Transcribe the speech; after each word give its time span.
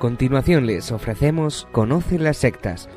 Continuación 0.00 0.64
les 0.64 0.92
ofrecemos 0.92 1.68
Conoce 1.72 2.18
las 2.18 2.38
sectas, 2.38 2.88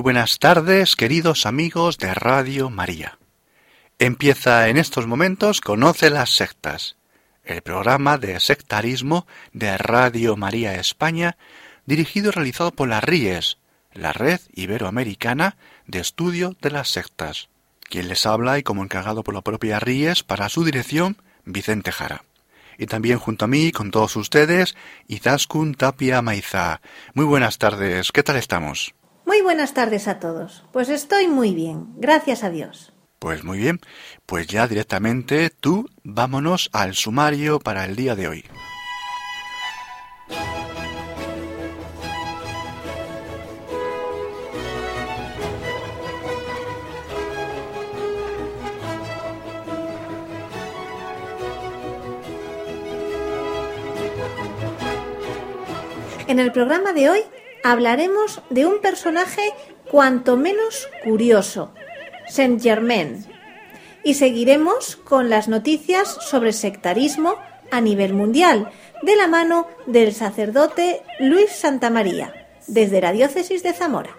Buenas 0.00 0.38
tardes, 0.38 0.94
queridos 0.94 1.44
amigos 1.44 1.98
de 1.98 2.14
Radio 2.14 2.70
María. 2.70 3.18
Empieza 3.98 4.68
en 4.68 4.76
estos 4.76 5.08
momentos 5.08 5.60
Conoce 5.60 6.08
las 6.08 6.30
sectas, 6.30 6.96
el 7.42 7.62
programa 7.62 8.16
de 8.16 8.38
sectarismo 8.38 9.26
de 9.52 9.76
Radio 9.76 10.36
María 10.36 10.76
España, 10.76 11.36
dirigido 11.84 12.28
y 12.28 12.32
realizado 12.32 12.70
por 12.70 12.88
la 12.88 13.00
RIES, 13.00 13.58
la 13.92 14.12
Red 14.12 14.40
Iberoamericana 14.54 15.56
de 15.88 15.98
Estudio 15.98 16.56
de 16.62 16.70
las 16.70 16.88
Sectas. 16.88 17.48
Quien 17.80 18.06
les 18.06 18.24
habla 18.24 18.58
y 18.58 18.62
como 18.62 18.84
encargado 18.84 19.24
por 19.24 19.34
la 19.34 19.42
propia 19.42 19.80
RIES 19.80 20.22
para 20.22 20.48
su 20.48 20.64
dirección, 20.64 21.16
Vicente 21.44 21.90
Jara. 21.90 22.22
Y 22.78 22.86
también 22.86 23.18
junto 23.18 23.46
a 23.46 23.48
mí, 23.48 23.72
con 23.72 23.90
todos 23.90 24.14
ustedes, 24.14 24.76
Izaskun 25.08 25.74
Tapia 25.74 26.22
Maiza. 26.22 26.80
Muy 27.14 27.24
buenas 27.24 27.58
tardes, 27.58 28.12
¿qué 28.12 28.22
tal 28.22 28.36
estamos? 28.36 28.94
Muy 29.28 29.42
buenas 29.42 29.74
tardes 29.74 30.08
a 30.08 30.20
todos. 30.20 30.64
Pues 30.72 30.88
estoy 30.88 31.28
muy 31.28 31.54
bien, 31.54 31.88
gracias 31.96 32.44
a 32.44 32.48
Dios. 32.48 32.94
Pues 33.18 33.44
muy 33.44 33.58
bien, 33.58 33.78
pues 34.24 34.46
ya 34.46 34.66
directamente 34.66 35.50
tú 35.50 35.86
vámonos 36.02 36.70
al 36.72 36.94
sumario 36.94 37.58
para 37.58 37.84
el 37.84 37.94
día 37.94 38.16
de 38.16 38.26
hoy. 38.26 38.44
En 56.26 56.38
el 56.38 56.50
programa 56.50 56.94
de 56.94 57.10
hoy 57.10 57.20
hablaremos 57.62 58.42
de 58.50 58.66
un 58.66 58.80
personaje 58.80 59.52
cuanto 59.90 60.36
menos 60.36 60.88
curioso, 61.04 61.72
Saint 62.28 62.62
Germain, 62.62 63.24
y 64.04 64.14
seguiremos 64.14 64.96
con 64.96 65.30
las 65.30 65.48
noticias 65.48 66.08
sobre 66.20 66.52
sectarismo 66.52 67.36
a 67.70 67.80
nivel 67.80 68.14
mundial, 68.14 68.70
de 69.02 69.16
la 69.16 69.28
mano 69.28 69.66
del 69.86 70.12
sacerdote 70.14 71.02
Luis 71.20 71.50
Santamaría, 71.52 72.48
desde 72.66 73.00
la 73.00 73.12
diócesis 73.12 73.62
de 73.62 73.72
Zamora. 73.72 74.16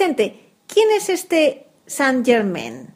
Vicente, 0.00 0.54
¿quién 0.66 0.88
es 0.96 1.10
este 1.10 1.66
Saint 1.86 2.24
Germain? 2.24 2.94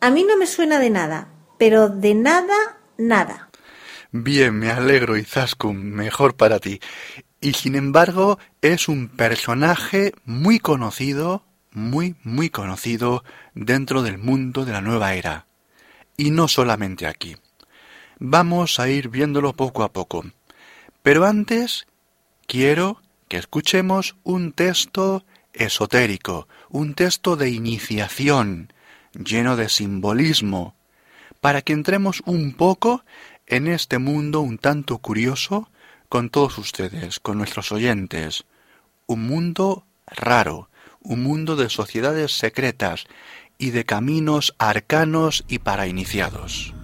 A 0.00 0.08
mí 0.12 0.22
no 0.22 0.36
me 0.36 0.46
suena 0.46 0.78
de 0.78 0.88
nada, 0.88 1.32
pero 1.58 1.88
de 1.88 2.14
nada, 2.14 2.78
nada. 2.96 3.50
Bien, 4.12 4.56
me 4.56 4.70
alegro, 4.70 5.16
Izaskun, 5.16 5.90
mejor 5.90 6.36
para 6.36 6.60
ti. 6.60 6.78
Y 7.40 7.54
sin 7.54 7.74
embargo, 7.74 8.38
es 8.62 8.86
un 8.86 9.08
personaje 9.08 10.12
muy 10.24 10.60
conocido, 10.60 11.42
muy, 11.72 12.14
muy 12.22 12.50
conocido 12.50 13.24
dentro 13.54 14.04
del 14.04 14.18
mundo 14.18 14.64
de 14.64 14.70
la 14.70 14.80
nueva 14.80 15.14
era. 15.14 15.48
Y 16.16 16.30
no 16.30 16.46
solamente 16.46 17.08
aquí. 17.08 17.34
Vamos 18.20 18.78
a 18.78 18.88
ir 18.88 19.08
viéndolo 19.08 19.54
poco 19.54 19.82
a 19.82 19.92
poco. 19.92 20.24
Pero 21.02 21.24
antes, 21.24 21.88
quiero 22.46 23.02
que 23.26 23.38
escuchemos 23.38 24.14
un 24.22 24.52
texto 24.52 25.24
esotérico, 25.58 26.48
un 26.70 26.94
texto 26.94 27.36
de 27.36 27.50
iniciación, 27.50 28.72
lleno 29.12 29.56
de 29.56 29.68
simbolismo, 29.68 30.74
para 31.40 31.62
que 31.62 31.72
entremos 31.72 32.22
un 32.26 32.54
poco 32.54 33.04
en 33.46 33.66
este 33.66 33.98
mundo 33.98 34.40
un 34.40 34.58
tanto 34.58 34.98
curioso 34.98 35.70
con 36.08 36.30
todos 36.30 36.58
ustedes, 36.58 37.20
con 37.20 37.38
nuestros 37.38 37.72
oyentes. 37.72 38.44
Un 39.06 39.26
mundo 39.26 39.84
raro, 40.06 40.70
un 41.00 41.22
mundo 41.22 41.56
de 41.56 41.70
sociedades 41.70 42.32
secretas 42.32 43.06
y 43.58 43.70
de 43.70 43.84
caminos 43.84 44.54
arcanos 44.58 45.44
y 45.48 45.58
para 45.58 45.86
iniciados. 45.86 46.74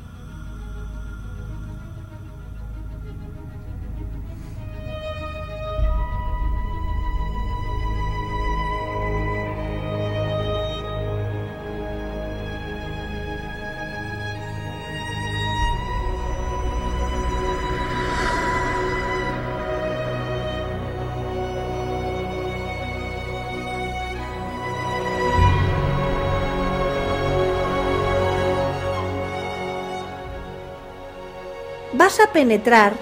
Penetrar, 32.32 32.94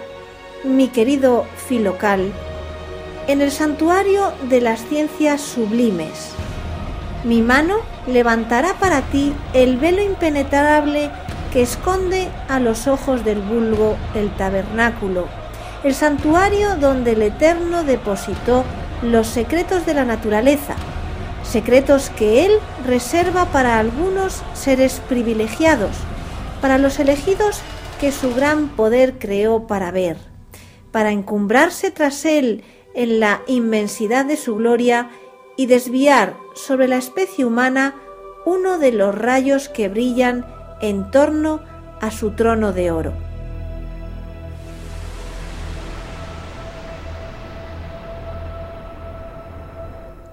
mi 0.65 0.89
querido 0.89 1.47
Filocal, 1.69 2.33
en 3.27 3.41
el 3.41 3.51
santuario 3.51 4.33
de 4.49 4.61
las 4.61 4.81
ciencias 4.87 5.41
sublimes. 5.41 6.31
Mi 7.25 7.41
mano 7.41 7.77
levantará 8.07 8.75
para 8.75 9.03
ti 9.03 9.33
el 9.53 9.77
velo 9.77 10.03
impenetrable 10.03 11.11
que 11.53 11.63
esconde 11.63 12.29
a 12.49 12.59
los 12.59 12.87
ojos 12.87 13.25
del 13.25 13.41
vulgo 13.41 13.97
el 14.15 14.35
tabernáculo, 14.37 15.27
el 15.85 15.95
santuario 15.95 16.77
donde 16.77 17.13
el 17.13 17.23
Eterno 17.23 17.85
depositó 17.85 18.65
los 19.03 19.27
secretos 19.27 19.85
de 19.85 19.95
la 19.95 20.05
naturaleza, 20.05 20.75
secretos 21.43 22.11
que 22.11 22.47
Él 22.47 22.53
reserva 22.87 23.47
para 23.47 23.79
algunos 23.79 24.43
seres 24.55 25.01
privilegiados, 25.09 25.91
para 26.61 26.79
los 26.79 26.99
elegidos 26.99 27.61
que 28.03 28.11
su 28.11 28.35
gran 28.35 28.71
poder 28.71 29.21
creó 29.21 29.69
para 29.69 29.93
ver, 29.93 30.17
para 30.91 31.13
encumbrarse 31.13 31.93
tras 31.93 32.25
él 32.25 32.65
en 32.97 33.21
la 33.21 33.43
inmensidad 33.47 34.25
de 34.25 34.37
su 34.37 34.57
gloria 34.57 35.09
y 35.57 35.67
desviar 35.67 36.37
sobre 36.57 36.89
la 36.89 36.97
especie 36.97 37.45
humana 37.45 37.95
uno 38.45 38.81
de 38.81 38.91
los 38.91 39.15
rayos 39.15 39.69
que 39.69 39.89
brillan 39.89 40.45
en 40.81 41.13
torno 41.13 41.63
a 42.01 42.11
su 42.11 42.33
trono 42.33 42.73
de 42.73 42.91
oro. 42.91 43.13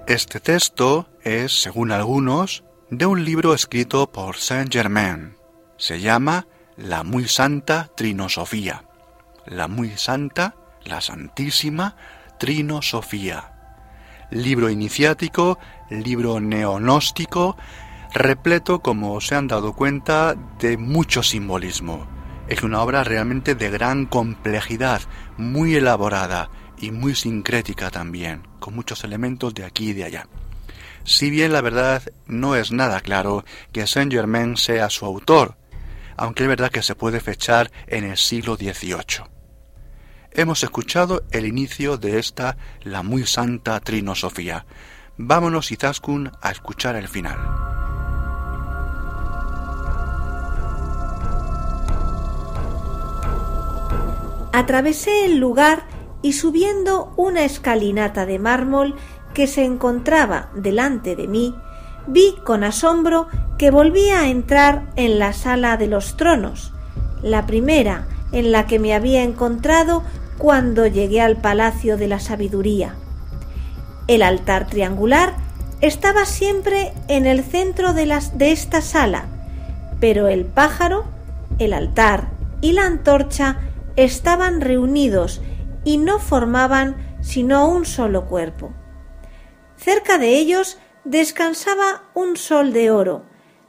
Este 0.07 0.39
texto 0.39 1.07
es, 1.21 1.61
según 1.61 1.91
algunos, 1.91 2.63
de 2.89 3.05
un 3.05 3.23
libro 3.23 3.53
escrito 3.53 4.11
por 4.11 4.37
Saint 4.37 4.73
Germain. 4.73 5.35
Se 5.77 5.99
llama 5.99 6.47
la 6.79 7.03
muy 7.03 7.27
santa 7.27 7.89
Trinosofía. 7.95 8.85
La 9.45 9.67
muy 9.67 9.97
santa, 9.97 10.55
la 10.85 11.01
santísima 11.01 11.95
Trinosofía. 12.39 13.53
Libro 14.31 14.69
iniciático, 14.69 15.59
libro 15.89 16.39
neonóstico, 16.39 17.57
repleto, 18.13 18.79
como 18.79 19.19
se 19.19 19.35
han 19.35 19.47
dado 19.47 19.73
cuenta, 19.73 20.35
de 20.59 20.77
mucho 20.77 21.21
simbolismo. 21.21 22.07
Es 22.47 22.63
una 22.63 22.81
obra 22.81 23.03
realmente 23.03 23.55
de 23.55 23.69
gran 23.69 24.05
complejidad, 24.05 25.01
muy 25.37 25.75
elaborada 25.75 26.49
y 26.77 26.91
muy 26.91 27.13
sincrética 27.13 27.91
también, 27.91 28.47
con 28.59 28.75
muchos 28.75 29.03
elementos 29.03 29.53
de 29.53 29.65
aquí 29.65 29.89
y 29.89 29.93
de 29.93 30.05
allá. 30.05 30.27
Si 31.03 31.29
bien 31.29 31.51
la 31.51 31.61
verdad 31.61 32.03
no 32.25 32.55
es 32.55 32.71
nada 32.71 33.01
claro 33.01 33.43
que 33.73 33.85
Saint 33.85 34.13
Germain 34.13 34.55
sea 34.55 34.89
su 34.89 35.05
autor, 35.05 35.57
aunque 36.19 36.43
es 36.43 36.49
verdad 36.49 36.69
que 36.69 36.83
se 36.83 36.95
puede 36.95 37.21
fechar 37.21 37.71
en 37.87 38.03
el 38.03 38.17
siglo 38.17 38.57
XVIII. 38.57 39.23
Hemos 40.31 40.63
escuchado 40.63 41.23
el 41.31 41.45
inicio 41.45 41.95
de 41.95 42.19
esta 42.19 42.57
la 42.81 43.03
muy 43.03 43.25
santa 43.25 43.79
Trinosofía. 43.79 44.65
Vámonos, 45.15 45.71
Izaskun, 45.71 46.29
a 46.41 46.51
escuchar 46.51 46.97
el 46.97 47.07
final. 47.07 47.37
Atravesé 54.51 55.23
el 55.23 55.37
lugar 55.37 55.87
y 56.21 56.33
subiendo 56.33 57.13
una 57.15 57.45
escalinata 57.45 58.25
de 58.25 58.39
mármol 58.39 58.95
que 59.33 59.47
se 59.47 59.63
encontraba 59.63 60.51
delante 60.53 61.15
de 61.15 61.29
mí, 61.29 61.55
vi 62.09 62.35
con 62.43 62.63
asombro 62.63 63.27
que 63.57 63.71
volvía 63.71 64.21
a 64.21 64.29
entrar 64.29 64.91
en 64.95 65.19
la 65.19 65.33
sala 65.33 65.77
de 65.77 65.87
los 65.87 66.17
tronos, 66.17 66.73
la 67.21 67.45
primera 67.45 68.07
en 68.31 68.51
la 68.51 68.67
que 68.67 68.79
me 68.79 68.93
había 68.93 69.23
encontrado 69.23 70.03
cuando 70.37 70.87
llegué 70.87 71.21
al 71.21 71.37
Palacio 71.37 71.97
de 71.97 72.07
la 72.07 72.19
Sabiduría. 72.19 72.95
El 74.07 74.21
altar 74.21 74.67
triangular 74.67 75.33
estaba 75.81 76.25
siempre 76.25 76.93
en 77.07 77.25
el 77.25 77.43
centro 77.43 77.93
de, 77.93 78.05
las, 78.05 78.37
de 78.37 78.51
esta 78.51 78.81
sala, 78.81 79.25
pero 79.99 80.27
el 80.27 80.45
pájaro, 80.45 81.05
el 81.59 81.73
altar 81.73 82.29
y 82.61 82.73
la 82.73 82.85
antorcha 82.85 83.57
estaban 83.95 84.61
reunidos 84.61 85.41
y 85.83 85.97
no 85.97 86.19
formaban 86.19 86.95
sino 87.21 87.67
un 87.67 87.85
solo 87.85 88.25
cuerpo. 88.25 88.73
Cerca 89.77 90.17
de 90.17 90.37
ellos 90.37 90.77
descansaba 91.03 92.03
un 92.13 92.37
sol 92.37 92.73
de 92.73 92.91
oro. 92.91 93.23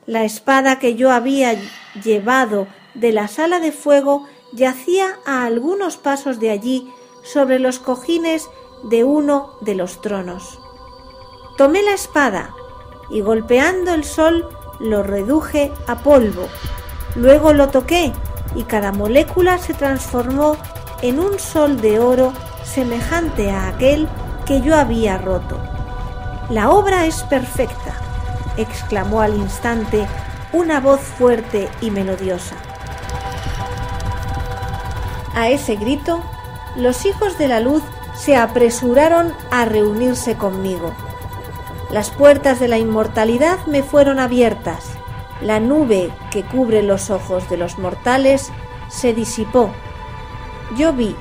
La 0.06 0.24
espada 0.24 0.78
que 0.78 0.94
yo 0.94 1.10
había 1.10 1.54
llevado 2.02 2.66
de 2.94 3.12
la 3.12 3.28
sala 3.28 3.60
de 3.60 3.72
fuego 3.72 4.26
yacía 4.52 5.18
a 5.24 5.44
algunos 5.44 5.96
pasos 5.96 6.40
de 6.40 6.50
allí 6.50 6.88
sobre 7.22 7.58
los 7.58 7.78
cojines 7.78 8.48
de 8.84 9.04
uno 9.04 9.52
de 9.60 9.74
los 9.74 10.00
tronos. 10.00 10.58
Tomé 11.56 11.82
la 11.82 11.92
espada 11.92 12.54
y 13.10 13.20
golpeando 13.20 13.92
el 13.92 14.04
sol 14.04 14.48
lo 14.80 15.02
reduje 15.02 15.72
a 15.86 15.98
polvo. 15.98 16.48
Luego 17.14 17.52
lo 17.52 17.68
toqué 17.68 18.12
y 18.54 18.64
cada 18.64 18.92
molécula 18.92 19.58
se 19.58 19.74
transformó 19.74 20.56
en 21.02 21.20
un 21.20 21.38
sol 21.38 21.80
de 21.80 21.98
oro 21.98 22.32
semejante 22.64 23.50
a 23.50 23.68
aquel 23.68 24.08
que 24.46 24.62
yo 24.62 24.76
había 24.76 25.18
roto. 25.18 25.69
La 26.50 26.70
obra 26.70 27.06
es 27.06 27.22
perfecta, 27.22 27.94
exclamó 28.56 29.20
al 29.20 29.36
instante 29.36 30.08
una 30.52 30.80
voz 30.80 31.00
fuerte 31.00 31.68
y 31.80 31.92
melodiosa. 31.92 32.56
A 35.36 35.48
ese 35.48 35.76
grito, 35.76 36.20
los 36.74 37.06
hijos 37.06 37.38
de 37.38 37.46
la 37.46 37.60
luz 37.60 37.84
se 38.16 38.36
apresuraron 38.36 39.32
a 39.52 39.64
reunirse 39.64 40.34
conmigo. 40.34 40.92
Las 41.92 42.10
puertas 42.10 42.58
de 42.58 42.66
la 42.66 42.78
inmortalidad 42.78 43.64
me 43.66 43.84
fueron 43.84 44.18
abiertas. 44.18 44.94
La 45.40 45.60
nube 45.60 46.10
que 46.32 46.42
cubre 46.42 46.82
los 46.82 47.10
ojos 47.10 47.48
de 47.48 47.58
los 47.58 47.78
mortales 47.78 48.50
se 48.88 49.14
disipó. 49.14 49.70
Yo 50.76 50.92
vi, 50.92 51.14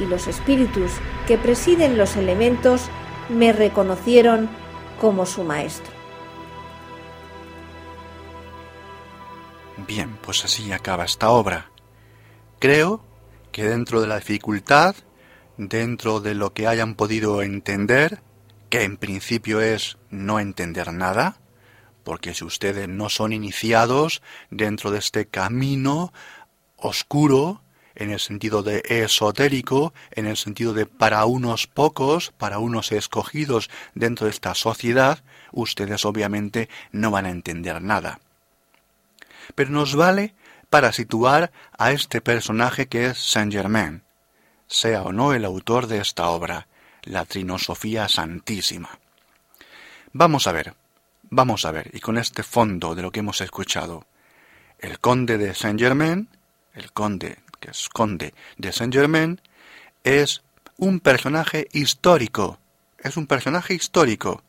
y 0.00 0.06
los 0.06 0.26
espíritus 0.26 0.90
que 1.28 1.38
presiden 1.38 1.96
los 1.96 2.16
elementos 2.16 2.90
me 3.28 3.52
reconocieron 3.52 4.48
como 5.00 5.26
su 5.26 5.44
maestro. 5.44 5.92
Bien, 9.86 10.16
pues 10.22 10.44
así 10.44 10.72
acaba 10.72 11.04
esta 11.04 11.30
obra. 11.30 11.70
Creo 12.58 13.04
que 13.52 13.64
dentro 13.64 14.00
de 14.00 14.06
la 14.06 14.16
dificultad, 14.16 14.96
dentro 15.56 16.20
de 16.20 16.34
lo 16.34 16.52
que 16.52 16.66
hayan 16.66 16.94
podido 16.94 17.42
entender, 17.42 18.20
que 18.70 18.82
en 18.82 18.96
principio 18.96 19.60
es 19.60 19.98
no 20.10 20.40
entender 20.40 20.92
nada, 20.92 21.38
porque 22.04 22.34
si 22.34 22.44
ustedes 22.44 22.88
no 22.88 23.08
son 23.08 23.32
iniciados 23.32 24.22
dentro 24.50 24.90
de 24.90 24.98
este 24.98 25.26
camino 25.26 26.12
oscuro, 26.76 27.62
en 27.96 28.10
el 28.10 28.20
sentido 28.20 28.62
de 28.62 28.82
esotérico, 28.84 29.92
en 30.12 30.26
el 30.26 30.36
sentido 30.36 30.72
de 30.72 30.86
para 30.86 31.24
unos 31.24 31.66
pocos, 31.66 32.32
para 32.36 32.58
unos 32.58 32.92
escogidos 32.92 33.70
dentro 33.94 34.26
de 34.26 34.30
esta 34.30 34.54
sociedad, 34.54 35.22
ustedes 35.52 36.04
obviamente 36.04 36.68
no 36.92 37.10
van 37.10 37.26
a 37.26 37.30
entender 37.30 37.82
nada. 37.82 38.20
Pero 39.54 39.70
nos 39.70 39.96
vale 39.96 40.34
para 40.70 40.92
situar 40.92 41.52
a 41.78 41.92
este 41.92 42.20
personaje 42.20 42.86
que 42.86 43.06
es 43.06 43.18
Saint 43.18 43.52
Germain, 43.52 44.02
sea 44.66 45.02
o 45.02 45.12
no 45.12 45.32
el 45.32 45.44
autor 45.44 45.86
de 45.86 45.98
esta 45.98 46.28
obra, 46.28 46.68
la 47.02 47.24
Trinosofía 47.24 48.08
Santísima. 48.08 48.98
Vamos 50.12 50.46
a 50.46 50.52
ver, 50.52 50.74
vamos 51.22 51.64
a 51.64 51.70
ver, 51.70 51.90
y 51.94 52.00
con 52.00 52.18
este 52.18 52.42
fondo 52.42 52.94
de 52.94 53.02
lo 53.02 53.12
que 53.12 53.20
hemos 53.20 53.40
escuchado, 53.40 54.06
el 54.78 54.98
conde 54.98 55.38
de 55.38 55.54
Saint 55.54 55.80
Germain, 55.80 56.28
el 56.74 56.92
conde 56.92 57.38
que 57.60 57.70
es 57.70 57.88
conde 57.88 58.34
de 58.56 58.72
Saint 58.72 58.92
Germain, 58.92 59.40
es 60.04 60.42
un 60.76 61.00
personaje 61.00 61.68
histórico, 61.72 62.58
es 62.98 63.16
un 63.16 63.26
personaje 63.26 63.74
histórico. 63.74 64.42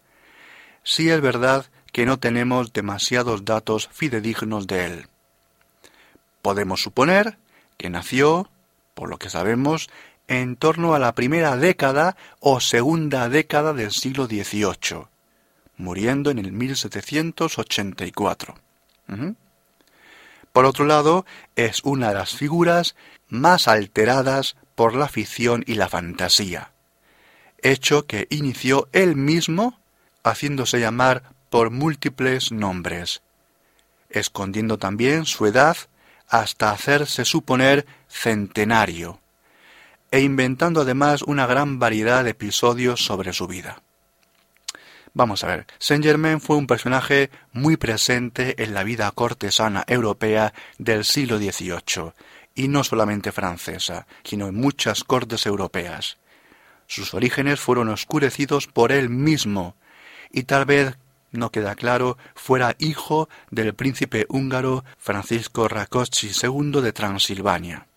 Sí 0.84 1.10
es 1.10 1.22
verdad 1.22 1.66
que 1.92 2.06
no 2.06 2.20
tenemos 2.20 2.74
demasiados 2.74 3.46
datos 3.46 3.90
fidedignos 3.92 4.68
de 4.68 4.86
él. 4.86 5.08
Podemos 6.42 6.82
suponer 6.82 7.38
que 7.78 7.90
nació, 7.90 8.50
por 8.94 9.10
lo 9.10 9.18
que 9.18 9.30
sabemos, 9.30 9.90
en 10.28 10.56
torno 10.56 10.94
a 10.94 11.00
la 11.00 11.16
primera 11.16 11.56
década 11.56 12.18
o 12.40 12.60
segunda 12.60 13.30
década 13.30 13.74
del 13.74 13.92
siglo 13.92 14.28
XVIII, 14.28 15.08
muriendo 15.78 16.32
en 16.32 16.40
el 16.40 16.52
1784. 16.52 18.56
Por 20.58 20.66
otro 20.66 20.86
lado, 20.86 21.24
es 21.56 21.82
una 21.84 22.08
de 22.08 22.16
las 22.16 22.36
figuras 22.36 22.96
más 23.30 23.68
alteradas 23.68 24.56
por 24.74 24.96
la 24.96 25.08
ficción 25.08 25.64
y 25.68 25.76
la 25.76 25.88
fantasía, 25.88 26.72
hecho 27.62 28.08
que 28.08 28.26
inició 28.32 28.90
él 28.92 29.16
mismo 29.16 29.80
haciéndose 30.24 30.80
llamar 30.80 31.22
por 31.52 31.70
múltiples 31.70 32.52
nombres, 32.52 33.22
escondiendo 34.10 34.80
también 34.80 35.28
su 35.28 35.46
edad 35.46 35.78
hasta 36.28 36.72
hacerse 36.72 37.24
suponer 37.24 37.86
centenario, 38.10 39.20
e 40.10 40.22
inventando 40.22 40.82
además 40.82 41.22
una 41.22 41.46
gran 41.46 41.78
variedad 41.78 42.24
de 42.24 42.32
episodios 42.32 43.06
sobre 43.06 43.32
su 43.32 43.46
vida. 43.46 43.84
Vamos 45.18 45.44
a 45.44 45.48
ver, 45.48 45.66
Saint 45.80 46.04
Germain 46.04 46.40
fue 46.40 46.58
un 46.58 46.68
personaje 46.68 47.32
muy 47.52 47.76
presente 47.76 48.54
en 48.64 48.76
la 48.76 48.84
vida 48.84 49.10
cortesana 49.10 49.84
europea 49.88 50.54
del 50.78 51.04
siglo 51.06 51.40
XVIII, 51.40 52.14
y 52.54 52.68
no 52.68 52.84
solamente 52.84 53.32
francesa, 53.32 54.06
sino 54.24 54.48
en 54.48 54.54
muchas 54.54 55.04
cortes 55.04 55.48
europeas. 55.48 56.18
Sus 56.86 57.16
orígenes 57.16 57.60
fueron 57.60 57.90
oscurecidos 57.90 58.68
por 58.68 58.92
él 58.92 59.10
mismo, 59.10 59.76
y 60.32 60.44
tal 60.44 60.66
vez 60.66 61.00
no 61.32 61.50
queda 61.52 61.74
claro, 61.74 62.20
fuera 62.36 62.76
hijo 62.78 63.28
del 63.50 63.74
príncipe 63.74 64.28
húngaro 64.30 64.86
Francisco 65.00 65.68
Rákóczi 65.68 66.30
II 66.44 66.80
de 66.80 66.94
Transilvania. 66.94 67.88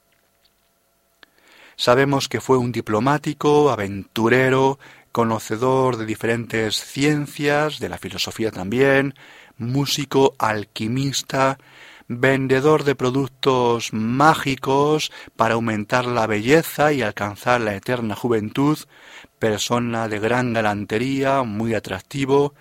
Sabemos 1.80 2.28
que 2.28 2.42
fue 2.42 2.58
un 2.58 2.72
diplomático, 2.72 3.70
aventurero, 3.70 4.78
conocedor 5.12 5.96
de 5.96 6.06
diferentes 6.06 6.76
ciencias, 6.76 7.78
de 7.78 7.88
la 7.88 7.98
filosofía 7.98 8.50
también, 8.50 9.14
músico, 9.56 10.34
alquimista, 10.38 11.58
vendedor 12.08 12.82
de 12.84 12.96
productos 12.96 13.92
mágicos 13.92 15.12
para 15.36 15.54
aumentar 15.54 16.06
la 16.06 16.26
belleza 16.26 16.92
y 16.92 17.02
alcanzar 17.02 17.60
la 17.60 17.74
eterna 17.74 18.16
juventud, 18.16 18.78
persona 19.38 20.08
de 20.08 20.18
gran 20.18 20.52
galantería, 20.52 21.44
muy 21.44 21.74
atractivo, 21.74 22.54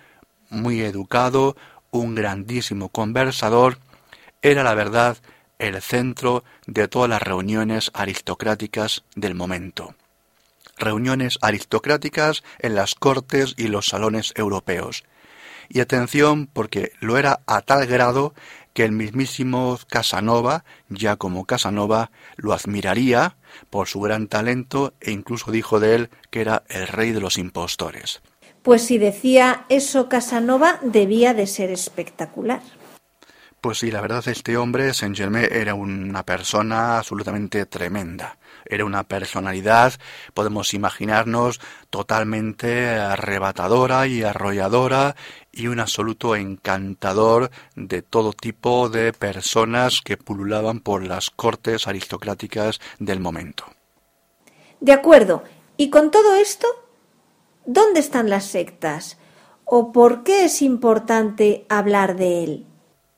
muy 0.50 0.82
educado, 0.82 1.56
un 1.90 2.14
grandísimo 2.14 2.90
conversador, 2.90 3.78
era 4.42 4.62
la 4.62 4.74
verdad 4.74 5.18
el 5.58 5.80
centro 5.82 6.44
de 6.66 6.88
todas 6.88 7.10
las 7.10 7.22
reuniones 7.22 7.90
aristocráticas 7.92 9.04
del 9.14 9.34
momento. 9.34 9.94
Reuniones 10.80 11.38
aristocráticas 11.42 12.42
en 12.58 12.74
las 12.74 12.94
cortes 12.94 13.54
y 13.56 13.68
los 13.68 13.86
salones 13.86 14.32
europeos. 14.34 15.04
Y 15.68 15.80
atención 15.80 16.48
porque 16.52 16.92
lo 17.00 17.16
era 17.16 17.40
a 17.46 17.60
tal 17.60 17.86
grado 17.86 18.34
que 18.74 18.84
el 18.84 18.92
mismísimo 18.92 19.78
Casanova, 19.88 20.64
ya 20.88 21.16
como 21.16 21.44
Casanova, 21.44 22.10
lo 22.36 22.52
admiraría 22.52 23.36
por 23.68 23.88
su 23.88 24.00
gran 24.00 24.26
talento 24.26 24.94
e 25.00 25.10
incluso 25.10 25.50
dijo 25.50 25.80
de 25.80 25.94
él 25.94 26.10
que 26.30 26.40
era 26.40 26.64
el 26.68 26.88
rey 26.88 27.12
de 27.12 27.20
los 27.20 27.38
impostores. 27.38 28.20
Pues 28.62 28.82
si 28.82 28.98
decía 28.98 29.64
eso 29.68 30.08
Casanova, 30.08 30.78
debía 30.82 31.34
de 31.34 31.46
ser 31.46 31.70
espectacular. 31.70 32.60
Pues 33.60 33.78
sí, 33.78 33.90
la 33.90 34.00
verdad 34.00 34.26
este 34.26 34.56
hombre, 34.56 34.94
Saint 34.94 35.16
Germain, 35.16 35.46
era 35.50 35.74
una 35.74 36.24
persona 36.24 36.98
absolutamente 36.98 37.66
tremenda. 37.66 38.38
Era 38.70 38.84
una 38.84 39.02
personalidad, 39.02 39.94
podemos 40.32 40.74
imaginarnos, 40.74 41.60
totalmente 41.90 42.88
arrebatadora 42.88 44.06
y 44.06 44.22
arrolladora 44.22 45.16
y 45.50 45.66
un 45.66 45.80
absoluto 45.80 46.36
encantador 46.36 47.50
de 47.74 48.02
todo 48.02 48.32
tipo 48.32 48.88
de 48.88 49.12
personas 49.12 50.00
que 50.02 50.16
pululaban 50.16 50.78
por 50.78 51.04
las 51.04 51.30
cortes 51.30 51.88
aristocráticas 51.88 52.80
del 53.00 53.18
momento. 53.18 53.64
De 54.78 54.92
acuerdo. 54.92 55.42
¿Y 55.76 55.90
con 55.90 56.12
todo 56.12 56.36
esto? 56.36 56.68
¿Dónde 57.66 57.98
están 57.98 58.30
las 58.30 58.44
sectas? 58.44 59.18
¿O 59.64 59.90
por 59.90 60.22
qué 60.22 60.44
es 60.44 60.62
importante 60.62 61.66
hablar 61.68 62.14
de 62.14 62.44
él? 62.44 62.66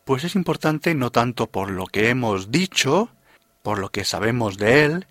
Pues 0.05 0.25
es 0.25 0.35
importante 0.35 0.95
no 0.95 1.11
tanto 1.11 1.47
por 1.47 1.71
lo 1.71 1.87
que 1.87 2.09
hemos 2.09 2.51
dicho, 2.51 3.11
por 3.63 3.79
lo 3.79 3.91
que 3.91 4.05
sabemos 4.05 4.57
de 4.57 4.85
él, 4.85 5.07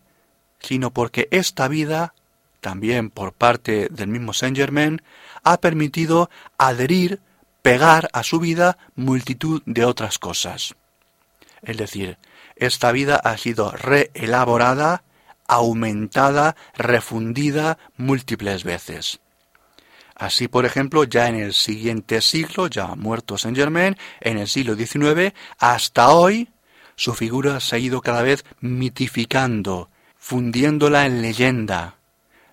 sino 0.61 0.91
porque 0.91 1.27
esta 1.31 1.67
vida, 1.67 2.13
también 2.59 3.09
por 3.09 3.33
parte 3.33 3.87
del 3.89 4.07
mismo 4.07 4.33
Saint 4.33 4.55
Germain, 4.55 5.01
ha 5.43 5.57
permitido 5.59 6.29
adherir, 6.57 7.19
pegar 7.61 8.09
a 8.13 8.23
su 8.23 8.39
vida 8.39 8.77
multitud 8.95 9.61
de 9.65 9.85
otras 9.85 10.17
cosas. 10.17 10.75
Es 11.61 11.77
decir, 11.77 12.17
esta 12.55 12.91
vida 12.91 13.15
ha 13.15 13.37
sido 13.37 13.71
reelaborada, 13.71 15.03
aumentada, 15.47 16.55
refundida 16.75 17.77
múltiples 17.97 18.63
veces. 18.63 19.19
Así, 20.15 20.47
por 20.47 20.65
ejemplo, 20.65 21.03
ya 21.03 21.27
en 21.27 21.35
el 21.35 21.53
siguiente 21.53 22.21
siglo, 22.21 22.67
ya 22.67 22.95
muerto 22.95 23.37
Saint 23.37 23.57
Germain, 23.57 23.97
en 24.19 24.37
el 24.37 24.47
siglo 24.47 24.75
XIX, 24.75 25.33
hasta 25.57 26.09
hoy, 26.09 26.49
su 26.95 27.15
figura 27.15 27.59
se 27.59 27.75
ha 27.75 27.79
ido 27.79 28.01
cada 28.01 28.21
vez 28.21 28.45
mitificando, 28.59 29.89
fundiéndola 30.21 31.07
en 31.07 31.23
leyenda, 31.23 31.95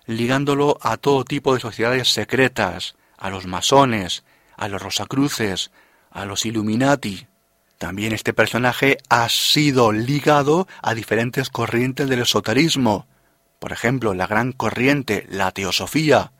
ligándolo 0.07 0.79
a 0.81 0.97
todo 0.97 1.23
tipo 1.23 1.53
de 1.53 1.61
sociedades 1.61 2.11
secretas, 2.11 2.95
a 3.15 3.29
los 3.29 3.45
masones, 3.45 4.25
a 4.57 4.67
los 4.67 4.81
rosacruces, 4.81 5.71
a 6.09 6.25
los 6.25 6.45
Illuminati. 6.45 7.27
También 7.77 8.11
este 8.11 8.33
personaje 8.33 8.97
ha 9.07 9.29
sido 9.29 9.91
ligado 9.91 10.67
a 10.81 10.95
diferentes 10.95 11.49
corrientes 11.49 12.09
del 12.09 12.23
esoterismo, 12.23 13.07
por 13.59 13.71
ejemplo, 13.71 14.15
la 14.15 14.25
gran 14.25 14.51
corriente, 14.51 15.27
la 15.29 15.51
teosofía, 15.51 16.31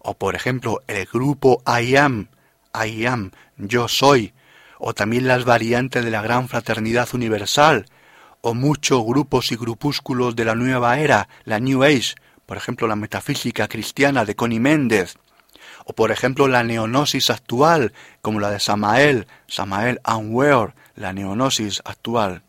o 0.00 0.14
por 0.18 0.36
ejemplo 0.36 0.82
el 0.86 1.06
grupo 1.06 1.62
I 1.66 1.96
am, 1.96 2.28
I 2.74 3.06
am, 3.06 3.30
yo 3.56 3.88
soy, 3.88 4.34
o 4.78 4.92
también 4.92 5.26
las 5.26 5.46
variantes 5.46 6.04
de 6.04 6.10
la 6.10 6.20
gran 6.20 6.46
fraternidad 6.46 7.08
universal, 7.14 7.86
o 8.40 8.54
muchos 8.54 9.04
grupos 9.04 9.52
y 9.52 9.56
grupúsculos 9.56 10.36
de 10.36 10.44
la 10.44 10.54
nueva 10.54 10.98
era, 10.98 11.28
la 11.44 11.60
New 11.60 11.82
Age, 11.82 12.14
por 12.46 12.56
ejemplo 12.56 12.86
la 12.86 12.96
metafísica 12.96 13.68
cristiana 13.68 14.24
de 14.24 14.34
Connie 14.34 14.60
Méndez, 14.60 15.16
o 15.84 15.92
por 15.92 16.10
ejemplo 16.10 16.48
la 16.48 16.62
neonosis 16.62 17.30
actual, 17.30 17.92
como 18.22 18.40
la 18.40 18.50
de 18.50 18.60
Samael, 18.60 19.26
Samael 19.46 20.00
Anwer, 20.04 20.74
la 20.94 21.12
neonosis 21.12 21.82
actual. 21.84 22.42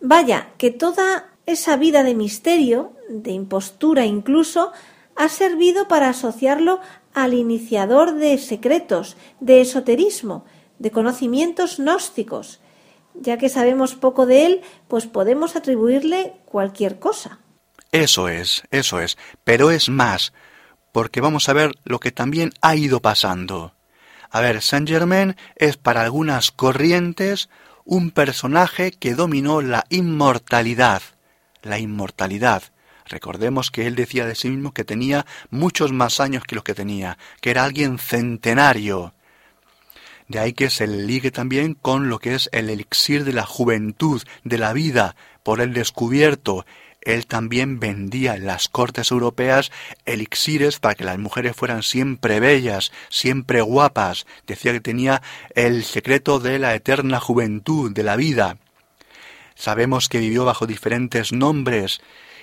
Vaya, 0.00 0.50
que 0.58 0.70
toda 0.70 1.28
esa 1.46 1.76
vida 1.76 2.02
de 2.02 2.14
misterio, 2.14 2.92
de 3.08 3.32
impostura 3.32 4.04
incluso, 4.04 4.72
ha 5.16 5.28
servido 5.28 5.88
para 5.88 6.10
asociarlo 6.10 6.80
al 7.12 7.34
iniciador 7.34 8.14
de 8.14 8.38
secretos, 8.38 9.16
de 9.40 9.60
esoterismo, 9.60 10.44
de 10.78 10.90
conocimientos 10.90 11.78
gnósticos. 11.78 12.60
Ya 13.20 13.38
que 13.38 13.48
sabemos 13.48 13.94
poco 13.94 14.26
de 14.26 14.46
él, 14.46 14.60
pues 14.86 15.06
podemos 15.06 15.56
atribuirle 15.56 16.34
cualquier 16.44 16.98
cosa. 16.98 17.40
Eso 17.92 18.28
es, 18.28 18.62
eso 18.70 19.00
es, 19.00 19.16
pero 19.44 19.70
es 19.70 19.88
más, 19.88 20.32
porque 20.92 21.20
vamos 21.20 21.48
a 21.48 21.52
ver 21.52 21.72
lo 21.84 22.00
que 22.00 22.12
también 22.12 22.52
ha 22.60 22.76
ido 22.76 23.00
pasando. 23.00 23.74
A 24.30 24.40
ver, 24.40 24.60
Saint 24.60 24.88
Germain 24.88 25.36
es 25.56 25.76
para 25.76 26.02
algunas 26.02 26.50
corrientes 26.50 27.48
un 27.84 28.10
personaje 28.10 28.90
que 28.92 29.14
dominó 29.14 29.62
la 29.62 29.84
inmortalidad, 29.88 31.02
la 31.62 31.78
inmortalidad, 31.78 32.64
Recordemos 33.08 33.70
que 33.70 33.86
él 33.86 33.94
decía 33.94 34.26
de 34.26 34.34
sí 34.34 34.50
mismo 34.50 34.72
que 34.72 34.84
tenía 34.84 35.26
muchos 35.50 35.92
más 35.92 36.20
años 36.20 36.44
que 36.44 36.54
los 36.54 36.64
que 36.64 36.74
tenía, 36.74 37.18
que 37.40 37.50
era 37.50 37.64
alguien 37.64 37.98
centenario. 37.98 39.14
De 40.28 40.38
ahí 40.38 40.52
que 40.52 40.68
se 40.68 40.86
ligue 40.86 41.30
también 41.30 41.74
con 41.74 42.10
lo 42.10 42.18
que 42.18 42.34
es 42.34 42.50
el 42.52 42.68
elixir 42.68 43.24
de 43.24 43.32
la 43.32 43.46
juventud, 43.46 44.22
de 44.44 44.58
la 44.58 44.74
vida, 44.74 45.16
por 45.42 45.60
él 45.62 45.72
descubierto. 45.72 46.66
Él 47.00 47.26
también 47.26 47.80
vendía 47.80 48.36
en 48.36 48.44
las 48.44 48.68
cortes 48.68 49.10
europeas 49.10 49.72
elixires 50.04 50.78
para 50.80 50.94
que 50.94 51.04
las 51.04 51.18
mujeres 51.18 51.56
fueran 51.56 51.82
siempre 51.82 52.40
bellas, 52.40 52.92
siempre 53.08 53.62
guapas. 53.62 54.26
Decía 54.46 54.72
que 54.72 54.80
tenía 54.80 55.22
el 55.54 55.84
secreto 55.84 56.40
de 56.40 56.58
la 56.58 56.74
eterna 56.74 57.20
juventud, 57.20 57.92
de 57.92 58.02
la 58.02 58.16
vida. 58.16 58.58
Sabemos 59.54 60.10
que 60.10 60.18
vivió 60.18 60.44
bajo 60.44 60.66
diferentes 60.66 61.32
nombres 61.32 62.02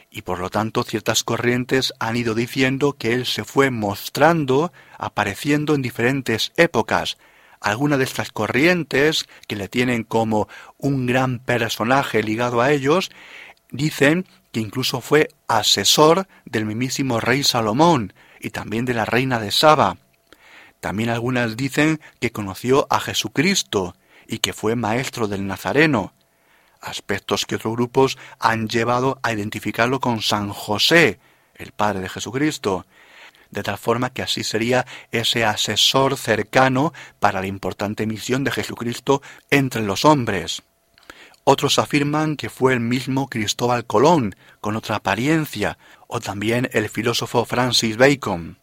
y 0.10 0.24
por 0.24 0.40
lo 0.40 0.50
tanto 0.50 0.84
ciertas 0.84 1.24
corrientes 1.24 1.94
han 2.00 2.16
ido 2.16 2.34
diciendo 2.34 2.94
que 2.94 3.14
él 3.14 3.26
se 3.26 3.44
fue 3.44 3.70
mostrando, 3.70 4.74
apareciendo 4.98 5.76
en 5.76 5.82
diferentes 5.82 6.52
épocas. 6.56 7.18
Algunas 7.66 7.98
de 7.98 8.04
estas 8.04 8.32
corrientes, 8.32 9.26
que 9.48 9.56
le 9.56 9.68
tienen 9.68 10.04
como 10.04 10.48
un 10.78 11.08
gran 11.08 11.40
personaje 11.40 12.22
ligado 12.22 12.62
a 12.62 12.72
ellos, 12.72 13.10
dicen 13.72 14.28
que 14.52 14.60
incluso 14.60 15.02
fue 15.02 15.30
asesor 15.48 16.28
del 16.46 16.66
mismísimo 16.66 17.20
rey 17.20 17.44
Salomón 17.44 18.14
y 18.40 18.52
también 18.52 18.86
de 18.86 18.94
la 18.94 19.06
reina 19.06 19.40
de 19.40 19.50
Saba. 19.50 19.98
También 20.80 21.10
algunas 21.10 21.58
dicen 21.58 22.00
que 22.20 22.32
conoció 22.32 22.86
a 22.92 23.00
Jesucristo 23.00 23.96
y 24.28 24.38
que 24.38 24.54
fue 24.54 24.76
maestro 24.76 25.28
del 25.28 25.48
Nazareno 25.48 26.14
aspectos 26.82 27.48
que 27.48 27.56
otros 27.56 27.74
grupos 27.74 28.18
han 28.38 28.68
llevado 28.68 29.18
a 29.24 29.34
identificarlo 29.34 30.00
con 30.00 30.22
San 30.22 30.50
José, 30.50 31.20
el 31.56 31.72
Padre 31.72 32.02
de 32.02 32.10
Jesucristo, 32.10 32.86
de 33.56 33.64
tal 33.64 33.78
forma 33.78 34.12
que 34.12 34.22
así 34.22 34.44
sería 34.44 34.86
ese 35.12 35.46
asesor 35.46 36.18
cercano 36.18 36.94
para 37.20 37.42
la 37.42 37.48
importante 37.48 38.06
misión 38.06 38.44
de 38.44 38.52
Jesucristo 38.52 39.22
entre 39.50 39.82
los 39.82 40.06
hombres. 40.06 40.62
Otros 41.46 41.80
afirman 41.80 42.36
que 42.36 42.50
fue 42.50 42.74
el 42.74 42.80
mismo 42.80 43.28
Cristóbal 43.28 43.86
Colón, 43.86 44.36
con 44.62 44.76
otra 44.76 44.98
apariencia, 44.98 45.78
o 46.08 46.20
también 46.20 46.70
el 46.74 46.90
filósofo 46.90 47.46
Francis 47.46 47.98
Bacon. 47.98 48.58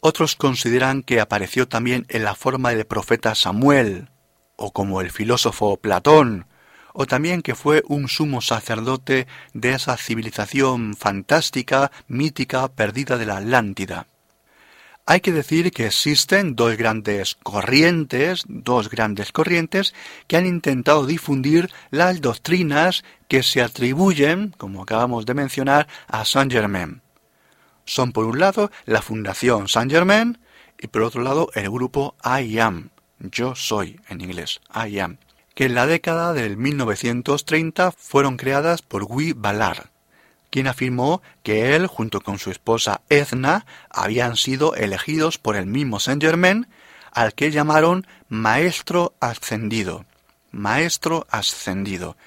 Otros 0.00 0.34
consideran 0.34 1.02
que 1.02 1.20
apareció 1.20 1.68
también 1.68 2.06
en 2.08 2.24
la 2.24 2.34
forma 2.34 2.70
del 2.70 2.86
profeta 2.86 3.34
Samuel, 3.34 4.08
o 4.56 4.72
como 4.72 5.00
el 5.00 5.10
filósofo 5.10 5.76
Platón, 5.76 6.46
o 6.94 7.06
también 7.06 7.42
que 7.42 7.54
fue 7.54 7.82
un 7.86 8.08
sumo 8.08 8.40
sacerdote 8.40 9.26
de 9.52 9.74
esa 9.74 9.96
civilización 9.96 10.96
fantástica, 10.96 11.92
mítica, 12.08 12.68
perdida 12.68 13.18
de 13.18 13.26
la 13.26 13.36
Atlántida. 13.36 14.06
Hay 15.04 15.20
que 15.20 15.32
decir 15.32 15.72
que 15.72 15.86
existen 15.86 16.54
dos 16.54 16.76
grandes 16.76 17.36
corrientes, 17.42 18.44
dos 18.46 18.88
grandes 18.88 19.32
corrientes 19.32 19.94
que 20.28 20.36
han 20.36 20.46
intentado 20.46 21.06
difundir 21.06 21.70
las 21.90 22.20
doctrinas 22.20 23.02
que 23.26 23.42
se 23.42 23.62
atribuyen, 23.62 24.54
como 24.56 24.82
acabamos 24.82 25.26
de 25.26 25.34
mencionar, 25.34 25.88
a 26.06 26.24
Saint 26.24 26.52
Germain. 26.52 27.02
Son 27.84 28.12
por 28.12 28.26
un 28.26 28.38
lado 28.38 28.70
la 28.84 29.02
Fundación 29.02 29.68
Saint 29.68 29.90
Germain 29.90 30.38
y 30.78 30.86
por 30.86 31.02
otro 31.02 31.22
lado 31.22 31.50
el 31.54 31.68
grupo 31.68 32.14
I 32.24 32.60
Am, 32.60 32.90
yo 33.18 33.56
soy 33.56 34.00
en 34.08 34.20
inglés, 34.20 34.60
I 34.72 35.00
Am 35.00 35.18
que 35.54 35.66
en 35.66 35.74
la 35.74 35.86
década 35.86 36.32
del 36.32 36.56
1930 36.56 37.92
fueron 37.92 38.36
creadas 38.36 38.82
por 38.82 39.04
Guy 39.04 39.32
Ballard, 39.32 39.90
quien 40.52 40.66
afirmó 40.66 41.22
que 41.42 41.74
él, 41.74 41.86
junto 41.86 42.20
con 42.20 42.38
su 42.38 42.50
esposa 42.50 43.00
Edna, 43.08 43.64
habían 43.88 44.36
sido 44.36 44.74
elegidos 44.74 45.38
por 45.38 45.56
el 45.56 45.64
mismo 45.64 45.98
Saint 45.98 46.22
Germain, 46.22 46.68
al 47.10 47.32
que 47.32 47.50
llamaron 47.50 48.06
Maestro 48.28 49.14
Ascendido. 49.18 50.04
Maestro 50.50 51.26
Ascendido. 51.30 52.18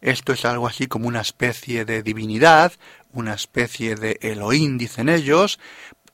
Esto 0.00 0.32
es 0.32 0.44
algo 0.44 0.66
así 0.66 0.88
como 0.88 1.06
una 1.06 1.20
especie 1.20 1.84
de 1.84 2.02
divinidad, 2.02 2.72
una 3.12 3.34
especie 3.34 3.94
de 3.94 4.18
Elohim, 4.22 4.76
dicen 4.76 5.08
ellos, 5.08 5.60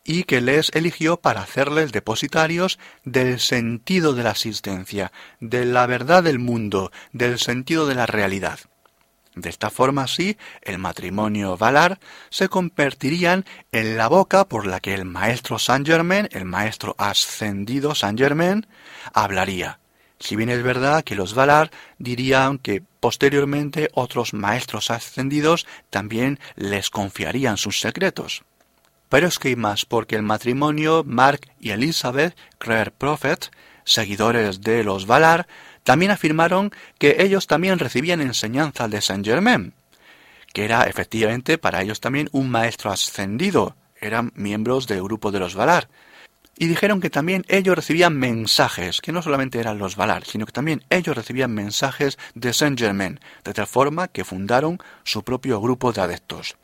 y 0.04 0.24
que 0.24 0.42
les 0.42 0.70
eligió 0.74 1.16
para 1.16 1.40
hacerles 1.40 1.92
depositarios 1.92 2.78
del 3.04 3.40
sentido 3.40 4.12
de 4.12 4.22
la 4.22 4.32
existencia, 4.32 5.12
de 5.40 5.64
la 5.64 5.86
verdad 5.86 6.22
del 6.22 6.38
mundo, 6.38 6.92
del 7.12 7.38
sentido 7.38 7.86
de 7.86 7.94
la 7.94 8.04
realidad. 8.04 8.60
De 9.34 9.50
esta 9.50 9.70
forma, 9.70 10.06
sí, 10.06 10.36
el 10.62 10.78
matrimonio 10.78 11.56
Valar 11.56 11.98
se 12.30 12.48
convertirían 12.48 13.44
en 13.72 13.96
la 13.96 14.08
boca 14.08 14.44
por 14.48 14.66
la 14.66 14.78
que 14.78 14.94
el 14.94 15.04
maestro 15.04 15.58
Saint 15.58 15.86
Germain, 15.86 16.28
el 16.30 16.44
maestro 16.44 16.94
ascendido 16.98 17.94
Saint 17.94 18.18
Germain, 18.18 18.66
hablaría. 19.12 19.80
Si 20.20 20.36
bien 20.36 20.50
es 20.50 20.62
verdad 20.62 21.02
que 21.02 21.16
los 21.16 21.34
Valar 21.34 21.70
dirían 21.98 22.58
que 22.58 22.82
posteriormente 23.00 23.90
otros 23.92 24.32
maestros 24.32 24.90
ascendidos 24.90 25.66
también 25.90 26.38
les 26.54 26.88
confiarían 26.88 27.56
sus 27.56 27.80
secretos. 27.80 28.44
Pero 29.08 29.26
es 29.26 29.38
que 29.38 29.48
hay 29.48 29.56
más, 29.56 29.84
porque 29.84 30.16
el 30.16 30.22
matrimonio 30.22 31.02
Mark 31.04 31.40
y 31.60 31.70
Elizabeth 31.70 32.36
Clare 32.58 32.92
Prophet, 32.92 33.50
seguidores 33.84 34.60
de 34.60 34.84
los 34.84 35.06
Valar, 35.06 35.46
también 35.84 36.10
afirmaron 36.10 36.72
que 36.98 37.16
ellos 37.20 37.46
también 37.46 37.78
recibían 37.78 38.20
enseñanza 38.20 38.88
de 38.88 39.00
Saint 39.00 39.24
Germain, 39.24 39.74
que 40.52 40.64
era 40.64 40.84
efectivamente 40.84 41.58
para 41.58 41.82
ellos 41.82 42.00
también 42.00 42.28
un 42.32 42.50
maestro 42.50 42.90
ascendido, 42.90 43.76
eran 44.00 44.32
miembros 44.34 44.86
del 44.86 45.02
grupo 45.02 45.30
de 45.30 45.40
los 45.40 45.54
Valar. 45.54 45.88
Y 46.56 46.66
dijeron 46.68 47.00
que 47.00 47.10
también 47.10 47.44
ellos 47.48 47.74
recibían 47.74 48.16
mensajes, 48.16 49.00
que 49.00 49.10
no 49.10 49.22
solamente 49.22 49.58
eran 49.58 49.78
los 49.78 49.96
Valar, 49.96 50.24
sino 50.24 50.46
que 50.46 50.52
también 50.52 50.84
ellos 50.88 51.16
recibían 51.16 51.52
mensajes 51.52 52.16
de 52.34 52.52
Saint 52.52 52.78
Germain, 52.78 53.18
de 53.42 53.52
tal 53.52 53.66
forma 53.66 54.08
que 54.08 54.24
fundaron 54.24 54.78
su 55.02 55.24
propio 55.24 55.60
grupo 55.60 55.92
de 55.92 56.02
adeptos. 56.02 56.56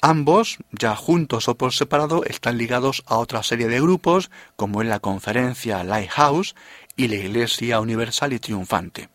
Ambos, 0.00 0.58
ya 0.70 0.94
juntos 0.94 1.48
o 1.48 1.56
por 1.56 1.72
separado, 1.72 2.24
están 2.24 2.56
ligados 2.56 3.02
a 3.06 3.18
otra 3.18 3.42
serie 3.42 3.66
de 3.66 3.80
grupos, 3.80 4.30
como 4.56 4.80
en 4.80 4.88
la 4.88 5.00
conferencia 5.00 5.82
Lighthouse 5.82 6.54
y 6.98 7.08
la 7.08 7.14
Iglesia 7.14 7.80
Universal 7.80 8.34
y 8.34 8.40
Triunfante. 8.40 9.08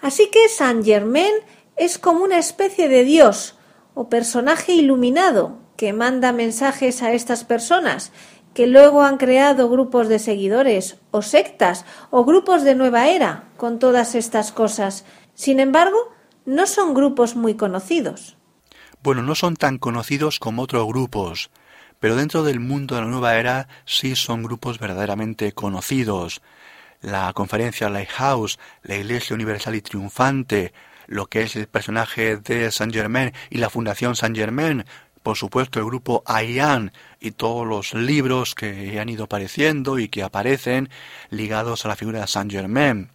Así 0.00 0.30
que 0.30 0.48
Saint 0.48 0.84
Germain 0.84 1.32
es 1.76 1.98
como 1.98 2.22
una 2.22 2.38
especie 2.38 2.88
de 2.88 3.02
Dios 3.02 3.56
o 3.94 4.08
personaje 4.08 4.72
iluminado 4.72 5.58
que 5.76 5.92
manda 5.92 6.32
mensajes 6.32 7.02
a 7.02 7.12
estas 7.12 7.42
personas 7.42 8.12
que 8.54 8.66
luego 8.66 9.02
han 9.02 9.16
creado 9.16 9.70
grupos 9.70 10.08
de 10.08 10.18
seguidores 10.18 10.98
o 11.10 11.22
sectas 11.22 11.86
o 12.10 12.24
grupos 12.24 12.64
de 12.64 12.74
nueva 12.74 13.08
era 13.08 13.44
con 13.56 13.78
todas 13.78 14.14
estas 14.14 14.52
cosas. 14.52 15.06
Sin 15.34 15.58
embargo, 15.58 16.12
no 16.44 16.66
son 16.66 16.92
grupos 16.92 17.34
muy 17.34 17.54
conocidos. 17.54 18.36
Bueno, 19.02 19.22
no 19.22 19.34
son 19.34 19.56
tan 19.56 19.78
conocidos 19.78 20.38
como 20.38 20.62
otros 20.62 20.86
grupos, 20.86 21.50
pero 21.98 22.14
dentro 22.14 22.42
del 22.42 22.60
mundo 22.60 22.94
de 22.94 23.00
la 23.00 23.06
nueva 23.06 23.36
era 23.36 23.68
sí 23.86 24.16
son 24.16 24.42
grupos 24.42 24.78
verdaderamente 24.78 25.52
conocidos. 25.52 26.42
La 27.02 27.32
conferencia 27.32 27.90
Lighthouse, 27.90 28.58
la 28.82 28.96
Iglesia 28.96 29.34
Universal 29.34 29.74
y 29.74 29.82
Triunfante, 29.82 30.72
lo 31.06 31.26
que 31.26 31.42
es 31.42 31.56
el 31.56 31.66
personaje 31.66 32.36
de 32.36 32.70
Saint 32.70 32.94
Germain 32.94 33.32
y 33.50 33.58
la 33.58 33.70
Fundación 33.70 34.16
Saint 34.16 34.36
Germain, 34.36 34.84
por 35.22 35.36
supuesto 35.36 35.78
el 35.78 35.84
grupo 35.84 36.22
Ayan 36.26 36.92
y 37.20 37.32
todos 37.32 37.66
los 37.66 37.94
libros 37.94 38.54
que 38.54 38.98
han 38.98 39.08
ido 39.08 39.24
apareciendo 39.24 39.98
y 39.98 40.08
que 40.08 40.22
aparecen 40.22 40.88
ligados 41.30 41.84
a 41.84 41.88
la 41.88 41.96
figura 41.96 42.20
de 42.20 42.26
Saint 42.28 42.50
Germain. 42.50 43.10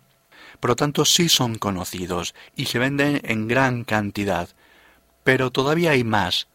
Por 0.60 0.72
lo 0.72 0.76
tanto, 0.76 1.06
sí 1.06 1.30
son 1.30 1.56
conocidos 1.58 2.36
y 2.56 2.66
se 2.66 2.80
venden 2.80 3.22
en 3.24 3.48
gran 3.48 3.84
cantidad. 3.84 4.50
Pero 5.24 5.52
todavía 5.52 5.92
hay 5.92 6.04
más, 6.04 6.48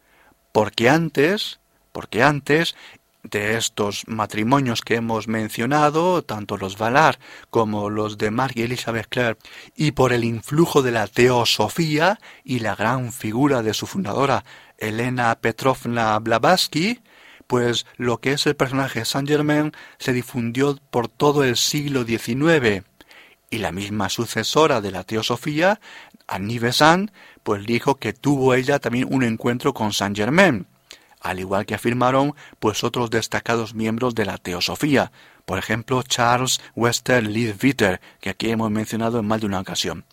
porque 0.51 0.89
antes, 0.89 1.59
porque 1.91 2.23
antes 2.23 2.75
de 3.23 3.57
estos 3.57 4.03
matrimonios 4.07 4.81
que 4.81 4.95
hemos 4.95 5.27
mencionado, 5.27 6.23
tanto 6.23 6.57
los 6.57 6.77
Valar 6.77 7.19
como 7.49 7.89
los 7.89 8.17
de 8.17 8.31
Mark 8.31 8.53
y 8.55 8.63
Elizabeth 8.63 9.07
Clare, 9.07 9.37
y 9.75 9.91
por 9.91 10.13
el 10.13 10.23
influjo 10.23 10.81
de 10.81 10.91
la 10.91 11.07
teosofía 11.07 12.19
y 12.43 12.59
la 12.59 12.75
gran 12.75 13.11
figura 13.11 13.63
de 13.63 13.73
su 13.73 13.87
fundadora, 13.87 14.43
Elena 14.77 15.33
Petrovna 15.39 16.19
Blavatsky, 16.19 16.99
pues 17.47 17.85
lo 17.97 18.19
que 18.19 18.33
es 18.33 18.45
el 18.45 18.55
personaje 18.55 19.05
Saint 19.05 19.27
Germain 19.27 19.71
se 19.99 20.13
difundió 20.13 20.77
por 20.89 21.07
todo 21.07 21.43
el 21.43 21.55
siglo 21.55 22.03
XIX, 22.03 22.83
y 23.49 23.59
la 23.59 23.71
misma 23.71 24.09
sucesora 24.09 24.81
de 24.81 24.91
la 24.91 25.03
teosofía, 25.03 25.79
Annie 26.27 26.59
Besant, 26.59 27.11
pues 27.43 27.65
dijo 27.65 27.95
que 27.95 28.11
tuvo 28.11 28.55
ella 28.55 28.79
también 28.79 29.07
un 29.09 29.23
encuentro 29.23 29.73
con 29.73 29.93
Saint 29.93 30.17
Germain, 30.17 30.65
al 31.23 31.39
igual 31.39 31.65
que 31.65 31.73
afirmaron 31.73 32.35
pues 32.59 32.83
otros 32.83 33.09
destacados 33.09 33.73
miembros 33.73 34.13
de 34.13 34.25
la 34.25 34.37
teosofía, 34.37 35.11
por 35.45 35.57
ejemplo 35.57 36.03
Charles 36.03 36.61
Wester 36.75 37.25
Leadbeater, 37.25 37.99
que 38.19 38.29
aquí 38.29 38.51
hemos 38.51 38.69
mencionado 38.69 39.19
en 39.19 39.25
más 39.25 39.41
de 39.41 39.47
una 39.47 39.61
ocasión. 39.61 40.05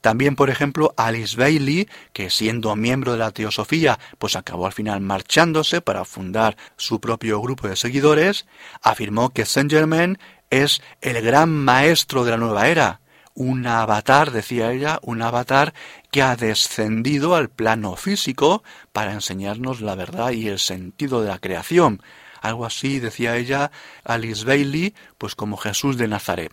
También, 0.00 0.36
por 0.36 0.50
ejemplo, 0.50 0.92
Alice 0.98 1.34
Bailey, 1.34 1.88
que 2.12 2.28
siendo 2.28 2.76
miembro 2.76 3.12
de 3.12 3.18
la 3.18 3.30
teosofía, 3.30 3.98
pues 4.18 4.36
acabó 4.36 4.66
al 4.66 4.74
final 4.74 5.00
marchándose 5.00 5.80
para 5.80 6.04
fundar 6.04 6.58
su 6.76 7.00
propio 7.00 7.40
grupo 7.40 7.68
de 7.68 7.76
seguidores, 7.76 8.46
afirmó 8.82 9.30
que 9.30 9.46
Saint 9.46 9.70
Germain 9.70 10.18
es 10.50 10.82
el 11.00 11.22
gran 11.22 11.50
maestro 11.50 12.22
de 12.24 12.32
la 12.32 12.36
nueva 12.36 12.68
era, 12.68 13.00
un 13.34 13.66
avatar, 13.66 14.30
decía 14.30 14.72
ella, 14.72 14.98
un 15.02 15.22
avatar 15.22 15.74
que 16.14 16.22
ha 16.22 16.36
descendido 16.36 17.34
al 17.34 17.48
plano 17.48 17.96
físico 17.96 18.62
para 18.92 19.14
enseñarnos 19.14 19.80
la 19.80 19.96
verdad 19.96 20.30
y 20.30 20.46
el 20.46 20.60
sentido 20.60 21.22
de 21.22 21.28
la 21.28 21.40
creación. 21.40 22.00
Algo 22.40 22.66
así, 22.66 23.00
decía 23.00 23.36
ella, 23.36 23.72
Alice 24.04 24.44
Bailey, 24.44 24.94
pues 25.18 25.34
como 25.34 25.56
Jesús 25.56 25.98
de 25.98 26.06
Nazaret. 26.06 26.52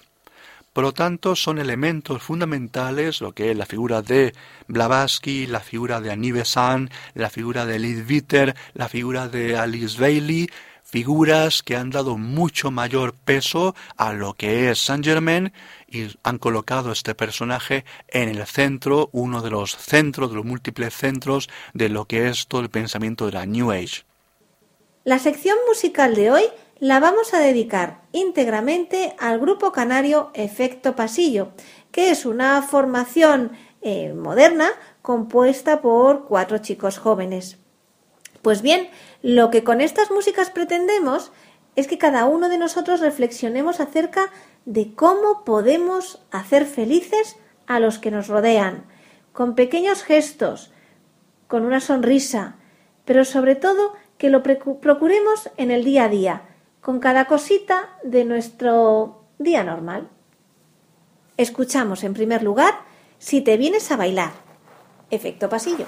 Por 0.73 0.83
lo 0.83 0.93
tanto, 0.93 1.35
son 1.35 1.59
elementos 1.59 2.23
fundamentales 2.23 3.21
lo 3.21 3.33
que 3.33 3.51
es 3.51 3.57
la 3.57 3.67
figura 3.67 4.01
de 4.01 4.33
Blavatsky, 4.67 5.45
la 5.45 5.59
figura 5.59 6.01
de 6.01 6.11
Annie 6.11 6.31
Besant, 6.31 6.91
la 7.13 7.29
figura 7.29 7.67
de 7.67 7.77
Liz 7.77 8.03
Witter, 8.09 8.55
la 8.73 8.89
figura 8.89 9.27
de 9.27 9.57
Alice 9.57 10.01
Bailey, 10.01 10.49
figuras 10.91 11.63
que 11.63 11.77
han 11.77 11.89
dado 11.89 12.17
mucho 12.17 12.69
mayor 12.69 13.13
peso 13.13 13.73
a 13.95 14.11
lo 14.11 14.33
que 14.33 14.69
es 14.69 14.79
Saint 14.79 15.05
Germain 15.05 15.53
y 15.87 16.07
han 16.23 16.37
colocado 16.37 16.91
este 16.91 17.15
personaje 17.15 17.85
en 18.09 18.27
el 18.27 18.45
centro, 18.45 19.09
uno 19.13 19.41
de 19.41 19.51
los 19.51 19.77
centros, 19.77 20.29
de 20.29 20.35
los 20.35 20.45
múltiples 20.45 20.93
centros 20.93 21.49
de 21.73 21.87
lo 21.87 22.05
que 22.05 22.27
es 22.27 22.47
todo 22.47 22.59
el 22.59 22.69
pensamiento 22.69 23.25
de 23.25 23.31
la 23.31 23.45
New 23.45 23.71
Age. 23.71 24.03
La 25.05 25.17
sección 25.17 25.57
musical 25.65 26.13
de 26.13 26.29
hoy 26.29 26.43
la 26.79 26.99
vamos 26.99 27.33
a 27.33 27.39
dedicar 27.39 28.01
íntegramente 28.11 29.15
al 29.17 29.39
grupo 29.39 29.71
canario 29.71 30.29
Efecto 30.33 30.95
Pasillo, 30.97 31.53
que 31.91 32.11
es 32.11 32.25
una 32.25 32.61
formación 32.63 33.53
eh, 33.81 34.13
moderna 34.13 34.69
compuesta 35.01 35.81
por 35.81 36.25
cuatro 36.25 36.57
chicos 36.57 36.97
jóvenes. 36.97 37.57
Pues 38.41 38.61
bien, 38.61 38.89
lo 39.21 39.51
que 39.51 39.63
con 39.63 39.81
estas 39.81 40.11
músicas 40.11 40.49
pretendemos 40.49 41.31
es 41.75 41.87
que 41.87 41.97
cada 41.97 42.25
uno 42.25 42.49
de 42.49 42.57
nosotros 42.57 42.99
reflexionemos 42.99 43.79
acerca 43.79 44.29
de 44.65 44.93
cómo 44.93 45.43
podemos 45.45 46.21
hacer 46.31 46.65
felices 46.65 47.37
a 47.67 47.79
los 47.79 47.97
que 47.97 48.11
nos 48.11 48.27
rodean, 48.27 48.85
con 49.31 49.55
pequeños 49.55 50.03
gestos, 50.03 50.71
con 51.47 51.65
una 51.65 51.79
sonrisa, 51.79 52.55
pero 53.05 53.25
sobre 53.25 53.55
todo 53.55 53.93
que 54.17 54.29
lo 54.29 54.43
procuremos 54.43 55.49
en 55.57 55.71
el 55.71 55.83
día 55.83 56.05
a 56.05 56.09
día, 56.09 56.41
con 56.81 56.99
cada 56.99 57.25
cosita 57.25 57.97
de 58.03 58.25
nuestro 58.25 59.23
día 59.37 59.63
normal. 59.63 60.09
Escuchamos 61.37 62.03
en 62.03 62.13
primer 62.13 62.43
lugar 62.43 62.73
Si 63.17 63.41
te 63.41 63.55
vienes 63.55 63.91
a 63.91 63.97
bailar. 63.97 64.31
Efecto 65.11 65.47
pasillo. 65.47 65.85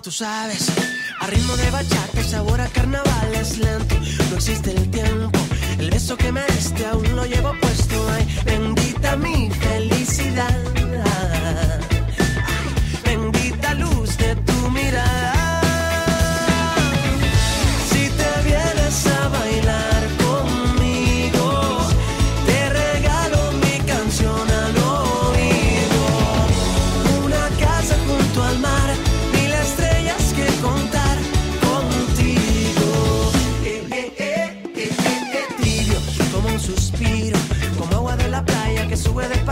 Tú 0.00 0.10
sabes. 0.10 0.68
A 1.20 1.26
ritmo 1.26 1.56
de 1.56 1.70
bachata, 1.70 2.22
sabor 2.22 2.60
a 2.60 2.68
carnaval 2.68 3.34
es 3.34 3.58
lento. 3.58 3.94
No 4.30 4.36
existe 4.36 4.72
el 4.72 4.90
tiempo. 4.90 5.38
El 5.78 5.90
beso 5.90 6.16
que 6.16 6.32
me 6.32 6.44
diste 6.46 6.86
aún 6.86 7.16
lo 7.16 7.24
llevo 7.24 7.52
puesto. 7.60 8.06
Bendita 8.44 9.16
mi 9.16 9.50
felicidad. 9.50 10.56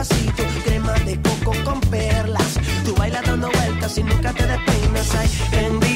despacito, 0.05 0.43
crema 0.65 0.93
de 1.01 1.21
coco 1.21 1.53
con 1.65 1.81
perlas. 1.81 2.59
Tú 2.85 2.95
bailas 2.95 3.25
dando 3.25 3.51
vueltas 3.51 3.99
y 3.99 4.03
nunca 4.03 4.33
te 4.33 4.47
despeinas. 4.47 5.15
Ay. 5.15 5.94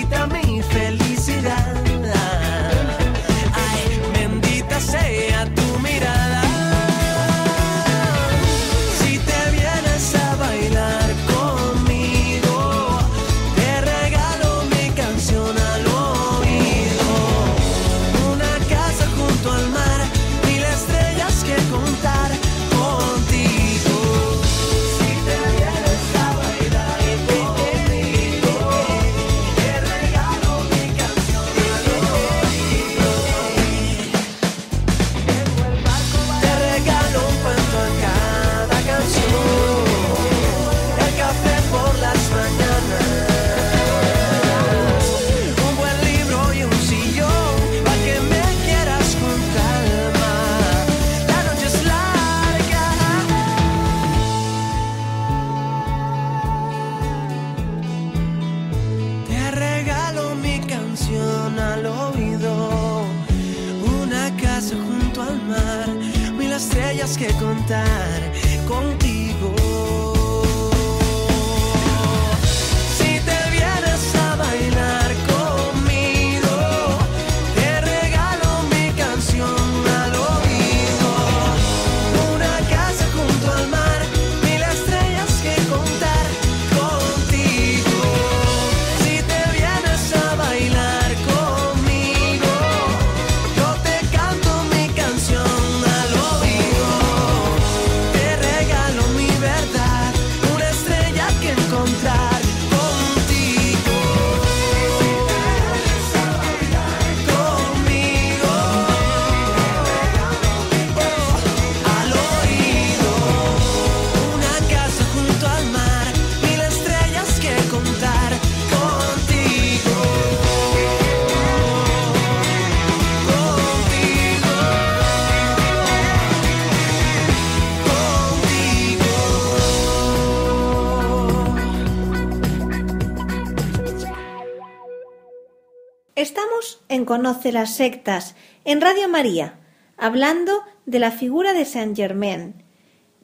Conoce 137.09 137.53
las 137.53 137.75
sectas, 137.75 138.35
en 138.66 138.83
Radio 138.83 139.09
María, 139.09 139.55
hablando 139.97 140.53
de 140.85 140.99
la 140.99 141.11
figura 141.11 141.55
de 141.55 141.64
Saint 141.64 141.97
Germain, 141.97 142.62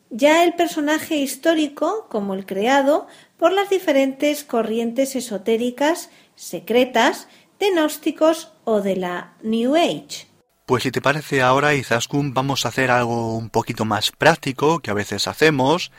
ya 0.08 0.42
el 0.42 0.54
personaje 0.54 1.16
histórico 1.16 2.06
como 2.08 2.32
el 2.32 2.46
creado 2.46 3.06
por 3.36 3.52
las 3.52 3.68
diferentes 3.68 4.42
corrientes 4.42 5.16
esotéricas, 5.16 6.08
secretas, 6.34 7.28
de 7.58 7.72
gnósticos 7.72 8.54
o 8.64 8.80
de 8.80 8.96
la 8.96 9.34
New 9.42 9.76
Age. 9.76 10.28
Pues 10.64 10.84
si 10.84 10.90
te 10.90 11.02
parece 11.02 11.42
ahora, 11.42 11.74
Izaskun, 11.74 12.32
vamos 12.32 12.64
a 12.64 12.68
hacer 12.68 12.90
algo 12.90 13.36
un 13.36 13.50
poquito 13.50 13.84
más 13.84 14.12
práctico 14.12 14.78
que 14.78 14.92
a 14.92 14.94
veces 14.94 15.28
hacemos, 15.28 15.92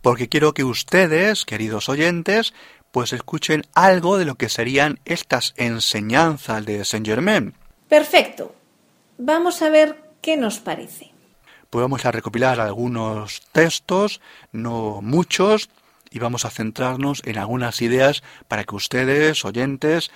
porque 0.00 0.28
quiero 0.28 0.54
que 0.54 0.62
ustedes, 0.62 1.44
queridos 1.44 1.88
oyentes, 1.88 2.54
pues 2.90 3.12
escuchen 3.12 3.64
algo 3.74 4.18
de 4.18 4.24
lo 4.24 4.36
que 4.36 4.48
serían 4.48 5.00
estas 5.04 5.54
enseñanzas 5.56 6.64
de 6.64 6.84
Saint 6.84 7.06
Germain. 7.06 7.54
Perfecto. 7.88 8.54
Vamos 9.18 9.62
a 9.62 9.70
ver 9.70 10.10
qué 10.20 10.36
nos 10.36 10.58
parece. 10.58 11.12
Pues 11.70 11.82
vamos 11.82 12.04
a 12.04 12.12
recopilar 12.12 12.60
algunos 12.60 13.42
textos, 13.52 14.20
no 14.52 15.00
muchos, 15.02 15.68
y 16.10 16.18
vamos 16.18 16.44
a 16.44 16.50
centrarnos 16.50 17.22
en 17.24 17.38
algunas 17.38 17.82
ideas 17.82 18.22
para 18.48 18.64
que 18.64 18.74
ustedes, 18.74 19.44
oyentes, 19.44 20.10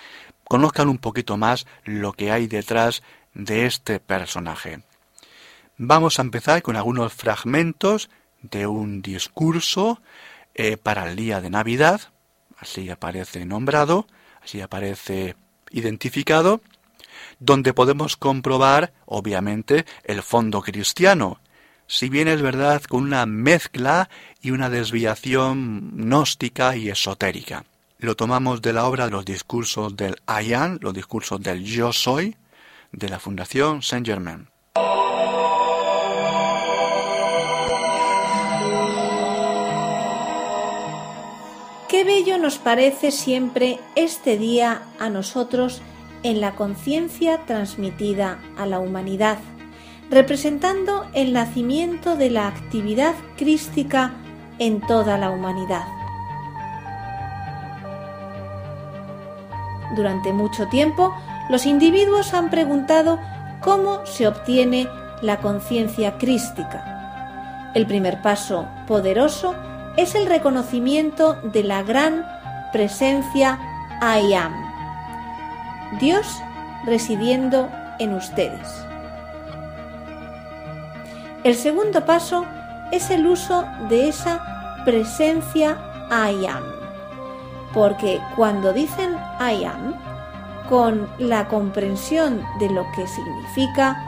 conozcan 0.45 0.89
un 0.89 0.97
poquito 0.97 1.37
más 1.37 1.65
lo 1.83 2.13
que 2.13 2.31
hay 2.31 2.47
detrás 2.47 3.03
de 3.33 3.65
este 3.65 3.99
personaje. 3.99 4.81
Vamos 5.77 6.19
a 6.19 6.21
empezar 6.21 6.61
con 6.61 6.75
algunos 6.75 7.13
fragmentos 7.13 8.09
de 8.41 8.67
un 8.67 9.01
discurso 9.01 10.01
eh, 10.53 10.77
para 10.77 11.09
el 11.09 11.15
día 11.15 11.41
de 11.41 11.49
Navidad, 11.49 12.01
así 12.61 12.89
aparece 12.89 13.45
nombrado, 13.45 14.07
así 14.41 14.61
aparece 14.61 15.35
identificado, 15.71 16.61
donde 17.39 17.73
podemos 17.73 18.15
comprobar, 18.15 18.93
obviamente, 19.05 19.85
el 20.03 20.21
fondo 20.21 20.61
cristiano, 20.61 21.39
si 21.87 22.07
bien 22.07 22.27
es 22.27 22.41
verdad 22.41 22.83
con 22.83 23.03
una 23.03 23.25
mezcla 23.25 24.09
y 24.41 24.51
una 24.51 24.69
desviación 24.69 25.91
gnóstica 25.95 26.77
y 26.77 26.89
esotérica. 26.89 27.65
Lo 27.97 28.15
tomamos 28.15 28.61
de 28.61 28.73
la 28.73 28.85
obra 28.85 29.05
de 29.05 29.11
los 29.11 29.25
discursos 29.25 29.95
del 29.97 30.15
Ayan, 30.25 30.79
los 30.81 30.93
discursos 30.93 31.41
del 31.41 31.63
Yo 31.63 31.91
Soy, 31.91 32.37
de 32.91 33.09
la 33.09 33.19
Fundación 33.19 33.81
Saint 33.81 34.05
Germain. 34.05 34.50
Bello 42.03 42.37
nos 42.37 42.57
parece 42.57 43.11
siempre 43.11 43.79
este 43.95 44.37
día 44.37 44.81
a 44.99 45.09
nosotros 45.09 45.81
en 46.23 46.41
la 46.41 46.53
conciencia 46.53 47.45
transmitida 47.45 48.39
a 48.57 48.65
la 48.65 48.79
humanidad, 48.79 49.37
representando 50.09 51.05
el 51.13 51.33
nacimiento 51.33 52.15
de 52.15 52.29
la 52.29 52.47
actividad 52.47 53.13
crística 53.37 54.13
en 54.59 54.81
toda 54.81 55.17
la 55.17 55.29
humanidad. 55.29 55.85
Durante 59.95 60.33
mucho 60.33 60.67
tiempo, 60.67 61.13
los 61.49 61.65
individuos 61.65 62.33
han 62.33 62.49
preguntado 62.49 63.19
cómo 63.61 64.05
se 64.05 64.27
obtiene 64.27 64.87
la 65.21 65.37
conciencia 65.37 66.17
crística. 66.17 67.71
El 67.75 67.85
primer 67.85 68.21
paso 68.21 68.67
poderoso 68.87 69.55
es 69.97 70.15
el 70.15 70.25
reconocimiento 70.27 71.37
de 71.43 71.63
la 71.63 71.83
gran 71.83 72.25
presencia 72.71 73.59
I 74.01 74.33
am, 74.33 74.53
Dios 75.99 76.41
residiendo 76.85 77.69
en 77.99 78.13
ustedes. 78.13 78.85
El 81.43 81.55
segundo 81.55 82.05
paso 82.05 82.45
es 82.91 83.09
el 83.09 83.27
uso 83.27 83.65
de 83.89 84.09
esa 84.09 84.83
presencia 84.85 85.77
I 86.09 86.45
am, 86.45 86.63
porque 87.73 88.21
cuando 88.35 88.73
dicen 88.73 89.15
I 89.39 89.65
am, 89.65 89.95
con 90.69 91.09
la 91.19 91.47
comprensión 91.47 92.41
de 92.59 92.69
lo 92.69 92.85
que 92.95 93.05
significa, 93.07 94.01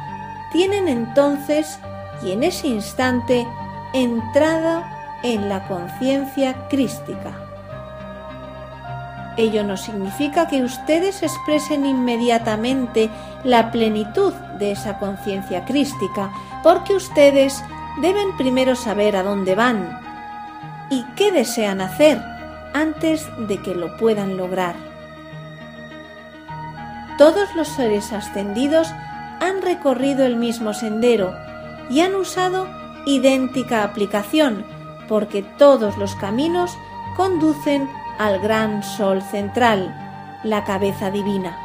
tienen 0.52 0.88
entonces 0.88 1.80
y 2.24 2.32
en 2.32 2.44
ese 2.44 2.68
instante 2.68 3.46
entrada 3.94 4.93
en 5.24 5.50
la 5.50 5.68
conciencia 5.68 6.68
crística. 6.70 7.32
Ello 9.36 9.64
no 9.64 9.78
significa 9.78 10.48
que 10.48 10.62
ustedes 10.62 11.24
expresen 11.24 11.86
inmediatamente 11.86 13.10
la 13.44 13.72
plenitud 13.72 14.34
de 14.60 14.74
esa 14.74 15.00
conciencia 15.00 15.66
crística, 15.66 16.32
porque 16.62 16.94
ustedes 16.94 17.64
deben 18.02 18.38
primero 18.38 18.76
saber 18.76 19.16
a 19.16 19.24
dónde 19.24 19.56
van 19.56 20.00
y 20.90 21.04
qué 21.16 21.32
desean 21.32 21.82
hacer 21.82 22.22
antes 22.74 23.28
de 23.48 23.58
que 23.62 23.74
lo 23.74 23.98
puedan 23.98 24.38
lograr. 24.38 24.76
Todos 27.18 27.56
los 27.56 27.68
seres 27.68 28.12
ascendidos 28.12 28.92
han 29.40 29.62
recorrido 29.62 30.26
el 30.26 30.36
mismo 30.36 30.74
sendero 30.74 31.36
y 31.90 32.02
han 32.02 32.16
usado 32.16 32.68
idéntica 33.06 33.84
aplicación, 33.84 34.66
porque 35.08 35.44
todos 35.58 35.98
los 35.98 36.16
caminos 36.16 36.78
conducen 37.16 37.90
al 38.20 38.40
gran 38.40 38.84
sol 38.84 39.22
central, 39.22 39.94
la 40.44 40.64
cabeza 40.64 41.12
divina. 41.12 41.58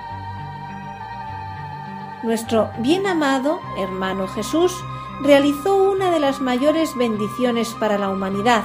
Nuestro 2.22 2.70
bien 2.78 3.06
amado 3.06 3.60
hermano 3.78 4.26
Jesús 4.28 4.74
realizó 5.22 5.76
una 5.76 6.10
de 6.10 6.20
las 6.20 6.40
mayores 6.40 6.96
bendiciones 6.96 7.74
para 7.80 7.98
la 7.98 8.08
humanidad, 8.08 8.64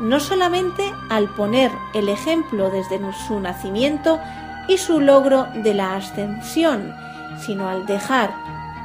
no 0.00 0.20
solamente 0.20 0.92
al 1.08 1.28
poner 1.34 1.70
el 1.92 2.08
ejemplo 2.08 2.70
desde 2.70 3.00
su 3.26 3.40
nacimiento 3.40 4.20
y 4.68 4.78
su 4.78 5.00
logro 5.00 5.46
de 5.54 5.74
la 5.74 5.96
ascensión, 5.96 6.94
sino 7.38 7.68
al 7.68 7.86
dejar 7.86 8.34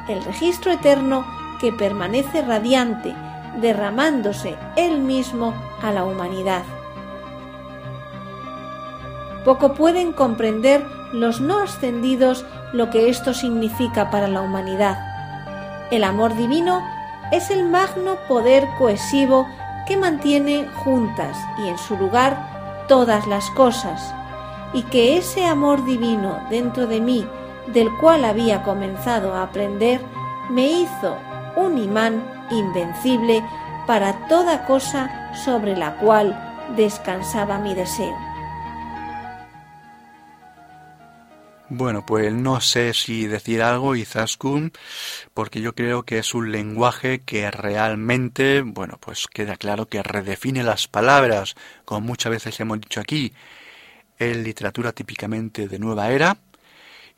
el 0.08 0.24
registro 0.24 0.72
eterno 0.72 1.26
que 1.60 1.72
permanece 1.72 2.42
radiante, 2.42 3.15
derramándose 3.57 4.57
él 4.75 4.99
mismo 4.99 5.53
a 5.81 5.91
la 5.91 6.05
humanidad. 6.05 6.63
Poco 9.45 9.73
pueden 9.73 10.13
comprender 10.13 10.85
los 11.13 11.41
no 11.41 11.59
ascendidos 11.59 12.45
lo 12.73 12.89
que 12.89 13.09
esto 13.09 13.33
significa 13.33 14.09
para 14.12 14.27
la 14.27 14.41
humanidad. 14.41 14.99
El 15.91 16.03
amor 16.03 16.35
divino 16.35 16.83
es 17.31 17.49
el 17.49 17.67
magno 17.67 18.17
poder 18.27 18.67
cohesivo 18.77 19.47
que 19.88 19.97
mantiene 19.97 20.67
juntas 20.83 21.38
y 21.57 21.67
en 21.67 21.77
su 21.77 21.97
lugar 21.97 22.85
todas 22.88 23.25
las 23.27 23.49
cosas, 23.51 24.13
y 24.73 24.83
que 24.83 25.17
ese 25.17 25.45
amor 25.45 25.83
divino 25.85 26.39
dentro 26.49 26.85
de 26.85 26.99
mí, 26.99 27.25
del 27.67 27.89
cual 27.99 28.25
había 28.25 28.62
comenzado 28.63 29.33
a 29.33 29.43
aprender, 29.43 30.01
me 30.49 30.67
hizo 30.67 31.15
un 31.55 31.77
imán 31.77 32.38
invencible 32.51 33.43
para 33.88 34.27
toda 34.27 34.65
cosa 34.65 35.33
sobre 35.33 35.75
la 35.75 35.95
cual 35.95 36.38
descansaba 36.75 37.57
mi 37.59 37.73
deseo. 37.73 38.15
Bueno, 41.71 42.03
pues 42.03 42.33
no 42.33 42.62
sé 42.62 42.95
si 42.95 43.27
decir 43.27 43.62
algo, 43.62 43.95
Izaskun, 43.95 44.71
porque 45.35 45.62
yo 45.62 45.75
creo 45.75 46.01
que 46.03 46.17
es 46.17 46.33
un 46.33 46.51
lenguaje 46.51 47.21
que 47.21 47.51
realmente, 47.51 48.62
bueno, 48.62 48.97
pues 48.99 49.27
queda 49.27 49.55
claro 49.55 49.88
que 49.88 50.01
redefine 50.01 50.63
las 50.63 50.88
palabras, 50.88 51.55
como 51.85 52.01
muchas 52.01 52.31
veces 52.31 52.59
hemos 52.59 52.81
dicho 52.81 52.99
aquí, 52.99 53.33
en 54.17 54.43
literatura 54.43 54.93
típicamente 54.93 55.67
de 55.67 55.77
nueva 55.77 56.09
era. 56.12 56.38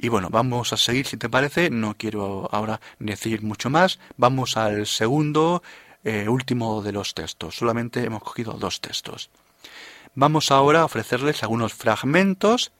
Y 0.03 0.09
bueno, 0.09 0.29
vamos 0.31 0.73
a 0.73 0.77
seguir, 0.77 1.05
si 1.05 1.15
te 1.15 1.29
parece, 1.29 1.69
no 1.69 1.95
quiero 1.95 2.49
ahora 2.51 2.81
decir 2.97 3.43
mucho 3.43 3.69
más, 3.69 3.99
vamos 4.17 4.57
al 4.57 4.87
segundo, 4.87 5.61
eh, 6.03 6.27
último 6.27 6.81
de 6.81 6.91
los 6.91 7.13
textos, 7.13 7.57
solamente 7.57 8.03
hemos 8.03 8.23
cogido 8.23 8.53
dos 8.53 8.81
textos. 8.81 9.29
Vamos 10.15 10.49
ahora 10.49 10.81
a 10.81 10.85
ofrecerles 10.85 11.43
algunos 11.43 11.75
fragmentos 11.75 12.71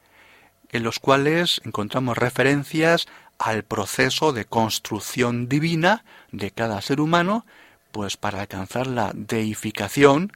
en 0.72 0.82
los 0.82 0.98
cuales 0.98 1.62
encontramos 1.64 2.18
referencias 2.18 3.08
al 3.38 3.62
proceso 3.62 4.34
de 4.34 4.46
construcción 4.46 5.48
divina 5.48 6.04
de 6.32 6.50
cada 6.50 6.82
ser 6.82 7.00
humano, 7.00 7.46
pues 7.92 8.18
para 8.18 8.42
alcanzar 8.42 8.88
la 8.88 9.12
deificación, 9.14 10.32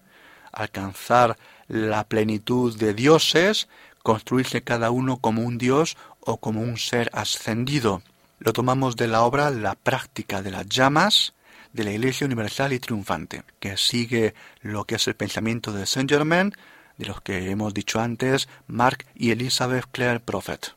alcanzar 0.52 1.36
la 1.68 2.04
plenitud 2.04 2.78
de 2.78 2.94
dioses, 2.94 3.70
construirse 4.06 4.62
cada 4.62 4.92
uno 4.92 5.18
como 5.18 5.42
un 5.42 5.58
dios 5.58 5.98
o 6.20 6.38
como 6.38 6.62
un 6.62 6.78
ser 6.78 7.10
ascendido. 7.12 8.04
Lo 8.38 8.54
tomamos 8.54 8.96
de 8.98 9.08
la 9.08 9.24
obra 9.24 9.50
La 9.50 9.74
práctica 9.74 10.44
de 10.44 10.52
las 10.52 10.70
llamas 10.70 11.34
de 11.74 11.84
la 11.86 11.92
Iglesia 11.92 12.26
Universal 12.26 12.72
y 12.72 12.80
Triunfante, 12.80 13.42
que 13.60 13.78
sigue 13.78 14.36
lo 14.62 14.86
que 14.86 14.96
es 14.96 15.08
el 15.08 15.16
pensamiento 15.16 15.74
de 15.74 15.88
Saint 15.88 16.08
Germain, 16.08 16.54
de 17.00 17.06
los 17.08 17.20
que 17.22 17.50
hemos 17.50 17.74
dicho 17.74 18.00
antes, 18.00 18.48
Mark 18.68 19.06
y 19.16 19.32
Elizabeth 19.32 19.86
Clare 19.92 20.20
Prophet. 20.20 20.76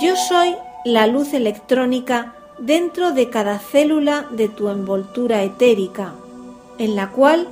Yo 0.00 0.16
soy 0.16 0.56
la 0.86 1.06
luz 1.06 1.34
electrónica 1.34 2.32
dentro 2.58 3.12
de 3.12 3.28
cada 3.28 3.58
célula 3.58 4.26
de 4.30 4.48
tu 4.48 4.70
envoltura 4.70 5.42
etérica, 5.42 6.14
en 6.78 6.96
la 6.96 7.10
cual 7.10 7.48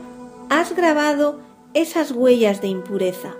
has 0.50 0.74
grabado 0.74 1.40
esas 1.74 2.12
huellas 2.12 2.60
de 2.60 2.68
impureza. 2.68 3.34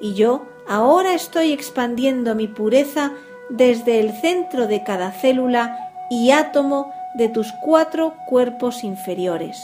Y 0.00 0.14
yo 0.14 0.46
ahora 0.68 1.14
estoy 1.14 1.52
expandiendo 1.52 2.34
mi 2.34 2.48
pureza 2.48 3.12
desde 3.48 4.00
el 4.00 4.12
centro 4.12 4.66
de 4.66 4.84
cada 4.84 5.12
célula 5.12 5.78
y 6.10 6.30
átomo 6.30 6.92
de 7.14 7.28
tus 7.28 7.52
cuatro 7.62 8.14
cuerpos 8.26 8.84
inferiores. 8.84 9.62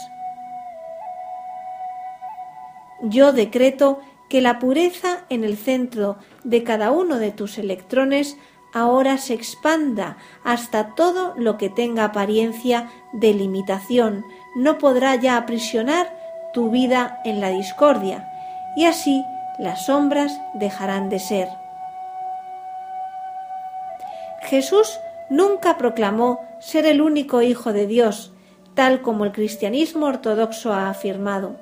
Yo 3.03 3.33
decreto 3.33 3.99
que 4.29 4.41
la 4.41 4.59
pureza 4.59 5.25
en 5.29 5.43
el 5.43 5.57
centro 5.57 6.17
de 6.43 6.63
cada 6.63 6.91
uno 6.91 7.17
de 7.17 7.31
tus 7.31 7.57
electrones 7.57 8.37
ahora 8.73 9.17
se 9.17 9.33
expanda 9.33 10.17
hasta 10.43 10.95
todo 10.95 11.33
lo 11.35 11.57
que 11.57 11.69
tenga 11.69 12.05
apariencia 12.05 12.89
de 13.11 13.33
limitación, 13.33 14.23
no 14.55 14.77
podrá 14.77 15.15
ya 15.15 15.37
aprisionar 15.37 16.07
tu 16.53 16.69
vida 16.69 17.21
en 17.23 17.39
la 17.39 17.49
discordia, 17.49 18.29
y 18.75 18.85
así 18.85 19.23
las 19.57 19.85
sombras 19.85 20.39
dejarán 20.53 21.09
de 21.09 21.19
ser. 21.19 21.49
Jesús 24.41 24.99
nunca 25.29 25.77
proclamó 25.77 26.41
ser 26.59 26.85
el 26.85 27.01
único 27.01 27.41
Hijo 27.41 27.73
de 27.73 27.87
Dios, 27.87 28.33
tal 28.73 29.01
como 29.01 29.25
el 29.25 29.31
cristianismo 29.31 30.07
ortodoxo 30.07 30.73
ha 30.73 30.89
afirmado. 30.89 31.55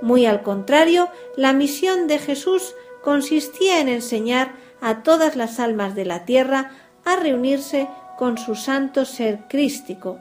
Muy 0.00 0.26
al 0.26 0.42
contrario, 0.42 1.08
la 1.36 1.52
misión 1.52 2.06
de 2.06 2.18
Jesús 2.18 2.74
consistía 3.02 3.80
en 3.80 3.88
enseñar 3.88 4.52
a 4.80 5.02
todas 5.02 5.36
las 5.36 5.60
almas 5.60 5.94
de 5.94 6.04
la 6.04 6.24
tierra 6.24 6.70
a 7.04 7.16
reunirse 7.16 7.88
con 8.16 8.38
su 8.38 8.54
santo 8.54 9.04
ser 9.04 9.40
crístico. 9.48 10.18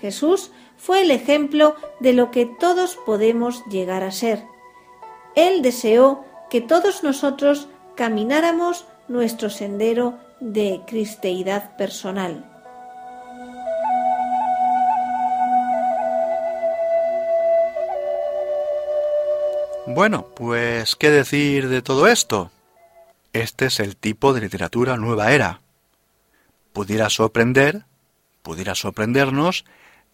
Jesús 0.00 0.50
fue 0.76 1.02
el 1.02 1.10
ejemplo 1.10 1.76
de 2.00 2.12
lo 2.12 2.30
que 2.30 2.46
todos 2.46 2.96
podemos 3.06 3.64
llegar 3.66 4.02
a 4.02 4.10
ser. 4.10 4.44
Él 5.34 5.62
deseó 5.62 6.24
que 6.48 6.60
todos 6.60 7.02
nosotros 7.02 7.68
camináramos 7.94 8.86
nuestro 9.08 9.50
sendero 9.50 10.18
de 10.40 10.80
cristeidad 10.86 11.76
personal. 11.76 12.46
Bueno, 19.86 20.28
pues 20.36 20.94
¿qué 20.96 21.10
decir 21.10 21.68
de 21.68 21.82
todo 21.82 22.06
esto? 22.06 22.50
Este 23.32 23.66
es 23.66 23.80
el 23.80 23.96
tipo 23.96 24.32
de 24.32 24.40
literatura 24.40 24.96
nueva 24.96 25.32
era. 25.32 25.60
Pudiera 26.72 27.10
sorprender, 27.10 27.84
pudiera 28.42 28.74
sorprendernos 28.74 29.64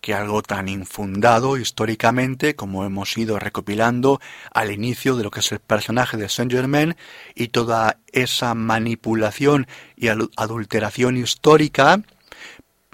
que 0.06 0.14
algo 0.14 0.40
tan 0.40 0.68
infundado 0.68 1.56
históricamente 1.56 2.54
como 2.54 2.84
hemos 2.84 3.18
ido 3.18 3.40
recopilando 3.40 4.20
al 4.52 4.70
inicio 4.70 5.16
de 5.16 5.24
lo 5.24 5.32
que 5.32 5.40
es 5.40 5.50
el 5.50 5.58
personaje 5.58 6.16
de 6.16 6.28
Saint 6.28 6.52
Germain 6.52 6.94
y 7.34 7.48
toda 7.48 7.98
esa 8.12 8.54
manipulación 8.54 9.66
y 9.96 10.06
adulteración 10.06 11.16
histórica, 11.16 12.02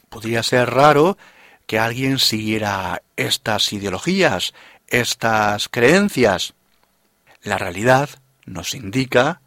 podría 0.08 0.42
ser 0.42 0.70
raro 0.70 1.18
que 1.66 1.78
alguien 1.78 2.18
siguiera 2.18 3.02
estas 3.16 3.70
ideologías, 3.74 4.54
estas 4.88 5.68
creencias. 5.68 6.54
La 7.42 7.58
realidad 7.58 8.08
nos 8.46 8.72
indica 8.72 9.42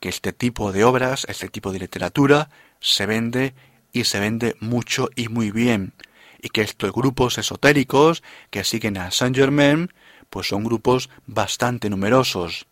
que 0.00 0.10
este 0.10 0.34
tipo 0.34 0.70
de 0.70 0.84
obras, 0.84 1.24
este 1.30 1.48
tipo 1.48 1.72
de 1.72 1.78
literatura, 1.78 2.50
se 2.78 3.06
vende 3.06 3.54
y 3.90 4.04
se 4.04 4.20
vende 4.20 4.54
mucho 4.60 5.08
y 5.16 5.28
muy 5.28 5.50
bien 5.50 5.94
y 6.40 6.48
que 6.48 6.62
estos 6.62 6.92
grupos 6.92 7.38
esotéricos 7.38 8.22
que 8.50 8.64
siguen 8.64 8.98
a 8.98 9.10
Saint 9.10 9.36
Germain, 9.36 9.92
pues 10.30 10.48
son 10.48 10.64
grupos 10.64 11.10
bastante 11.26 11.90
numerosos. 11.90 12.66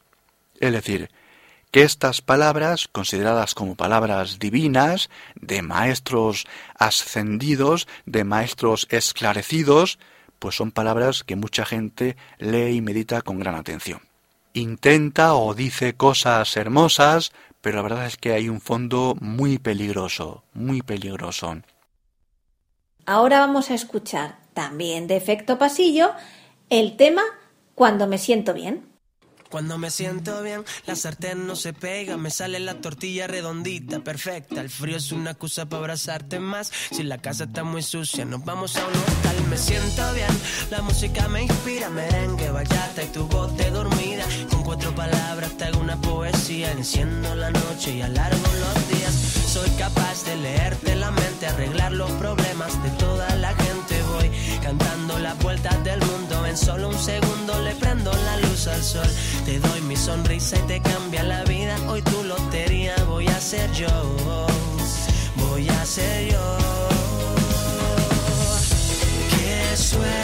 Es 0.61 0.73
decir, 0.73 1.11
que 1.71 1.83
estas 1.83 2.23
palabras, 2.23 2.87
consideradas 2.87 3.55
como 3.55 3.75
palabras 3.75 4.39
divinas, 4.39 5.11
de 5.35 5.63
maestros 5.63 6.47
ascendidos, 6.79 7.89
de 8.07 8.23
maestros 8.23 8.87
esclarecidos, 8.91 9.99
pues 10.39 10.55
son 10.55 10.71
palabras 10.71 11.25
que 11.25 11.35
mucha 11.35 11.65
gente 11.65 12.17
lee 12.39 12.77
y 12.77 12.81
medita 12.81 13.23
con 13.23 13.41
gran 13.41 13.57
atención. 13.57 14.03
Intenta 14.53 15.35
o 15.35 15.53
dice 15.55 15.95
cosas 15.95 16.57
hermosas, 16.57 17.33
pero 17.61 17.77
la 17.79 17.83
verdad 17.83 18.07
es 18.07 18.19
que 18.19 18.35
hay 18.35 18.49
un 18.49 18.61
fondo 18.61 19.17
muy 19.21 19.59
peligroso, 19.59 20.45
muy 20.53 20.83
peligroso. 20.83 21.57
Ahora 23.07 23.39
vamos 23.39 23.71
a 23.71 23.75
escuchar, 23.75 24.39
también 24.55 25.07
de 25.07 25.17
efecto 25.17 25.59
pasillo, 25.59 26.13
el 26.71 26.97
tema 26.97 27.23
Cuando 27.75 28.07
me 28.07 28.19
siento 28.19 28.55
bien. 28.55 28.95
Cuando 29.51 29.79
me 29.79 29.91
siento 29.91 30.43
bien, 30.43 30.65
la 30.87 30.97
sartén 30.97 31.47
no 31.47 31.55
se 31.55 31.73
pega, 31.73 32.17
me 32.17 32.31
sale 32.31 32.59
la 32.59 32.81
tortilla 32.81 33.29
redondita, 33.29 34.01
perfecta. 34.01 34.61
El 34.61 34.69
frío 34.69 34.97
es 34.97 35.13
una 35.13 35.33
excusa 35.33 35.69
para 35.69 35.81
abrazarte 35.81 36.41
más. 36.41 36.73
Si 36.91 37.05
la 37.05 37.19
casa 37.19 37.45
está 37.45 37.63
muy 37.63 37.83
sucia, 37.83 38.25
nos 38.25 38.45
vamos 38.45 38.75
a 38.77 38.85
un 38.85 38.93
hotel. 38.93 39.47
Me 39.49 39.57
siento 39.57 40.13
bien, 40.13 40.31
la 40.71 40.83
música 40.83 41.29
me 41.29 41.43
inspira, 41.43 41.89
merengue, 41.91 42.51
bachata 42.51 43.05
y 43.05 43.07
tu 43.09 43.29
voz 43.29 43.57
de 43.57 43.71
dormida. 43.71 44.25
Con 44.51 44.65
cuatro 44.65 44.93
palabras 44.95 45.57
te 45.57 45.65
hago 45.67 45.79
una 45.79 46.01
poesía, 46.01 46.73
enciendo 46.73 47.35
la 47.37 47.51
noche 47.51 47.95
y 47.95 48.03
alargo 48.03 48.43
los 48.43 48.89
días. 48.89 49.15
Soy 49.15 49.71
capaz 49.79 50.25
de 50.25 50.35
leerte 50.37 50.97
la 50.97 51.13
mente, 51.13 51.24
arreglar 51.47 51.93
los 51.93 52.11
problemas 52.13 52.83
de 52.83 52.91
toda 52.91 53.35
la 53.37 53.55
gente. 53.55 54.03
Voy 54.15 54.31
cantando 54.63 55.19
las 55.19 55.39
vueltas 55.39 55.83
del 55.85 56.01
mundo, 56.01 56.47
en 56.47 56.57
solo 56.57 56.89
un 56.89 56.99
segundo 56.99 57.61
le 57.63 57.75
prendo 57.75 58.13
la 58.13 58.37
luz 58.39 58.67
al 58.67 58.83
sol. 58.83 59.09
Te 59.45 59.59
doy 59.59 59.81
mi 59.83 59.97
sonrisa 59.97 60.57
y 60.57 60.63
te 60.63 60.81
cambia 60.81 61.23
la 61.23 61.45
vida. 61.45 61.77
Hoy 61.89 62.03
tu 62.03 62.23
lotería 62.23 62.95
voy 63.09 63.27
a 63.29 63.41
ser 63.41 63.71
yo. 63.73 63.89
Voy 65.37 65.69
a 65.69 65.85
ser 65.85 66.33
yo. 66.33 66.59
Qué 69.31 69.77
suerte. 69.77 70.24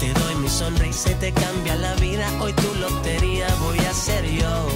Sonrisa 0.51 1.11
y 1.11 1.15
te 1.15 1.31
cambia 1.31 1.75
la 1.75 1.95
vida. 1.95 2.27
Hoy 2.41 2.51
tu 2.53 2.75
lotería 2.75 3.47
voy 3.61 3.79
a 3.79 3.93
ser 3.93 4.25
yo. 4.29 4.67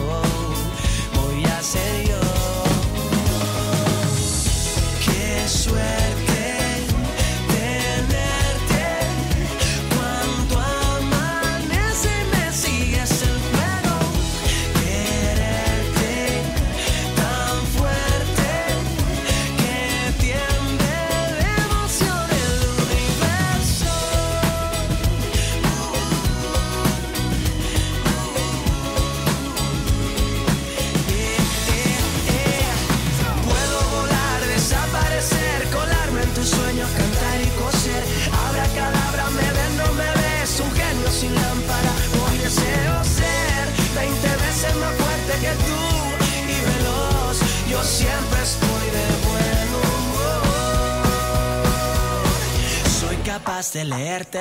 Voy 1.14 1.44
a 1.44 1.62
ser 1.62 2.08
yo. 2.08 2.20
Qué 5.06 5.48
suerte 5.50 6.05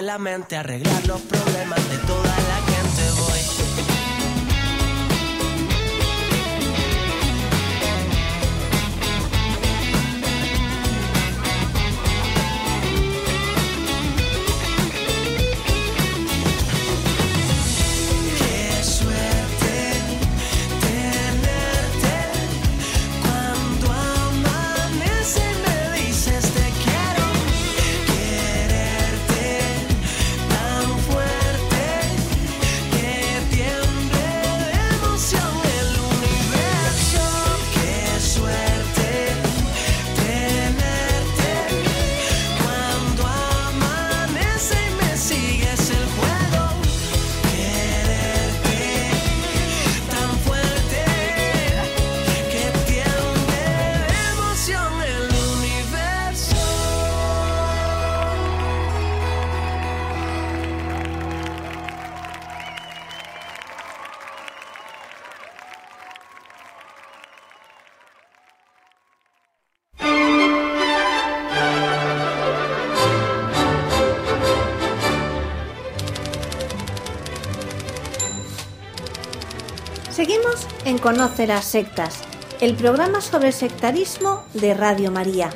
la 0.02 0.18
mente, 0.18 0.56
arreglar 0.56 1.06
los 1.06 1.20
problemas 1.22 1.88
de 1.88 1.98
toda 1.98 2.36
la 2.48 2.53
en 80.84 80.98
Conoce 80.98 81.46
las 81.46 81.64
sectas, 81.64 82.20
el 82.60 82.74
programa 82.74 83.20
sobre 83.22 83.52
sectarismo 83.52 84.44
de 84.52 84.74
Radio 84.74 85.10
María. 85.10 85.50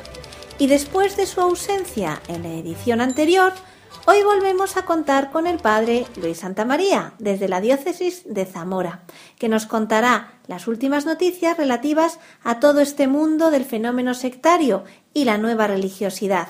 Y 0.57 0.67
después 0.67 1.17
de 1.17 1.27
su 1.27 1.39
ausencia 1.39 2.21
en 2.27 2.43
la 2.43 2.49
edición 2.49 2.99
anterior, 2.99 3.53
hoy 4.07 4.23
volvemos 4.23 4.75
a 4.75 4.85
contar 4.85 5.31
con 5.31 5.45
el 5.45 5.57
padre 5.57 6.07
Luis 6.19 6.39
Santamaría, 6.39 7.13
desde 7.19 7.47
la 7.47 7.61
diócesis 7.61 8.23
de 8.25 8.45
Zamora, 8.45 9.03
que 9.37 9.49
nos 9.49 9.67
contará 9.67 10.33
las 10.47 10.67
últimas 10.67 11.05
noticias 11.05 11.57
relativas 11.57 12.19
a 12.43 12.59
todo 12.59 12.81
este 12.81 13.07
mundo 13.07 13.51
del 13.51 13.65
fenómeno 13.65 14.15
sectario 14.15 14.83
y 15.13 15.25
la 15.25 15.37
nueva 15.37 15.67
religiosidad. 15.67 16.47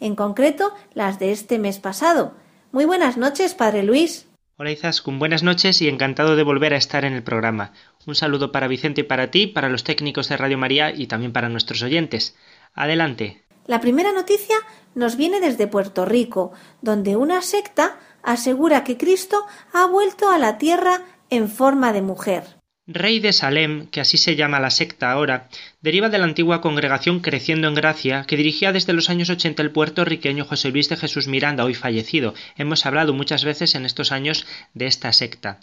En 0.00 0.16
concreto, 0.16 0.72
las 0.94 1.18
de 1.18 1.32
este 1.32 1.58
mes 1.58 1.78
pasado. 1.80 2.32
Muy 2.72 2.86
buenas 2.86 3.18
noches, 3.18 3.54
padre 3.54 3.82
Luis. 3.82 4.26
Hola 4.58 4.70
Izaskun, 4.70 5.18
buenas 5.18 5.42
noches 5.42 5.82
y 5.82 5.88
encantado 5.88 6.34
de 6.34 6.42
volver 6.42 6.72
a 6.72 6.78
estar 6.78 7.04
en 7.04 7.12
el 7.12 7.22
programa. 7.22 7.72
Un 8.06 8.14
saludo 8.14 8.52
para 8.52 8.68
Vicente 8.68 9.02
y 9.02 9.04
para 9.04 9.30
ti, 9.30 9.46
para 9.46 9.68
los 9.68 9.84
técnicos 9.84 10.30
de 10.30 10.38
Radio 10.38 10.56
María 10.56 10.94
y 10.94 11.08
también 11.08 11.34
para 11.34 11.50
nuestros 11.50 11.82
oyentes. 11.82 12.34
Adelante. 12.72 13.44
La 13.66 13.82
primera 13.82 14.12
noticia 14.12 14.56
nos 14.94 15.16
viene 15.18 15.40
desde 15.40 15.66
Puerto 15.66 16.06
Rico, 16.06 16.52
donde 16.80 17.16
una 17.16 17.42
secta 17.42 17.98
asegura 18.22 18.82
que 18.82 18.96
Cristo 18.96 19.44
ha 19.74 19.84
vuelto 19.84 20.30
a 20.30 20.38
la 20.38 20.56
tierra 20.56 21.02
en 21.28 21.50
forma 21.50 21.92
de 21.92 22.00
mujer. 22.00 22.56
Rey 22.88 23.18
de 23.18 23.32
Salem, 23.32 23.88
que 23.88 24.00
así 24.00 24.16
se 24.16 24.36
llama 24.36 24.60
la 24.60 24.70
secta 24.70 25.10
ahora, 25.10 25.48
deriva 25.80 26.08
de 26.08 26.18
la 26.18 26.24
antigua 26.24 26.60
congregación 26.60 27.18
Creciendo 27.18 27.66
en 27.66 27.74
Gracia, 27.74 28.24
que 28.28 28.36
dirigía 28.36 28.70
desde 28.70 28.92
los 28.92 29.10
años 29.10 29.28
80 29.28 29.60
el 29.60 29.72
puertorriqueño 29.72 30.44
José 30.44 30.70
Luis 30.70 30.88
de 30.88 30.96
Jesús 30.96 31.26
Miranda, 31.26 31.64
hoy 31.64 31.74
fallecido. 31.74 32.32
Hemos 32.56 32.86
hablado 32.86 33.12
muchas 33.12 33.44
veces 33.44 33.74
en 33.74 33.86
estos 33.86 34.12
años 34.12 34.46
de 34.72 34.86
esta 34.86 35.12
secta. 35.12 35.58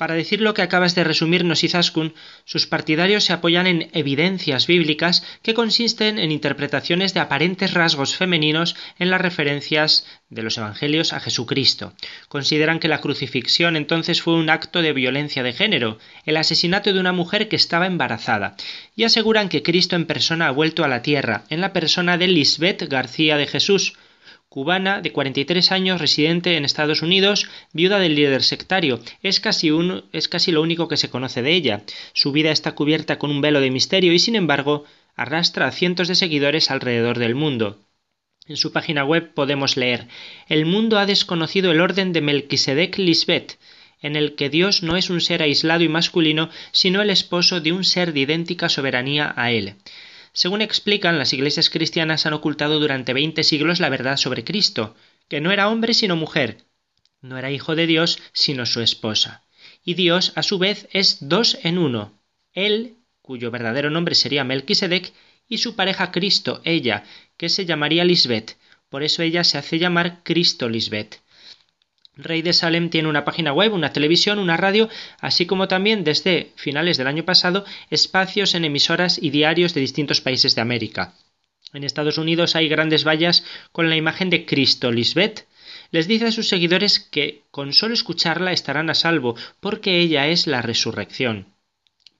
Para 0.00 0.14
decir 0.14 0.40
lo 0.40 0.54
que 0.54 0.62
acabas 0.62 0.94
de 0.94 1.04
resumirnos, 1.04 1.62
Izaskun, 1.62 2.14
sus 2.46 2.66
partidarios 2.66 3.24
se 3.24 3.34
apoyan 3.34 3.66
en 3.66 3.90
evidencias 3.92 4.66
bíblicas 4.66 5.22
que 5.42 5.52
consisten 5.52 6.18
en 6.18 6.32
interpretaciones 6.32 7.12
de 7.12 7.20
aparentes 7.20 7.74
rasgos 7.74 8.16
femeninos 8.16 8.76
en 8.98 9.10
las 9.10 9.20
referencias 9.20 10.06
de 10.30 10.42
los 10.42 10.56
evangelios 10.56 11.12
a 11.12 11.20
Jesucristo. 11.20 11.92
Consideran 12.28 12.78
que 12.78 12.88
la 12.88 13.02
crucifixión 13.02 13.76
entonces 13.76 14.22
fue 14.22 14.36
un 14.36 14.48
acto 14.48 14.80
de 14.80 14.94
violencia 14.94 15.42
de 15.42 15.52
género, 15.52 15.98
el 16.24 16.38
asesinato 16.38 16.94
de 16.94 16.98
una 16.98 17.12
mujer 17.12 17.50
que 17.50 17.56
estaba 17.56 17.84
embarazada, 17.84 18.56
y 18.96 19.04
aseguran 19.04 19.50
que 19.50 19.62
Cristo 19.62 19.96
en 19.96 20.06
persona 20.06 20.46
ha 20.46 20.50
vuelto 20.50 20.82
a 20.82 20.88
la 20.88 21.02
tierra, 21.02 21.44
en 21.50 21.60
la 21.60 21.74
persona 21.74 22.16
de 22.16 22.28
Lisbeth 22.28 22.84
García 22.84 23.36
de 23.36 23.46
Jesús, 23.46 23.92
cubana 24.50 25.00
de 25.00 25.12
43 25.12 25.70
años, 25.70 26.00
residente 26.00 26.56
en 26.56 26.64
Estados 26.64 27.02
Unidos, 27.02 27.48
viuda 27.72 28.00
del 28.00 28.16
líder 28.16 28.42
sectario. 28.42 28.98
Es 29.22 29.38
casi, 29.38 29.70
lo 29.70 30.60
único 30.60 30.88
que 30.88 30.96
se 30.96 31.08
conoce 31.08 31.40
de 31.40 31.52
ella. 31.52 31.82
Su 32.14 32.32
vida 32.32 32.50
está 32.50 32.72
cubierta 32.72 33.16
con 33.16 33.30
un 33.30 33.40
velo 33.40 33.60
de 33.60 33.70
misterio 33.70 34.12
y, 34.12 34.18
sin 34.18 34.34
embargo, 34.34 34.84
arrastra 35.14 35.68
a 35.68 35.70
cientos 35.70 36.08
de 36.08 36.16
seguidores 36.16 36.72
alrededor 36.72 37.20
del 37.20 37.36
mundo. 37.36 37.78
En 38.48 38.56
su 38.56 38.72
página 38.72 39.04
web 39.04 39.32
podemos 39.34 39.76
leer 39.76 40.08
El 40.48 40.66
mundo 40.66 40.98
ha 40.98 41.06
desconocido 41.06 41.70
el 41.70 41.80
orden 41.80 42.12
de 42.12 42.20
Melquisedec 42.20 42.98
Lisbeth, 42.98 43.56
en 44.02 44.16
el 44.16 44.34
que 44.34 44.50
Dios 44.50 44.82
no 44.82 44.96
es 44.96 45.10
un 45.10 45.20
ser 45.20 45.42
aislado 45.42 45.84
y 45.84 45.88
masculino, 45.88 46.50
sino 46.72 47.02
el 47.02 47.10
esposo 47.10 47.60
de 47.60 47.70
un 47.70 47.84
ser 47.84 48.12
de 48.12 48.20
idéntica 48.20 48.68
soberanía 48.68 49.32
a 49.36 49.52
él. 49.52 49.76
Según 50.32 50.62
explican, 50.62 51.18
las 51.18 51.32
iglesias 51.32 51.70
cristianas 51.70 52.26
han 52.26 52.32
ocultado 52.32 52.78
durante 52.78 53.12
veinte 53.12 53.42
siglos 53.42 53.80
la 53.80 53.88
verdad 53.88 54.16
sobre 54.16 54.44
Cristo, 54.44 54.94
que 55.28 55.40
no 55.40 55.50
era 55.50 55.68
hombre 55.68 55.94
sino 55.94 56.16
mujer, 56.16 56.58
no 57.20 57.38
era 57.38 57.50
hijo 57.50 57.76
de 57.76 57.86
Dios 57.86 58.18
sino 58.32 58.66
su 58.66 58.80
esposa. 58.80 59.44
Y 59.84 59.94
Dios, 59.94 60.32
a 60.36 60.42
su 60.42 60.58
vez, 60.58 60.88
es 60.92 61.18
dos 61.20 61.58
en 61.62 61.78
uno, 61.78 62.20
él, 62.52 62.96
cuyo 63.22 63.50
verdadero 63.50 63.90
nombre 63.90 64.14
sería 64.14 64.44
Melquisedec, 64.44 65.12
y 65.48 65.58
su 65.58 65.74
pareja 65.74 66.12
Cristo, 66.12 66.60
ella, 66.64 67.04
que 67.36 67.48
se 67.48 67.66
llamaría 67.66 68.04
Lisbeth, 68.04 68.56
por 68.88 69.02
eso 69.02 69.22
ella 69.22 69.44
se 69.44 69.58
hace 69.58 69.78
llamar 69.78 70.22
Cristo 70.22 70.68
Lisbeth. 70.68 71.20
Rey 72.16 72.42
de 72.42 72.52
Salem 72.52 72.90
tiene 72.90 73.08
una 73.08 73.24
página 73.24 73.52
web, 73.52 73.72
una 73.72 73.92
televisión, 73.92 74.38
una 74.38 74.56
radio, 74.56 74.88
así 75.20 75.46
como 75.46 75.68
también 75.68 76.04
desde 76.04 76.52
finales 76.56 76.96
del 76.96 77.06
año 77.06 77.24
pasado 77.24 77.64
espacios 77.90 78.54
en 78.54 78.64
emisoras 78.64 79.18
y 79.22 79.30
diarios 79.30 79.74
de 79.74 79.80
distintos 79.80 80.20
países 80.20 80.54
de 80.54 80.60
América. 80.60 81.14
En 81.72 81.84
Estados 81.84 82.18
Unidos 82.18 82.56
hay 82.56 82.68
grandes 82.68 83.04
vallas 83.04 83.44
con 83.72 83.88
la 83.88 83.96
imagen 83.96 84.28
de 84.28 84.44
Cristo 84.44 84.90
Lisbeth. 84.90 85.46
Les 85.92 86.08
dice 86.08 86.26
a 86.26 86.32
sus 86.32 86.48
seguidores 86.48 86.98
que 86.98 87.42
con 87.50 87.72
solo 87.72 87.94
escucharla 87.94 88.52
estarán 88.52 88.90
a 88.90 88.94
salvo, 88.94 89.36
porque 89.60 90.00
ella 90.00 90.26
es 90.26 90.46
la 90.46 90.62
resurrección 90.62 91.46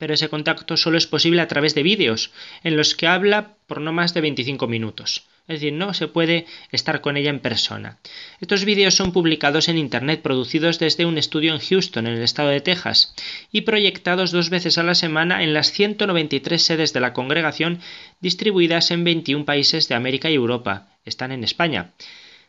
pero 0.01 0.14
ese 0.14 0.30
contacto 0.30 0.78
solo 0.78 0.97
es 0.97 1.07
posible 1.07 1.43
a 1.43 1.47
través 1.47 1.74
de 1.74 1.82
vídeos, 1.82 2.32
en 2.64 2.74
los 2.74 2.95
que 2.95 3.07
habla 3.07 3.57
por 3.66 3.82
no 3.82 3.93
más 3.93 4.14
de 4.14 4.22
25 4.22 4.66
minutos. 4.66 5.28
Es 5.49 5.61
decir, 5.61 5.72
no 5.72 5.95
se 5.95 6.09
puede 6.09 6.47
estar 6.70 7.01
con 7.01 7.16
ella 7.16 7.30
en 7.30 7.41
persona. 7.41 7.99
Estos 8.41 8.64
vídeos 8.64 8.95
son 8.95 9.12
publicados 9.12 9.68
en 9.68 9.78
Internet, 9.78 10.22
producidos 10.22 10.78
desde 10.78 11.07
un 11.07 11.18
estudio 11.18 11.53
en 11.53 11.61
Houston, 11.61 12.07
en 12.07 12.14
el 12.14 12.22
estado 12.22 12.51
de 12.51 12.61
Texas, 12.61 13.14
y 13.51 13.62
proyectados 13.62 14.30
dos 14.30 14.51
veces 14.51 14.78
a 14.78 14.82
la 14.82 14.95
semana 14.95 15.43
en 15.43 15.53
las 15.53 15.72
193 15.72 16.62
sedes 16.62 16.93
de 16.93 17.01
la 17.01 17.12
congregación 17.12 17.80
distribuidas 18.20 18.91
en 18.91 19.05
21 19.05 19.45
países 19.45 19.88
de 19.88 19.95
América 19.95 20.30
y 20.30 20.34
Europa. 20.34 20.88
Están 21.05 21.32
en 21.32 21.45
España. 21.45 21.93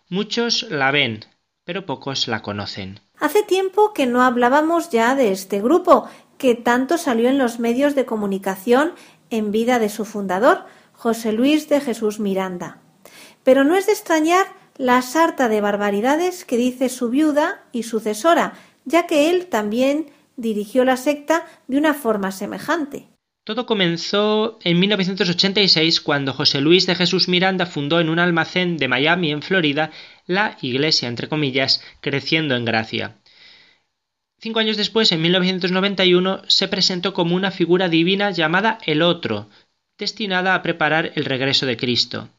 Muchos 0.10 0.64
la 0.70 0.92
ven, 0.92 1.26
pero 1.64 1.86
pocos 1.86 2.28
la 2.28 2.42
conocen. 2.42 3.00
Hace 3.18 3.44
tiempo 3.44 3.94
que 3.94 4.08
no 4.08 4.24
hablábamos 4.24 4.90
ya 4.90 5.16
de 5.16 5.32
este 5.32 5.62
grupo 5.62 6.10
que 6.38 6.56
tanto 6.56 6.98
salió 6.98 7.30
en 7.30 7.38
los 7.38 7.60
medios 7.60 7.94
de 7.94 8.06
comunicación 8.06 8.94
en 9.30 9.52
vida 9.52 9.78
de 9.78 9.90
su 9.90 10.06
fundador, 10.06 10.66
José 10.92 11.32
Luis 11.32 11.70
de 11.70 11.80
Jesús 11.80 12.20
Miranda. 12.20 12.81
Pero 13.44 13.64
no 13.64 13.76
es 13.76 13.86
de 13.86 13.94
extrañar 13.94 14.46
la 14.78 15.02
sarta 15.02 15.50
de 15.50 15.62
barbaridades 15.62 16.46
que 16.46 16.58
dice 16.58 16.90
su 16.90 17.10
viuda 17.10 17.64
y 17.72 17.84
sucesora, 17.84 18.54
ya 18.86 19.08
que 19.08 19.30
él 19.30 19.48
también 19.48 20.08
dirigió 20.38 20.86
la 20.86 20.98
secta 20.98 21.46
de 21.68 21.78
una 21.78 21.94
forma 21.94 22.32
semejante. 22.32 23.08
Todo 23.44 23.66
comenzó 23.66 24.60
en 24.64 24.80
1986 24.80 26.02
cuando 26.02 26.34
José 26.34 26.62
Luis 26.62 26.86
de 26.86 26.96
Jesús 26.96 27.28
Miranda 27.28 27.66
fundó 27.66 28.00
en 28.00 28.10
un 28.10 28.20
almacén 28.20 28.78
de 28.78 28.88
Miami, 28.88 29.32
en 29.32 29.42
Florida, 29.42 29.92
la 30.28 30.58
Iglesia, 30.62 31.08
entre 31.08 31.28
comillas, 31.28 31.84
creciendo 32.02 32.56
en 32.56 32.66
gracia. 32.66 33.18
Cinco 34.40 34.60
años 34.60 34.78
después, 34.78 35.12
en 35.12 35.22
1991, 35.22 36.42
se 36.48 36.68
presentó 36.68 37.14
como 37.14 37.36
una 37.36 37.52
figura 37.52 37.90
divina 37.90 38.32
llamada 38.32 38.78
el 38.86 39.02
Otro, 39.02 39.50
destinada 40.02 40.56
a 40.56 40.62
preparar 40.62 41.14
el 41.16 41.24
regreso 41.24 41.66
de 41.66 41.78
Cristo. 41.78 42.30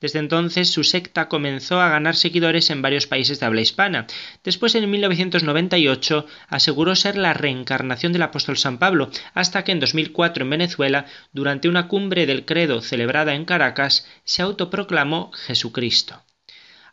Desde 0.00 0.18
entonces 0.18 0.70
su 0.70 0.82
secta 0.82 1.28
comenzó 1.28 1.80
a 1.80 1.90
ganar 1.90 2.16
seguidores 2.16 2.70
en 2.70 2.82
varios 2.82 3.06
países 3.06 3.38
de 3.38 3.46
habla 3.46 3.60
hispana. 3.60 4.06
Después, 4.42 4.74
en 4.74 4.90
1998, 4.90 6.26
aseguró 6.48 6.96
ser 6.96 7.16
la 7.16 7.34
reencarnación 7.34 8.12
del 8.12 8.22
apóstol 8.22 8.56
San 8.56 8.78
Pablo, 8.78 9.10
hasta 9.34 9.62
que 9.62 9.72
en 9.72 9.80
2004 9.80 10.44
en 10.44 10.50
Venezuela, 10.50 11.06
durante 11.32 11.68
una 11.68 11.86
cumbre 11.86 12.26
del 12.26 12.46
credo 12.46 12.80
celebrada 12.80 13.34
en 13.34 13.44
Caracas, 13.44 14.08
se 14.24 14.42
autoproclamó 14.42 15.30
Jesucristo. 15.32 16.22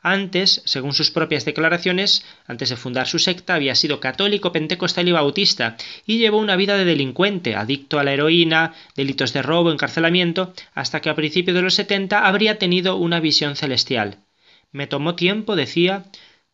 Antes, 0.10 0.62
según 0.64 0.94
sus 0.94 1.12
propias 1.12 1.44
declaraciones, 1.44 2.24
antes 2.46 2.70
de 2.70 2.78
fundar 2.78 3.08
su 3.08 3.20
secta, 3.20 3.56
había 3.56 3.76
sido 3.76 4.00
católico, 4.00 4.54
pentecostal 4.54 5.06
y 5.10 5.12
bautista, 5.12 5.76
y 6.06 6.18
llevó 6.18 6.38
una 6.38 6.56
vida 6.56 6.78
de 6.78 6.86
delincuente, 6.86 7.56
adicto 7.56 8.00
a 8.00 8.06
la 8.06 8.14
heroína, 8.14 8.74
delitos 8.96 9.34
de 9.34 9.42
robo, 9.42 9.70
encarcelamiento, 9.70 10.54
hasta 10.74 11.02
que 11.02 11.10
a 11.10 11.16
principios 11.16 11.56
de 11.56 11.62
los 11.62 11.74
setenta 11.74 12.26
habría 12.26 12.58
tenido 12.58 12.96
una 12.96 13.20
visión 13.20 13.58
celestial. 13.58 14.20
Me 14.72 14.88
tomó 14.88 15.16
tiempo, 15.16 15.58
decía, 15.58 16.06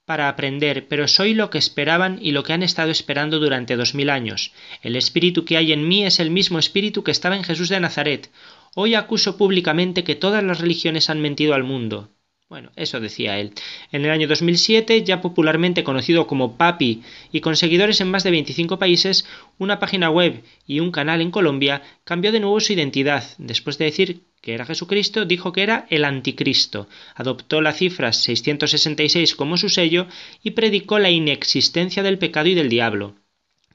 para 0.05 0.29
aprender, 0.29 0.87
pero 0.87 1.07
soy 1.07 1.35
lo 1.35 1.51
que 1.51 1.59
esperaban 1.59 2.17
y 2.19 2.31
lo 2.31 2.41
que 2.41 2.53
han 2.53 2.63
estado 2.63 2.89
esperando 2.89 3.37
durante 3.37 3.75
dos 3.75 3.93
mil 3.93 4.09
años. 4.09 4.51
El 4.81 4.95
espíritu 4.95 5.45
que 5.45 5.57
hay 5.57 5.73
en 5.73 5.87
mí 5.87 6.03
es 6.07 6.19
el 6.19 6.31
mismo 6.31 6.57
espíritu 6.57 7.03
que 7.03 7.11
estaba 7.11 7.35
en 7.35 7.43
Jesús 7.43 7.69
de 7.69 7.79
Nazaret. 7.79 8.31
Hoy 8.73 8.95
acuso 8.95 9.37
públicamente 9.37 10.03
que 10.03 10.15
todas 10.15 10.43
las 10.43 10.59
religiones 10.59 11.11
han 11.11 11.21
mentido 11.21 11.53
al 11.53 11.63
mundo. 11.63 12.09
Bueno, 12.53 12.69
eso 12.75 12.99
decía 12.99 13.39
él. 13.39 13.51
En 13.91 14.05
el 14.05 14.11
año 14.11 14.27
2007, 14.27 15.03
ya 15.03 15.21
popularmente 15.21 15.83
conocido 15.83 16.27
como 16.27 16.55
Papi 16.55 17.01
y 17.31 17.41
con 17.41 17.55
seguidores 17.55 17.99
en 17.99 18.11
más 18.11 18.23
de 18.23 18.29
25 18.29 18.77
países, 18.77 19.25
una 19.57 19.79
página 19.79 20.11
web 20.11 20.43
y 20.67 20.79
un 20.79 20.91
canal 20.91 21.21
en 21.21 21.31
Colombia 21.31 21.81
cambió 22.03 22.31
de 22.31 22.39
nuevo 22.39 22.59
su 22.59 22.73
identidad. 22.73 23.23
Después 23.39 23.79
de 23.79 23.85
decir 23.85 24.21
que 24.39 24.53
era 24.53 24.67
Jesucristo, 24.67 25.25
dijo 25.25 25.51
que 25.51 25.63
era 25.63 25.87
el 25.89 26.05
anticristo, 26.05 26.87
adoptó 27.15 27.59
la 27.59 27.73
cifra 27.73 28.13
666 28.13 29.33
como 29.33 29.57
su 29.57 29.69
sello 29.69 30.05
y 30.43 30.51
predicó 30.51 30.99
la 30.99 31.09
inexistencia 31.09 32.03
del 32.03 32.19
pecado 32.19 32.49
y 32.49 32.53
del 32.53 32.69
diablo 32.69 33.15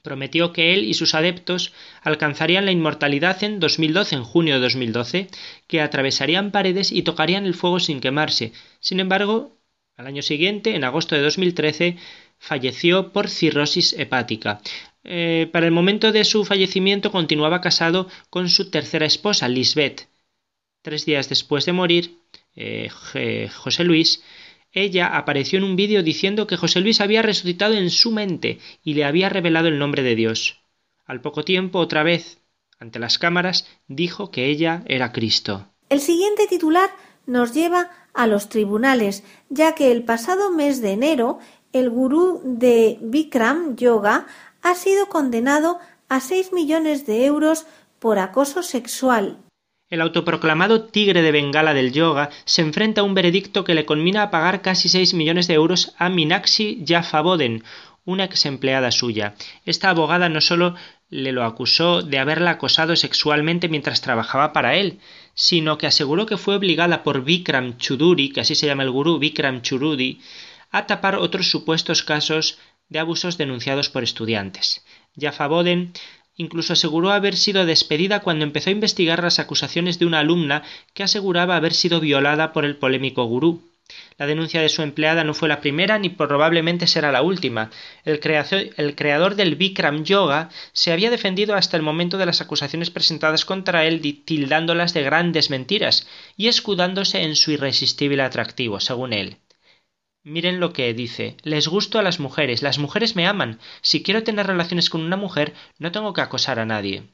prometió 0.08 0.54
que 0.54 0.72
él 0.72 0.84
y 0.84 0.94
sus 0.94 1.14
adeptos 1.14 1.74
alcanzarían 2.02 2.64
la 2.64 2.72
inmortalidad 2.72 3.44
en 3.44 3.60
2012, 3.60 4.16
en 4.16 4.24
junio 4.24 4.54
de 4.54 4.60
2012, 4.60 5.28
que 5.66 5.82
atravesarían 5.82 6.50
paredes 6.50 6.92
y 6.92 7.02
tocarían 7.02 7.44
el 7.44 7.52
fuego 7.52 7.78
sin 7.78 8.00
quemarse. 8.00 8.52
Sin 8.80 9.00
embargo, 9.00 9.58
al 9.98 10.06
año 10.06 10.22
siguiente, 10.22 10.74
en 10.74 10.84
agosto 10.84 11.14
de 11.14 11.20
2013, 11.20 11.98
falleció 12.38 13.12
por 13.12 13.28
cirrosis 13.28 13.92
hepática. 13.92 14.62
Eh, 15.04 15.50
para 15.52 15.66
el 15.66 15.72
momento 15.72 16.10
de 16.10 16.24
su 16.24 16.46
fallecimiento 16.46 17.12
continuaba 17.12 17.60
casado 17.60 18.08
con 18.30 18.48
su 18.48 18.70
tercera 18.70 19.04
esposa, 19.04 19.46
Lisbeth. 19.46 20.08
Tres 20.80 21.04
días 21.04 21.28
después 21.28 21.66
de 21.66 21.72
morir, 21.72 22.18
eh, 22.56 22.88
José 23.54 23.84
Luis 23.84 24.22
ella 24.72 25.16
apareció 25.16 25.58
en 25.58 25.64
un 25.64 25.76
vídeo 25.76 26.02
diciendo 26.02 26.46
que 26.46 26.56
José 26.56 26.80
Luis 26.80 27.00
había 27.00 27.22
resucitado 27.22 27.74
en 27.74 27.90
su 27.90 28.10
mente 28.10 28.58
y 28.82 28.94
le 28.94 29.04
había 29.04 29.28
revelado 29.28 29.68
el 29.68 29.78
nombre 29.78 30.02
de 30.02 30.14
Dios. 30.14 30.60
Al 31.06 31.20
poco 31.20 31.42
tiempo, 31.42 31.78
otra 31.78 32.02
vez, 32.02 32.38
ante 32.78 32.98
las 32.98 33.18
cámaras, 33.18 33.66
dijo 33.86 34.30
que 34.30 34.46
ella 34.46 34.82
era 34.86 35.12
Cristo. 35.12 35.66
El 35.88 36.00
siguiente 36.00 36.46
titular 36.46 36.90
nos 37.26 37.54
lleva 37.54 37.90
a 38.14 38.26
los 38.26 38.48
tribunales, 38.48 39.24
ya 39.48 39.74
que 39.74 39.90
el 39.90 40.04
pasado 40.04 40.50
mes 40.50 40.80
de 40.80 40.92
enero 40.92 41.38
el 41.72 41.90
gurú 41.90 42.40
de 42.44 42.98
Bikram 43.00 43.76
Yoga 43.76 44.26
ha 44.62 44.74
sido 44.74 45.08
condenado 45.08 45.78
a 46.08 46.20
seis 46.20 46.52
millones 46.52 47.06
de 47.06 47.26
euros 47.26 47.66
por 47.98 48.18
acoso 48.18 48.62
sexual 48.62 49.38
el 49.90 50.00
autoproclamado 50.00 50.82
tigre 50.82 51.22
de 51.22 51.32
Bengala 51.32 51.74
del 51.74 51.92
yoga 51.92 52.30
se 52.44 52.62
enfrenta 52.62 53.00
a 53.00 53.04
un 53.04 53.14
veredicto 53.14 53.64
que 53.64 53.74
le 53.74 53.86
conmina 53.86 54.22
a 54.22 54.30
pagar 54.30 54.60
casi 54.60 54.88
seis 54.88 55.14
millones 55.14 55.46
de 55.46 55.54
euros 55.54 55.94
a 55.98 56.08
Minaxi 56.08 56.84
Jaffaboden, 56.86 57.64
una 58.04 58.24
ex 58.24 58.46
empleada 58.46 58.90
suya. 58.90 59.34
Esta 59.64 59.90
abogada 59.90 60.28
no 60.28 60.40
solo 60.40 60.74
le 61.10 61.32
lo 61.32 61.44
acusó 61.44 62.02
de 62.02 62.18
haberla 62.18 62.52
acosado 62.52 62.96
sexualmente 62.96 63.68
mientras 63.68 64.02
trabajaba 64.02 64.52
para 64.52 64.76
él, 64.76 64.98
sino 65.34 65.78
que 65.78 65.86
aseguró 65.86 66.26
que 66.26 66.36
fue 66.36 66.56
obligada 66.56 67.02
por 67.02 67.24
Vikram 67.24 67.78
Chuduri, 67.78 68.30
que 68.30 68.40
así 68.40 68.54
se 68.54 68.66
llama 68.66 68.82
el 68.82 68.90
gurú 68.90 69.18
Vikram 69.18 69.62
Chuduri, 69.62 70.20
a 70.70 70.86
tapar 70.86 71.16
otros 71.16 71.50
supuestos 71.50 72.02
casos 72.02 72.58
de 72.90 72.98
abusos 72.98 73.38
denunciados 73.38 73.88
por 73.88 74.02
estudiantes. 74.02 74.84
Jaffaboden 75.16 75.92
Incluso 76.40 76.72
aseguró 76.72 77.10
haber 77.10 77.36
sido 77.36 77.66
despedida 77.66 78.20
cuando 78.20 78.44
empezó 78.44 78.70
a 78.70 78.72
investigar 78.72 79.22
las 79.22 79.40
acusaciones 79.40 79.98
de 79.98 80.06
una 80.06 80.20
alumna 80.20 80.62
que 80.94 81.02
aseguraba 81.02 81.56
haber 81.56 81.74
sido 81.74 81.98
violada 81.98 82.52
por 82.52 82.64
el 82.64 82.76
polémico 82.76 83.24
gurú. 83.24 83.68
La 84.18 84.26
denuncia 84.26 84.60
de 84.60 84.68
su 84.68 84.82
empleada 84.82 85.24
no 85.24 85.34
fue 85.34 85.48
la 85.48 85.60
primera 85.60 85.98
ni 85.98 86.10
probablemente 86.10 86.86
será 86.86 87.10
la 87.10 87.22
última. 87.22 87.70
El, 88.04 88.20
creador 88.20 89.34
del 89.34 89.56
Bikram 89.56 90.04
Yoga 90.04 90.50
se 90.72 90.92
había 90.92 91.10
defendido 91.10 91.56
hasta 91.56 91.76
el 91.76 91.82
momento 91.82 92.18
de 92.18 92.26
las 92.26 92.40
acusaciones 92.40 92.90
presentadas 92.90 93.44
contra 93.44 93.84
él 93.84 94.00
tildándolas 94.24 94.94
de 94.94 95.02
grandes 95.02 95.50
mentiras 95.50 96.06
y 96.36 96.46
escudándose 96.46 97.22
en 97.22 97.34
su 97.34 97.50
irresistible 97.50 98.22
atractivo, 98.22 98.78
según 98.78 99.12
él. 99.12 99.38
Miren 100.24 100.60
lo 100.60 100.72
que 100.72 100.92
dice. 100.94 101.36
Les 101.42 101.68
gusto 101.68 101.98
a 101.98 102.02
las 102.02 102.20
mujeres. 102.20 102.62
Las 102.62 102.78
mujeres 102.78 103.16
me 103.16 103.26
aman. 103.26 103.58
Si 103.80 104.02
quiero 104.02 104.22
tener 104.22 104.46
relaciones 104.46 104.90
con 104.90 105.00
una 105.00 105.16
mujer, 105.16 105.54
no 105.78 105.92
tengo 105.92 106.12
que 106.12 106.20
acosar 106.20 106.58
a 106.58 106.66
nadie. 106.66 107.04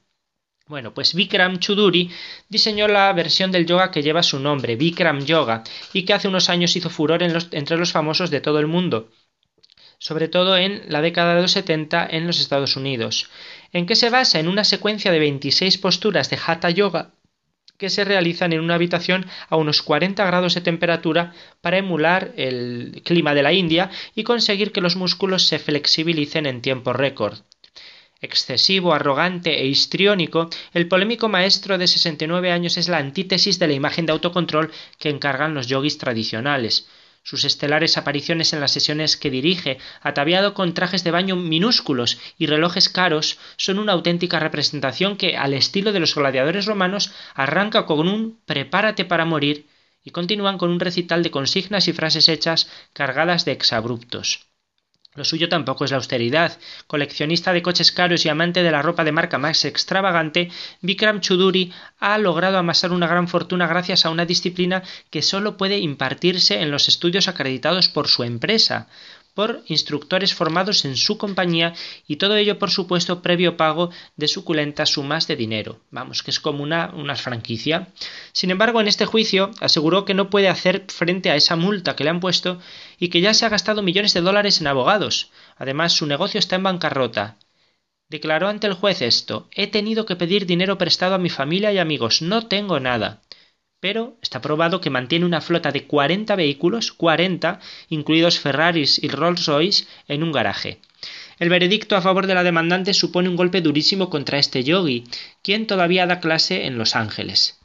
Bueno, 0.67 0.95
pues 0.95 1.15
Bikram 1.15 1.59
Chuduri 1.59 2.11
diseñó 2.49 2.89
la 2.89 3.13
versión 3.13 3.53
del 3.53 3.67
yoga 3.67 3.91
que 3.91 4.03
lleva 4.03 4.23
su 4.23 4.39
nombre, 4.41 4.77
Bikram 4.77 5.27
Yoga, 5.27 5.63
y 5.93 6.05
que 6.05 6.15
hace 6.15 6.29
unos 6.29 6.49
años 6.49 6.75
hizo 6.75 6.89
furor 6.89 7.23
entre 7.23 7.77
los 7.77 7.93
famosos 7.93 8.31
de 8.31 8.41
todo 8.41 8.61
el 8.61 8.67
mundo, 8.67 9.11
sobre 9.99 10.29
todo 10.29 10.57
en 10.57 10.83
la 10.89 11.03
década 11.03 11.35
de 11.35 11.43
los 11.43 11.53
70 11.53 12.09
en 12.11 12.27
los 12.27 12.41
Estados 12.41 12.77
Unidos, 12.77 13.29
en 13.73 13.85
que 13.85 13.95
se 13.95 14.09
basa 14.09 14.41
en 14.41 14.49
una 14.49 14.65
secuencia 14.65 15.13
de 15.13 15.19
26 15.19 15.77
posturas 15.77 16.31
de 16.31 16.39
Hatha 16.43 16.71
Yoga 16.71 17.13
que 17.79 17.91
se 17.91 18.05
realizan 18.05 18.53
en 18.53 18.61
una 18.61 18.75
habitación 18.75 19.27
a 19.49 19.57
unos 19.57 19.83
40 19.83 20.25
grados 20.25 20.55
de 20.55 20.61
temperatura 20.61 21.33
para 21.61 21.79
emular 21.79 22.33
el 22.37 23.03
clima 23.05 23.35
de 23.35 23.43
la 23.43 23.53
India 23.53 23.91
y 24.15 24.23
conseguir 24.23 24.73
que 24.73 24.81
los 24.81 24.97
músculos 24.97 25.47
se 25.47 25.59
flexibilicen 25.59 26.47
en 26.47 26.63
tiempo 26.63 26.93
récord. 26.93 27.39
Excesivo, 28.21 28.95
arrogante 28.95 29.61
e 29.61 29.67
histriónico, 29.67 30.49
el 30.73 30.89
polémico 30.89 31.29
maestro 31.29 31.77
de 31.77 31.87
69 31.87 32.53
años 32.53 32.79
es 32.79 32.89
la 32.89 32.99
antítesis 32.99 33.59
de 33.59 33.67
la 33.67 33.75
imagen 33.75 34.07
de 34.07 34.13
autocontrol 34.13 34.73
que 34.99 35.11
encargan 35.11 35.55
los 35.55 35.67
yogis 35.67 35.99
tradicionales. 35.99 36.89
Sus 37.25 37.45
estelares 37.45 37.97
apariciones 37.97 38.53
en 38.53 38.61
las 38.61 38.71
sesiones 38.71 39.17
que 39.17 39.31
dirige, 39.31 39.79
ataviado 40.03 40.53
con 40.53 40.75
trajes 40.75 41.05
de 41.05 41.11
baño 41.11 41.37
minúsculos 41.37 42.19
y 42.37 42.47
relojes 42.47 42.91
caros, 42.91 43.39
son 43.57 43.79
una 43.79 43.93
auténtica 43.93 44.39
representación 44.39 45.17
que, 45.17 45.39
al 45.39 45.55
estilo 45.55 45.93
de 45.93 46.01
los 46.01 46.15
gladiadores 46.15 46.67
romanos, 46.67 47.13
arranca 47.35 47.87
con 47.87 48.09
un 48.09 48.39
prepárate 48.45 49.07
para 49.07 49.25
morir 49.25 49.67
y 50.05 50.11
continúan 50.11 50.59
con 50.59 50.69
un 50.71 50.81
recital 50.81 51.23
de 51.23 51.31
consignas 51.31 51.89
y 51.89 51.95
frases 51.95 52.29
hechas 52.29 52.71
cargadas 52.93 53.47
de 53.47 53.53
exabruptos. 53.53 54.47
Lo 55.17 55.25
suyo 55.25 55.49
tampoco 55.49 55.85
es 55.85 55.93
la 55.93 55.99
austeridad. 55.99 56.59
Coleccionista 56.89 57.53
de 57.53 57.63
coches 57.63 57.93
caros 57.93 58.25
y 58.25 58.29
amante 58.29 58.65
de 58.65 58.73
la 58.73 58.83
ropa 58.83 59.05
de 59.05 59.13
marca 59.13 59.39
más 59.39 59.65
extravagante, 59.65 60.51
Vikram 60.81 61.21
Chuduri 61.21 61.73
ha 62.01 62.19
logrado 62.19 62.59
amasar 62.59 62.91
una 62.91 63.07
gran 63.07 63.29
fortuna 63.29 63.69
gracias 63.69 64.05
a 64.05 64.11
una 64.11 64.27
disciplina 64.27 64.83
que 65.11 65.23
solo 65.23 65.57
puede 65.57 65.79
impartirse 65.79 66.61
en 66.61 66.73
los 66.73 66.89
estudios 66.89 67.29
acreditados 67.29 67.89
por 67.89 68.09
su 68.09 68.25
empresa, 68.25 68.89
por 69.35 69.63
instructores 69.67 70.33
formados 70.33 70.85
en 70.85 70.97
su 70.97 71.19
compañía 71.19 71.75
y 72.07 72.17
todo 72.17 72.37
ello 72.37 72.59
por 72.59 72.71
supuesto 72.71 73.21
previo 73.21 73.57
pago 73.57 73.91
de 74.17 74.29
suculentas 74.29 74.91
sumas 74.91 75.27
de 75.27 75.37
dinero. 75.37 75.81
Vamos, 75.91 76.23
que 76.23 76.31
es 76.31 76.41
como 76.41 76.63
una, 76.63 76.93
una 76.95 77.17
franquicia. 77.17 77.89
Sin 78.33 78.51
embargo, 78.51 78.81
en 78.81 78.89
este 78.89 79.07
juicio 79.07 79.51
aseguró 79.61 80.05
que 80.05 80.15
no 80.15 80.31
puede 80.31 80.49
hacer 80.49 80.85
frente 80.89 81.31
a 81.31 81.37
esa 81.37 81.57
multa 81.57 81.97
que 81.97 82.05
le 82.05 82.11
han 82.11 82.21
puesto 82.21 82.61
y 82.99 83.09
que 83.09 83.21
ya 83.21 83.35
se 83.35 83.47
ha 83.47 83.49
gastado 83.49 83.83
millones 83.83 84.15
de 84.15 84.21
dólares 84.21 84.61
en 84.61 84.67
abogados. 84.67 85.31
Además, 85.57 85.93
su 85.93 86.07
negocio 86.07 86.39
está 86.39 86.57
en 86.57 86.63
bancarrota. 86.63 87.37
Declaró 88.09 88.49
ante 88.49 88.67
el 88.67 88.75
juez 88.75 89.03
esto 89.03 89.49
He 89.53 89.67
tenido 89.67 90.07
que 90.07 90.17
pedir 90.17 90.47
dinero 90.47 90.79
prestado 90.79 91.15
a 91.15 91.19
mi 91.19 91.31
familia 91.31 91.73
y 91.73 91.79
amigos. 91.79 92.23
No 92.23 92.47
tengo 92.47 92.81
nada 92.81 93.23
pero 93.85 94.17
está 94.23 94.41
probado 94.41 94.81
que 94.81 94.89
mantiene 94.89 95.27
una 95.27 95.43
flota 95.43 95.71
de 95.71 95.87
40 95.87 96.37
vehículos, 96.37 96.91
40, 96.91 97.61
incluidos 97.91 98.41
Ferraris 98.41 98.99
y 99.05 99.09
Rolls-Royce, 99.09 99.85
en 100.09 100.23
un 100.23 100.33
garaje. 100.33 100.81
El 101.39 101.51
veredicto 101.51 101.95
a 101.95 102.01
favor 102.01 102.27
de 102.27 102.33
la 102.33 102.45
demandante 102.45 102.95
supone 102.95 103.29
un 103.29 103.37
golpe 103.37 103.61
durísimo 103.61 104.09
contra 104.09 104.39
este 104.39 104.65
yogi, 104.65 105.05
quien 105.43 105.67
todavía 105.67 106.07
da 106.07 106.21
clase 106.21 106.65
en 106.65 106.79
Los 106.79 106.97
Ángeles. 106.97 107.61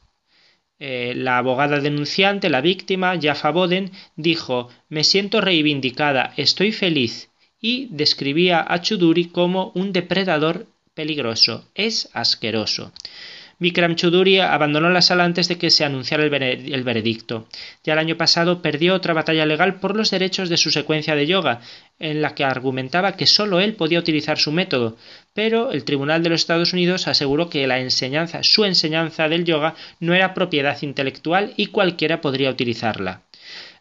Eh, 0.82 1.12
la 1.14 1.36
abogada 1.36 1.78
denunciante, 1.78 2.48
la 2.48 2.62
víctima, 2.62 3.18
Jaffa 3.20 3.50
Boden, 3.50 3.92
dijo 4.16 4.70
Me 4.88 5.04
siento 5.04 5.42
reivindicada, 5.42 6.32
estoy 6.38 6.72
feliz, 6.72 7.30
y 7.60 7.88
describía 7.90 8.64
a 8.66 8.80
Chuduri 8.80 9.26
como 9.26 9.72
un 9.74 9.92
depredador 9.92 10.66
peligroso, 10.94 11.68
es 11.74 12.08
asqueroso. 12.14 12.92
Vikram 13.60 13.94
Chuduri 13.94 14.40
abandonó 14.40 14.88
la 14.88 15.02
sala 15.02 15.24
antes 15.24 15.46
de 15.46 15.58
que 15.58 15.68
se 15.68 15.84
anunciara 15.84 16.24
el, 16.24 16.82
veredicto. 16.82 17.46
Ya 17.84 17.92
el 17.92 17.98
año 17.98 18.16
pasado 18.16 18.62
perdió 18.62 18.94
otra 18.94 19.12
batalla 19.12 19.44
legal 19.44 19.80
por 19.80 19.94
los 19.94 20.10
derechos 20.10 20.48
de 20.48 20.56
su 20.56 20.70
secuencia 20.70 21.14
de 21.14 21.26
yoga, 21.26 21.60
en 21.98 22.22
la 22.22 22.34
que 22.34 22.44
argumentaba 22.44 23.18
que 23.18 23.26
solo 23.26 23.60
él 23.60 23.74
podía 23.74 23.98
utilizar 23.98 24.38
su 24.38 24.50
método, 24.50 24.96
pero 25.34 25.72
el 25.72 25.84
Tribunal 25.84 26.22
de 26.22 26.30
los 26.30 26.40
Estados 26.40 26.72
Unidos 26.72 27.06
aseguró 27.06 27.50
que 27.50 27.66
la 27.66 27.80
enseñanza, 27.80 28.42
su 28.42 28.64
enseñanza 28.64 29.28
del 29.28 29.44
yoga 29.44 29.74
no 30.00 30.14
era 30.14 30.32
propiedad 30.32 30.80
intelectual 30.80 31.52
y 31.58 31.66
cualquiera 31.66 32.22
podría 32.22 32.48
utilizarla. 32.48 33.24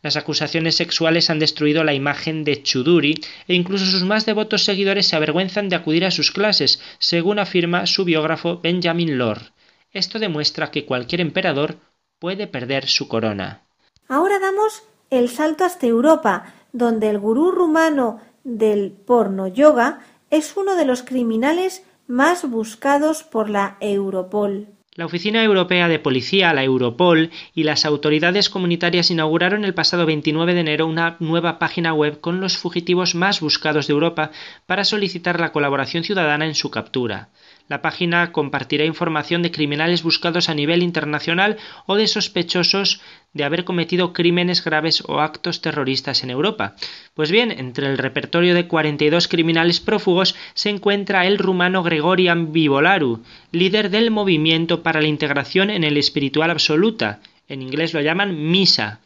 Las 0.03 0.17
acusaciones 0.17 0.75
sexuales 0.75 1.29
han 1.29 1.39
destruido 1.39 1.85
la 1.85 1.93
imagen 1.93 2.43
de 2.43 2.61
Chuduri 2.63 3.15
e 3.47 3.55
incluso 3.55 3.85
sus 3.85 4.03
más 4.03 4.25
devotos 4.25 4.65
seguidores 4.65 5.07
se 5.07 5.15
avergüenzan 5.15 5.69
de 5.69 5.77
acudir 5.77 6.03
a 6.03 6.11
sus 6.11 6.31
clases, 6.31 6.81
según 6.99 7.39
afirma 7.39 7.85
su 7.85 8.03
biógrafo 8.03 8.59
Benjamin 8.61 9.17
Lord. 9.17 9.53
Esto 9.91 10.19
demuestra 10.19 10.71
que 10.71 10.85
cualquier 10.85 11.21
emperador 11.21 11.77
puede 12.19 12.47
perder 12.47 12.87
su 12.87 13.07
corona. 13.07 13.61
Ahora 14.07 14.39
damos 14.39 14.83
el 15.09 15.29
salto 15.29 15.65
hasta 15.65 15.87
Europa, 15.87 16.53
donde 16.73 17.09
el 17.09 17.17
gurú 17.17 17.51
rumano 17.51 18.19
del 18.43 18.91
porno 18.91 19.47
yoga 19.47 19.99
es 20.29 20.55
uno 20.55 20.75
de 20.75 20.85
los 20.85 21.03
criminales 21.03 21.83
más 22.07 22.49
buscados 22.49 23.23
por 23.23 23.49
la 23.49 23.77
Europol. 23.79 24.67
La 24.95 25.05
Oficina 25.05 25.43
Europea 25.43 25.87
de 25.87 25.97
Policía, 25.97 26.53
la 26.53 26.63
Europol, 26.63 27.29
y 27.55 27.63
las 27.63 27.85
autoridades 27.85 28.49
comunitarias 28.49 29.11
inauguraron 29.11 29.63
el 29.63 29.73
pasado 29.73 30.05
29 30.05 30.53
de 30.53 30.59
enero 30.59 30.87
una 30.87 31.15
nueva 31.19 31.57
página 31.57 31.93
web 31.93 32.19
con 32.19 32.41
los 32.41 32.57
fugitivos 32.57 33.15
más 33.15 33.39
buscados 33.39 33.87
de 33.87 33.93
Europa 33.93 34.31
para 34.65 34.83
solicitar 34.83 35.39
la 35.39 35.51
colaboración 35.51 36.03
ciudadana 36.03 36.45
en 36.45 36.55
su 36.55 36.69
captura. 36.69 37.29
La 37.69 37.83
página 37.83 38.31
compartirá 38.31 38.83
información 38.83 39.43
de 39.43 39.51
criminales 39.51 40.01
buscados 40.01 40.49
a 40.49 40.55
nivel 40.55 40.81
internacional 40.81 41.57
o 41.85 41.95
de 41.95 42.07
sospechosos 42.07 42.99
de 43.31 43.43
haber 43.43 43.63
cometido 43.63 44.11
crímenes 44.11 44.63
graves 44.63 45.03
o 45.07 45.19
actos 45.19 45.61
terroristas 45.61 46.23
en 46.23 46.31
Europa. 46.31 46.75
Pues 47.13 47.29
bien, 47.29 47.51
entre 47.51 47.85
el 47.85 47.99
repertorio 47.99 48.55
de 48.55 48.67
42 48.67 49.27
criminales 49.27 49.79
prófugos 49.79 50.35
se 50.55 50.71
encuentra 50.71 51.27
el 51.27 51.37
rumano 51.37 51.83
Gregorian 51.83 52.51
Vivolaru, 52.51 53.21
líder 53.51 53.91
del 53.91 54.09
movimiento 54.09 54.81
para 54.81 54.99
la 54.99 55.07
integración 55.07 55.69
en 55.69 55.83
el 55.83 55.97
espiritual 55.97 56.49
absoluta, 56.49 57.19
en 57.47 57.61
inglés 57.61 57.93
lo 57.93 58.01
llaman 58.01 58.49
MISA, 58.49 58.99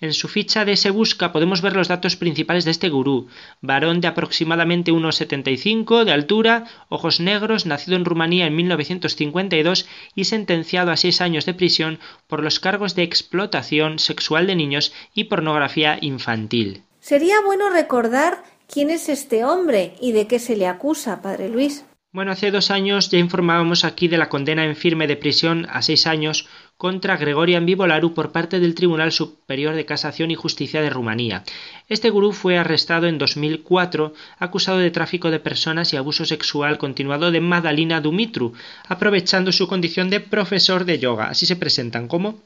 en 0.00 0.12
su 0.12 0.28
ficha 0.28 0.64
de 0.64 0.76
Se 0.76 0.90
Busca 0.90 1.32
podemos 1.32 1.62
ver 1.62 1.74
los 1.74 1.88
datos 1.88 2.16
principales 2.16 2.64
de 2.64 2.70
este 2.70 2.88
gurú. 2.88 3.28
Varón 3.60 4.00
de 4.00 4.08
aproximadamente 4.08 4.92
1,75 4.92 6.04
de 6.04 6.12
altura, 6.12 6.64
ojos 6.88 7.20
negros, 7.20 7.66
nacido 7.66 7.96
en 7.96 8.04
Rumanía 8.04 8.46
en 8.46 8.56
1952 8.56 9.86
y 10.14 10.24
sentenciado 10.24 10.90
a 10.90 10.96
seis 10.96 11.20
años 11.20 11.46
de 11.46 11.54
prisión 11.54 11.98
por 12.26 12.42
los 12.42 12.60
cargos 12.60 12.94
de 12.94 13.02
explotación 13.02 13.98
sexual 13.98 14.46
de 14.46 14.56
niños 14.56 14.92
y 15.14 15.24
pornografía 15.24 15.98
infantil. 16.00 16.82
Sería 17.00 17.36
bueno 17.44 17.70
recordar 17.70 18.42
quién 18.66 18.90
es 18.90 19.08
este 19.08 19.44
hombre 19.44 19.94
y 20.00 20.12
de 20.12 20.26
qué 20.26 20.38
se 20.38 20.56
le 20.56 20.66
acusa, 20.66 21.22
padre 21.22 21.48
Luis. 21.48 21.84
Bueno, 22.10 22.32
hace 22.32 22.50
dos 22.50 22.70
años 22.70 23.10
ya 23.10 23.18
informábamos 23.18 23.84
aquí 23.84 24.08
de 24.08 24.16
la 24.16 24.30
condena 24.30 24.64
en 24.64 24.76
firme 24.76 25.06
de 25.06 25.16
prisión 25.16 25.66
a 25.70 25.82
seis 25.82 26.06
años 26.06 26.46
contra 26.78 27.16
Gregorian 27.16 27.66
Vivolaru 27.66 28.14
por 28.14 28.30
parte 28.30 28.60
del 28.60 28.76
Tribunal 28.76 29.10
Superior 29.10 29.74
de 29.74 29.84
Casación 29.84 30.30
y 30.30 30.36
Justicia 30.36 30.80
de 30.80 30.90
Rumanía. 30.90 31.42
Este 31.88 32.08
gurú 32.08 32.32
fue 32.32 32.56
arrestado 32.56 33.08
en 33.08 33.18
2004 33.18 34.14
acusado 34.38 34.78
de 34.78 34.92
tráfico 34.92 35.32
de 35.32 35.40
personas 35.40 35.92
y 35.92 35.96
abuso 35.96 36.24
sexual 36.24 36.78
continuado 36.78 37.32
de 37.32 37.40
Madalina 37.40 38.00
Dumitru, 38.00 38.52
aprovechando 38.88 39.50
su 39.50 39.66
condición 39.66 40.08
de 40.08 40.20
profesor 40.20 40.84
de 40.84 41.00
yoga. 41.00 41.28
Así 41.28 41.46
se 41.46 41.56
presentan 41.56 42.06
como 42.06 42.44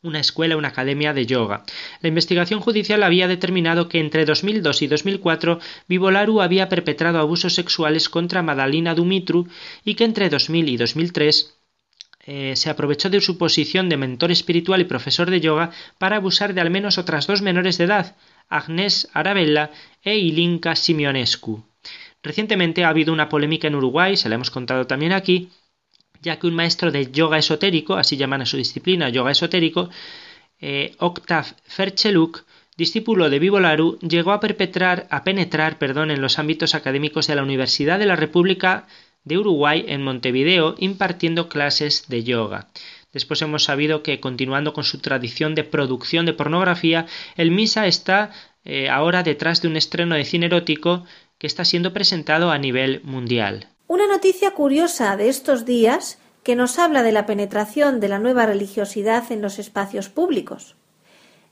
una 0.00 0.20
escuela, 0.20 0.56
una 0.56 0.68
academia 0.68 1.12
de 1.12 1.26
yoga. 1.26 1.64
La 2.02 2.08
investigación 2.08 2.60
judicial 2.60 3.02
había 3.02 3.26
determinado 3.26 3.88
que 3.88 3.98
entre 3.98 4.24
2002 4.24 4.82
y 4.82 4.86
2004 4.86 5.58
Vivolaru 5.88 6.40
había 6.40 6.68
perpetrado 6.68 7.18
abusos 7.18 7.54
sexuales 7.54 8.08
contra 8.08 8.42
Madalina 8.42 8.94
Dumitru 8.94 9.48
y 9.84 9.94
que 9.94 10.04
entre 10.04 10.28
2000 10.28 10.68
y 10.68 10.76
2003 10.76 11.61
eh, 12.24 12.54
se 12.54 12.70
aprovechó 12.70 13.10
de 13.10 13.20
su 13.20 13.36
posición 13.36 13.88
de 13.88 13.96
mentor 13.96 14.30
espiritual 14.30 14.80
y 14.80 14.84
profesor 14.84 15.28
de 15.30 15.40
yoga 15.40 15.70
para 15.98 16.16
abusar 16.16 16.54
de 16.54 16.60
al 16.60 16.70
menos 16.70 16.98
otras 16.98 17.26
dos 17.26 17.42
menores 17.42 17.78
de 17.78 17.84
edad, 17.84 18.16
Agnes 18.48 19.08
Arabella 19.12 19.70
e 20.02 20.16
Ilinka 20.18 20.76
Simionescu. 20.76 21.64
Recientemente 22.22 22.84
ha 22.84 22.90
habido 22.90 23.12
una 23.12 23.28
polémica 23.28 23.66
en 23.66 23.74
Uruguay, 23.74 24.16
se 24.16 24.28
la 24.28 24.36
hemos 24.36 24.52
contado 24.52 24.86
también 24.86 25.12
aquí, 25.12 25.50
ya 26.20 26.38
que 26.38 26.46
un 26.46 26.54
maestro 26.54 26.92
de 26.92 27.10
yoga 27.10 27.38
esotérico, 27.38 27.96
así 27.96 28.16
llaman 28.16 28.42
a 28.42 28.46
su 28.46 28.56
disciplina, 28.56 29.08
yoga 29.08 29.32
esotérico, 29.32 29.90
eh, 30.60 30.94
Octav 30.98 31.46
Fercheluk, 31.64 32.44
discípulo 32.76 33.28
de 33.28 33.40
Vivolaru, 33.40 33.98
llegó 33.98 34.30
a 34.30 34.38
perpetrar, 34.38 35.08
a 35.10 35.24
penetrar, 35.24 35.78
perdón, 35.78 36.12
en 36.12 36.20
los 36.20 36.38
ámbitos 36.38 36.76
académicos 36.76 37.26
de 37.26 37.34
la 37.34 37.42
Universidad 37.42 37.98
de 37.98 38.06
la 38.06 38.14
República 38.14 38.86
de 39.24 39.38
Uruguay 39.38 39.84
en 39.88 40.02
Montevideo 40.02 40.74
impartiendo 40.78 41.48
clases 41.48 42.08
de 42.08 42.24
yoga. 42.24 42.68
Después 43.12 43.42
hemos 43.42 43.64
sabido 43.64 44.02
que, 44.02 44.20
continuando 44.20 44.72
con 44.72 44.84
su 44.84 44.98
tradición 44.98 45.54
de 45.54 45.64
producción 45.64 46.24
de 46.24 46.32
pornografía, 46.32 47.06
el 47.36 47.50
Misa 47.50 47.86
está 47.86 48.30
eh, 48.64 48.88
ahora 48.88 49.22
detrás 49.22 49.60
de 49.60 49.68
un 49.68 49.76
estreno 49.76 50.14
de 50.14 50.24
cine 50.24 50.46
erótico 50.46 51.04
que 51.38 51.46
está 51.46 51.64
siendo 51.64 51.92
presentado 51.92 52.50
a 52.50 52.58
nivel 52.58 53.00
mundial. 53.04 53.68
Una 53.86 54.06
noticia 54.06 54.52
curiosa 54.52 55.16
de 55.16 55.28
estos 55.28 55.66
días 55.66 56.18
que 56.42 56.56
nos 56.56 56.78
habla 56.78 57.02
de 57.02 57.12
la 57.12 57.26
penetración 57.26 58.00
de 58.00 58.08
la 58.08 58.18
nueva 58.18 58.46
religiosidad 58.46 59.30
en 59.30 59.42
los 59.42 59.58
espacios 59.58 60.08
públicos. 60.08 60.76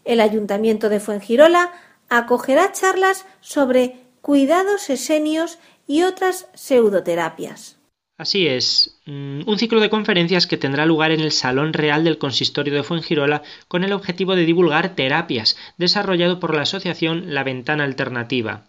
El 0.04 0.20
Ayuntamiento 0.20 0.88
de 0.88 1.00
Fuengirola 1.00 1.72
acogerá 2.08 2.72
charlas 2.72 3.26
sobre 3.40 4.00
cuidados 4.20 4.90
esenios 4.90 5.58
y 5.86 6.02
otras 6.02 6.48
pseudoterapias. 6.54 7.76
Así 8.18 8.46
es, 8.46 9.00
mm, 9.06 9.48
un 9.48 9.58
ciclo 9.58 9.80
de 9.80 9.88
conferencias 9.88 10.46
que 10.46 10.58
tendrá 10.58 10.84
lugar 10.84 11.10
en 11.10 11.20
el 11.20 11.32
Salón 11.32 11.72
Real 11.72 12.04
del 12.04 12.18
Consistorio 12.18 12.74
de 12.74 12.82
Fuengirola 12.82 13.42
con 13.66 13.82
el 13.82 13.92
objetivo 13.94 14.36
de 14.36 14.44
divulgar 14.44 14.94
terapias, 14.94 15.56
desarrollado 15.78 16.38
por 16.38 16.54
la 16.54 16.62
asociación 16.62 17.32
La 17.34 17.44
Ventana 17.44 17.84
Alternativa. 17.84 18.68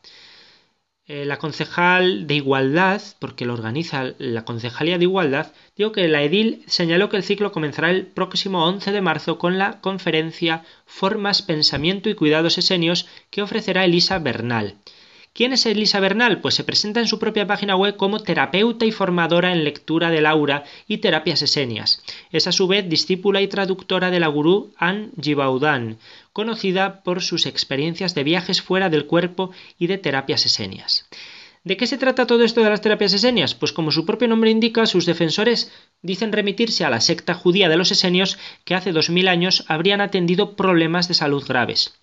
eh, 1.07 1.25
la 1.25 1.37
concejal 1.37 2.25
de 2.27 2.35
Igualdad, 2.35 3.01
porque 3.19 3.45
lo 3.45 3.53
organiza 3.53 4.13
la 4.17 4.45
Concejalía 4.45 4.97
de 4.97 5.03
Igualdad, 5.03 5.51
digo 5.75 5.91
que 5.91 6.07
la 6.07 6.23
edil 6.23 6.63
señaló 6.67 7.09
que 7.09 7.17
el 7.17 7.23
ciclo 7.23 7.51
comenzará 7.51 7.89
el 7.91 8.05
próximo 8.07 8.65
11 8.65 8.91
de 8.91 9.01
marzo 9.01 9.37
con 9.37 9.57
la 9.57 9.81
conferencia 9.81 10.63
Formas, 10.85 11.41
Pensamiento 11.41 12.09
y 12.09 12.15
Cuidados 12.15 12.57
Esenios 12.57 13.07
que 13.29 13.41
ofrecerá 13.41 13.83
Elisa 13.85 14.19
Bernal. 14.19 14.75
¿Quién 15.33 15.53
es 15.53 15.65
Elisa 15.65 16.01
Bernal? 16.01 16.41
Pues 16.41 16.55
se 16.55 16.65
presenta 16.65 16.99
en 16.99 17.07
su 17.07 17.17
propia 17.17 17.47
página 17.47 17.77
web 17.77 17.95
como 17.95 18.19
terapeuta 18.19 18.85
y 18.85 18.91
formadora 18.91 19.53
en 19.53 19.63
lectura 19.63 20.09
del 20.09 20.25
aura 20.25 20.65
y 20.89 20.97
terapias 20.97 21.41
esenias. 21.41 22.03
Es 22.33 22.47
a 22.47 22.51
su 22.51 22.67
vez 22.67 22.89
discípula 22.89 23.41
y 23.41 23.47
traductora 23.47 24.11
de 24.11 24.19
la 24.19 24.27
gurú 24.27 24.73
Anne 24.75 25.09
Gibaudan, 25.21 25.99
conocida 26.33 27.01
por 27.03 27.21
sus 27.21 27.45
experiencias 27.45 28.13
de 28.13 28.25
viajes 28.25 28.61
fuera 28.61 28.89
del 28.89 29.05
cuerpo 29.05 29.51
y 29.79 29.87
de 29.87 29.97
terapias 29.97 30.45
esenias. 30.45 31.07
¿De 31.63 31.77
qué 31.77 31.87
se 31.87 31.97
trata 31.97 32.27
todo 32.27 32.43
esto 32.43 32.61
de 32.61 32.69
las 32.69 32.81
terapias 32.81 33.13
esenias? 33.13 33.55
Pues 33.55 33.71
como 33.71 33.91
su 33.91 34.05
propio 34.05 34.27
nombre 34.27 34.51
indica, 34.51 34.85
sus 34.85 35.05
defensores 35.05 35.71
dicen 36.01 36.33
remitirse 36.33 36.83
a 36.83 36.89
la 36.89 36.99
secta 36.99 37.35
judía 37.35 37.69
de 37.69 37.77
los 37.77 37.91
esenios 37.91 38.37
que 38.65 38.75
hace 38.75 38.91
dos 38.91 39.09
mil 39.09 39.29
años 39.29 39.63
habrían 39.69 40.01
atendido 40.01 40.57
problemas 40.57 41.07
de 41.07 41.13
salud 41.13 41.45
graves. 41.47 41.93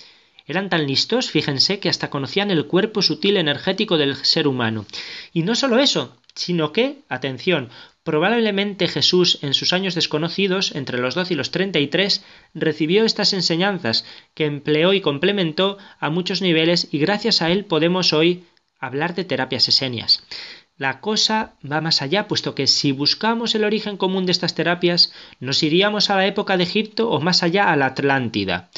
Eran 0.49 0.71
tan 0.71 0.87
listos, 0.87 1.31
fíjense, 1.31 1.79
que 1.79 1.91
hasta 1.91 2.09
conocían 2.09 2.51
el 2.51 2.67
cuerpo 2.67 3.03
sutil 3.03 3.37
energético 3.37 3.99
del 3.99 4.17
ser 4.17 4.49
humano. 4.49 4.87
Y 5.35 5.43
no 5.43 5.55
solo 5.55 5.79
eso, 5.79 6.17
sino 6.35 6.73
que, 6.73 7.03
atención, 7.11 7.69
probablemente 8.03 8.89
Jesús 8.89 9.39
en 9.43 9.53
sus 9.53 9.75
años 9.75 9.95
desconocidos, 9.95 10.75
entre 10.75 10.99
los 10.99 11.15
12 11.15 11.35
y 11.35 11.37
los 11.37 11.51
33, 11.51 12.25
recibió 12.55 13.05
estas 13.05 13.35
enseñanzas, 13.35 14.07
que 14.35 14.47
empleó 14.47 14.95
y 14.95 15.03
complementó 15.03 15.77
a 16.01 16.09
muchos 16.09 16.41
niveles 16.41 16.89
y 16.91 16.99
gracias 16.99 17.43
a 17.43 17.51
él 17.51 17.67
podemos 17.67 18.15
hoy 18.15 18.45
hablar 18.81 19.15
de 19.15 19.25
terapias 19.25 19.69
esenias. 19.69 20.25
La 20.79 21.01
cosa 21.01 21.57
va 21.71 21.83
más 21.83 22.01
allá, 22.01 22.27
puesto 22.29 22.55
que 22.55 22.67
si 22.69 22.93
buscamos 22.93 23.55
el 23.55 23.65
origen 23.65 23.99
común 23.99 24.25
de 24.25 24.33
estas 24.33 24.55
terapias, 24.55 25.13
nos 25.41 25.63
iríamos 25.63 26.09
a 26.09 26.17
la 26.17 26.27
época 26.27 26.57
de 26.57 26.63
Egipto 26.63 27.11
o 27.11 27.21
más 27.21 27.43
allá 27.43 27.71
a 27.71 27.77
la 27.77 27.87
Atlántida. 27.87 28.71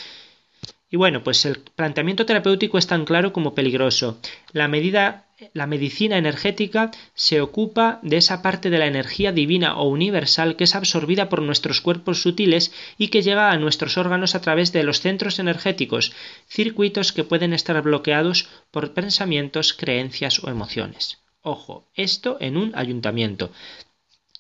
Y 0.90 0.96
bueno, 0.96 1.22
pues 1.22 1.44
el 1.46 1.60
planteamiento 1.60 2.26
terapéutico 2.26 2.76
es 2.76 2.86
tan 2.86 3.04
claro 3.04 3.32
como 3.32 3.54
peligroso. 3.54 4.18
La 4.52 4.66
medida 4.66 5.30
la 5.54 5.66
medicina 5.66 6.18
energética 6.18 6.90
se 7.14 7.40
ocupa 7.40 7.98
de 8.02 8.18
esa 8.18 8.42
parte 8.42 8.68
de 8.68 8.78
la 8.78 8.86
energía 8.86 9.32
divina 9.32 9.78
o 9.78 9.88
universal 9.88 10.56
que 10.56 10.64
es 10.64 10.74
absorbida 10.74 11.28
por 11.28 11.40
nuestros 11.40 11.80
cuerpos 11.80 12.20
sutiles 12.20 12.72
y 12.98 13.08
que 13.08 13.22
llega 13.22 13.50
a 13.50 13.56
nuestros 13.56 13.96
órganos 13.96 14.34
a 14.34 14.42
través 14.42 14.72
de 14.72 14.82
los 14.82 15.00
centros 15.00 15.38
energéticos, 15.38 16.12
circuitos 16.46 17.12
que 17.12 17.24
pueden 17.24 17.54
estar 17.54 17.80
bloqueados 17.80 18.48
por 18.70 18.92
pensamientos, 18.92 19.72
creencias 19.72 20.44
o 20.44 20.50
emociones. 20.50 21.18
Ojo, 21.42 21.88
esto 21.94 22.36
en 22.40 22.58
un 22.58 22.72
ayuntamiento. 22.74 23.50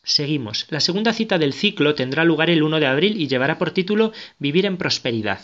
Seguimos. 0.02 0.66
La 0.68 0.80
segunda 0.80 1.12
cita 1.14 1.38
del 1.38 1.54
ciclo 1.54 1.94
tendrá 1.94 2.24
lugar 2.24 2.50
el 2.50 2.62
1 2.62 2.80
de 2.80 2.86
abril 2.86 3.20
y 3.20 3.28
llevará 3.28 3.58
por 3.58 3.70
título 3.70 4.12
Vivir 4.38 4.66
en 4.66 4.76
prosperidad. 4.76 5.40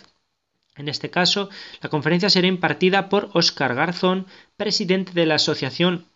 En 0.76 0.88
este 0.88 1.10
caso, 1.10 1.48
la 1.82 1.88
conferencia 1.88 2.28
será 2.30 2.46
impartida 2.46 3.08
por 3.08 3.30
Óscar 3.32 3.74
Garzón, 3.74 4.26
presidente 4.56 5.12
de 5.12 5.26
la 5.26 5.36
Asociación 5.36 6.06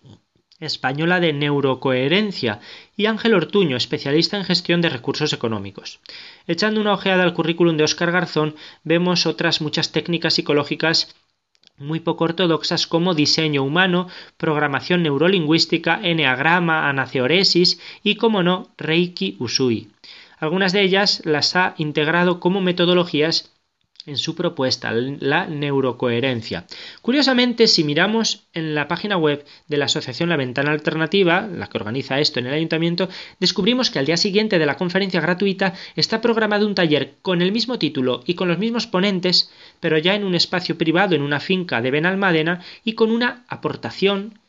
Española 0.61 1.21
de 1.21 1.33
Neurocoherencia, 1.33 2.61
y 2.95 3.07
Ángel 3.07 3.33
Ortuño, 3.35 3.79
especialista 3.79 4.37
en 4.37 4.45
gestión 4.45 4.83
de 4.83 4.91
recursos 4.91 5.33
económicos. 5.33 6.01
Echando 6.47 6.83
una 6.83 6.93
ojeada 6.93 7.23
al 7.23 7.33
currículum 7.33 7.79
de 7.79 7.85
Óscar 7.85 8.13
Garzón, 8.13 8.55
vemos 8.85 9.25
otras 9.25 9.63
muchas 9.63 9.93
técnicas 9.93 10.35
psicológicas 10.35 11.15
muy 11.79 12.01
poco 12.01 12.25
ortodoxas 12.25 12.87
como 12.87 13.15
diseño 13.15 13.63
humano, 13.63 14.09
programación 14.37 15.03
neurolingüística, 15.03 15.99
eneagrama, 16.03 16.91
anaceoresis 16.91 17.81
y, 18.03 18.17
como 18.17 18.43
no, 18.43 18.69
Reiki 18.77 19.37
Usui. 19.39 19.89
Algunas 20.39 20.75
de 20.75 20.83
ellas 20.83 21.23
las 21.25 21.57
ha 21.57 21.75
integrado 21.79 22.39
como 22.39 22.61
metodologías 22.61 23.51
en 24.07 24.17
su 24.17 24.35
propuesta, 24.35 24.93
la 24.93 25.47
neurocoherencia. 25.47 26.67
Curiosamente, 27.03 27.67
si 27.67 27.85
miramos 27.85 28.47
en 28.55 28.75
la 28.75 28.89
página 28.89 29.17
web 29.17 29.45
de 29.69 29.77
la 29.77 29.85
Asociación 29.85 30.31
La 30.31 30.37
Ventana 30.37 30.73
Alternativa, 30.73 31.47
la 31.47 31.67
que 31.67 31.79
organiza 31.79 32.19
esto 32.19 32.41
en 32.41 32.47
el 32.47 32.55
ayuntamiento, 32.55 33.09
descubrimos 33.39 33.91
que 33.91 33.99
al 33.99 34.07
día 34.07 34.17
siguiente 34.17 34.59
de 34.59 34.67
la 34.67 34.77
conferencia 34.77 35.21
gratuita 35.21 35.75
está 35.97 36.21
programado 36.21 36.67
un 36.67 36.75
taller 36.75 37.17
con 37.23 37.43
el 37.43 37.53
mismo 37.53 37.79
título 37.79 38.23
y 38.27 38.35
con 38.35 38.49
los 38.49 38.59
mismos 38.59 38.87
ponentes, 38.87 39.51
pero 39.81 39.99
ya 39.99 40.15
en 40.15 40.25
un 40.25 40.35
espacio 40.35 40.79
privado 40.79 41.15
en 41.15 41.23
una 41.23 41.41
finca 41.41 41.83
de 41.83 41.91
Benalmádena 41.91 42.63
y 42.85 42.95
con 42.95 43.11
una 43.11 43.45
aportación 43.49 44.40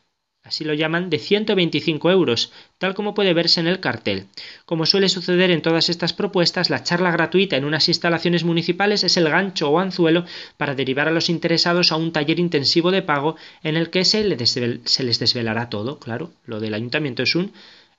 así 0.42 0.64
lo 0.64 0.74
llaman, 0.74 1.08
de 1.08 1.18
125 1.18 2.10
euros, 2.10 2.52
tal 2.78 2.94
como 2.94 3.14
puede 3.14 3.34
verse 3.34 3.60
en 3.60 3.66
el 3.66 3.80
cartel. 3.80 4.26
Como 4.64 4.86
suele 4.86 5.08
suceder 5.08 5.50
en 5.50 5.62
todas 5.62 5.88
estas 5.88 6.12
propuestas, 6.12 6.70
la 6.70 6.82
charla 6.82 7.10
gratuita 7.10 7.56
en 7.56 7.64
unas 7.64 7.88
instalaciones 7.88 8.44
municipales 8.44 9.04
es 9.04 9.16
el 9.16 9.28
gancho 9.28 9.70
o 9.70 9.78
anzuelo 9.78 10.24
para 10.56 10.74
derivar 10.74 11.08
a 11.08 11.12
los 11.12 11.28
interesados 11.28 11.92
a 11.92 11.96
un 11.96 12.12
taller 12.12 12.40
intensivo 12.40 12.90
de 12.90 13.02
pago 13.02 13.36
en 13.62 13.76
el 13.76 13.90
que 13.90 14.04
se, 14.04 14.36
se 14.84 15.02
les 15.04 15.18
desvelará 15.18 15.70
todo, 15.70 15.98
claro, 15.98 16.32
lo 16.44 16.60
del 16.60 16.74
ayuntamiento 16.74 17.22
es 17.22 17.34
un 17.34 17.52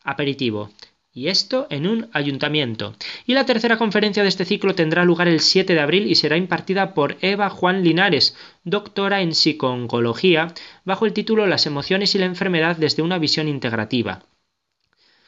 aperitivo 0.03 0.69
y 1.13 1.27
esto 1.27 1.67
en 1.69 1.87
un 1.87 2.09
ayuntamiento. 2.11 2.95
Y 3.25 3.33
la 3.33 3.45
tercera 3.45 3.77
conferencia 3.77 4.23
de 4.23 4.29
este 4.29 4.45
ciclo 4.45 4.73
tendrá 4.73 5.05
lugar 5.05 5.27
el 5.27 5.39
7 5.39 5.73
de 5.73 5.79
abril 5.79 6.07
y 6.07 6.15
será 6.15 6.37
impartida 6.37 6.93
por 6.93 7.17
Eva 7.21 7.49
Juan 7.49 7.83
Linares, 7.83 8.35
doctora 8.63 9.21
en 9.21 9.33
psicooncología, 9.33 10.53
bajo 10.85 11.05
el 11.05 11.13
título 11.13 11.45
Las 11.45 11.65
emociones 11.65 12.15
y 12.15 12.17
la 12.17 12.25
enfermedad 12.25 12.77
desde 12.77 13.03
una 13.03 13.19
visión 13.19 13.47
integrativa. 13.47 14.23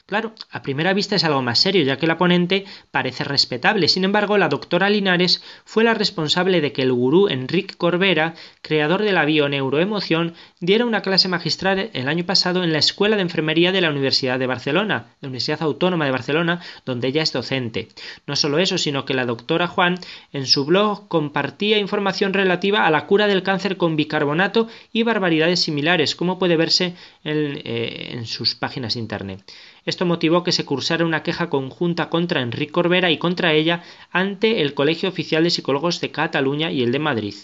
Claro, 0.08 0.34
a 0.52 0.62
primera 0.62 0.92
vista 0.92 1.16
es 1.16 1.24
algo 1.24 1.42
más 1.42 1.58
serio, 1.58 1.82
ya 1.82 1.96
que 1.96 2.06
la 2.06 2.16
ponente 2.16 2.64
parece 2.92 3.24
respetable. 3.24 3.88
Sin 3.88 4.04
embargo, 4.04 4.38
la 4.38 4.48
doctora 4.48 4.88
Linares 4.88 5.42
fue 5.64 5.82
la 5.82 5.94
responsable 5.94 6.60
de 6.60 6.70
que 6.70 6.82
el 6.82 6.92
gurú 6.92 7.26
Enrique 7.26 7.74
Corbera, 7.74 8.36
creador 8.62 9.02
de 9.02 9.10
la 9.10 9.24
bioneuroemoción, 9.24 10.34
diera 10.60 10.86
una 10.86 11.02
clase 11.02 11.26
magistral 11.26 11.90
el 11.92 12.08
año 12.08 12.24
pasado 12.24 12.62
en 12.62 12.72
la 12.72 12.78
Escuela 12.78 13.16
de 13.16 13.22
Enfermería 13.22 13.72
de 13.72 13.80
la 13.80 13.90
Universidad 13.90 14.38
de 14.38 14.46
Barcelona, 14.46 15.06
la 15.20 15.26
Universidad 15.26 15.62
Autónoma 15.62 16.04
de 16.04 16.12
Barcelona, 16.12 16.60
donde 16.84 17.08
ella 17.08 17.24
es 17.24 17.32
docente. 17.32 17.88
No 18.28 18.36
solo 18.36 18.60
eso, 18.60 18.78
sino 18.78 19.06
que 19.06 19.14
la 19.14 19.26
doctora 19.26 19.66
Juan 19.66 19.98
en 20.32 20.46
su 20.46 20.66
blog 20.66 21.08
compartía 21.08 21.78
información 21.78 22.32
relativa 22.32 22.86
a 22.86 22.92
la 22.92 23.06
cura 23.06 23.26
del 23.26 23.42
cáncer 23.42 23.76
con 23.76 23.96
bicarbonato 23.96 24.68
y 24.92 25.02
barbaridades 25.02 25.58
similares, 25.58 26.14
como 26.14 26.38
puede 26.38 26.56
verse 26.56 26.94
en, 27.24 27.60
eh, 27.64 28.10
en 28.12 28.24
sus 28.26 28.54
páginas 28.54 28.94
internet. 28.94 29.42
Esto 29.86 30.04
motivó 30.04 30.42
que 30.42 30.52
se 30.52 30.64
cursara 30.64 31.04
una 31.04 31.22
queja 31.22 31.48
conjunta 31.48 32.10
contra 32.10 32.42
Enrique 32.42 32.72
Corbera 32.72 33.10
y 33.10 33.18
contra 33.18 33.52
ella 33.52 33.82
ante 34.10 34.60
el 34.60 34.74
Colegio 34.74 35.08
Oficial 35.08 35.44
de 35.44 35.50
Psicólogos 35.50 36.00
de 36.00 36.10
Cataluña 36.10 36.72
y 36.72 36.82
el 36.82 36.90
de 36.90 36.98
Madrid. 36.98 37.34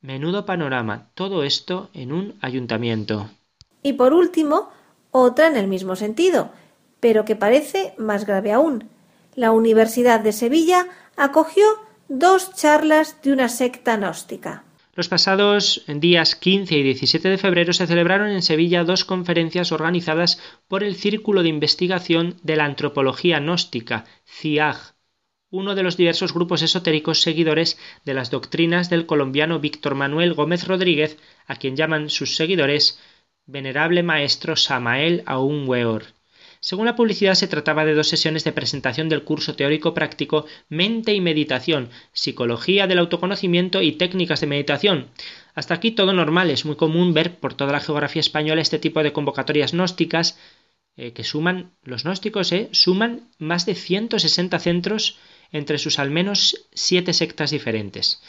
Menudo 0.00 0.46
panorama, 0.46 1.08
todo 1.14 1.42
esto 1.42 1.90
en 1.92 2.12
un 2.12 2.38
ayuntamiento. 2.40 3.28
Y 3.82 3.94
por 3.94 4.12
último, 4.12 4.70
otra 5.10 5.48
en 5.48 5.56
el 5.56 5.66
mismo 5.66 5.96
sentido, 5.96 6.50
pero 7.00 7.24
que 7.24 7.36
parece 7.36 7.94
más 7.98 8.24
grave 8.24 8.52
aún. 8.52 8.88
La 9.34 9.50
Universidad 9.50 10.20
de 10.20 10.32
Sevilla 10.32 10.86
acogió 11.16 11.64
dos 12.08 12.54
charlas 12.54 13.20
de 13.22 13.32
una 13.32 13.48
secta 13.48 13.96
gnóstica. 13.96 14.62
Los 14.96 15.08
pasados 15.08 15.82
días 15.88 16.36
15 16.36 16.78
y 16.78 16.82
17 16.84 17.28
de 17.28 17.38
febrero 17.38 17.72
se 17.72 17.88
celebraron 17.88 18.28
en 18.28 18.42
Sevilla 18.42 18.84
dos 18.84 19.04
conferencias 19.04 19.72
organizadas 19.72 20.40
por 20.68 20.84
el 20.84 20.94
Círculo 20.94 21.42
de 21.42 21.48
Investigación 21.48 22.36
de 22.44 22.54
la 22.54 22.64
Antropología 22.64 23.40
Gnóstica, 23.40 24.04
CIAG, 24.24 24.94
uno 25.50 25.74
de 25.74 25.82
los 25.82 25.96
diversos 25.96 26.32
grupos 26.32 26.62
esotéricos 26.62 27.22
seguidores 27.22 27.76
de 28.04 28.14
las 28.14 28.30
doctrinas 28.30 28.88
del 28.88 29.06
colombiano 29.06 29.58
Víctor 29.58 29.96
Manuel 29.96 30.32
Gómez 30.32 30.68
Rodríguez, 30.68 31.18
a 31.48 31.56
quien 31.56 31.74
llaman 31.74 32.08
sus 32.08 32.36
seguidores 32.36 33.00
Venerable 33.46 34.04
Maestro 34.04 34.54
Samael 34.54 35.24
Aún 35.26 35.68
Weor. 35.68 36.04
Según 36.64 36.86
la 36.86 36.96
publicidad 36.96 37.34
se 37.34 37.46
trataba 37.46 37.84
de 37.84 37.92
dos 37.92 38.08
sesiones 38.08 38.42
de 38.42 38.50
presentación 38.50 39.10
del 39.10 39.22
curso 39.22 39.54
teórico 39.54 39.92
práctico 39.92 40.46
Mente 40.70 41.12
y 41.12 41.20
Meditación, 41.20 41.90
Psicología 42.14 42.86
del 42.86 43.00
Autoconocimiento 43.00 43.82
y 43.82 43.92
Técnicas 43.92 44.40
de 44.40 44.46
Meditación. 44.46 45.08
Hasta 45.54 45.74
aquí 45.74 45.90
todo 45.90 46.14
normal, 46.14 46.48
es 46.48 46.64
muy 46.64 46.76
común 46.76 47.12
ver 47.12 47.38
por 47.38 47.52
toda 47.52 47.70
la 47.70 47.80
geografía 47.80 48.20
española 48.20 48.62
este 48.62 48.78
tipo 48.78 49.02
de 49.02 49.12
convocatorias 49.12 49.72
gnósticas 49.72 50.38
eh, 50.96 51.12
que 51.12 51.22
suman, 51.22 51.72
los 51.82 52.04
gnósticos 52.04 52.50
eh, 52.52 52.70
suman 52.72 53.28
más 53.38 53.66
de 53.66 53.74
160 53.74 54.58
centros 54.58 55.18
entre 55.52 55.76
sus 55.76 55.98
al 55.98 56.10
menos 56.10 56.66
siete 56.72 57.12
sectas 57.12 57.50
diferentes. 57.50 58.22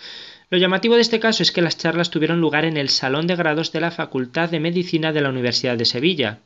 Lo 0.50 0.58
llamativo 0.58 0.96
de 0.96 1.02
este 1.04 1.22
caso 1.22 1.42
es 1.42 1.54
que 1.54 1.62
las 1.62 1.78
charlas 1.78 2.10
tuvieron 2.10 2.42
lugar 2.42 2.66
en 2.66 2.76
el 2.76 2.90
Salón 2.90 3.28
de 3.28 3.38
Grados 3.38 3.72
de 3.72 3.80
la 3.80 3.92
Facultad 3.92 4.50
de 4.50 4.60
Medicina 4.60 5.14
de 5.14 5.22
la 5.22 5.30
Universidad 5.30 5.78
de 5.78 5.86
Sevilla. 5.86 6.42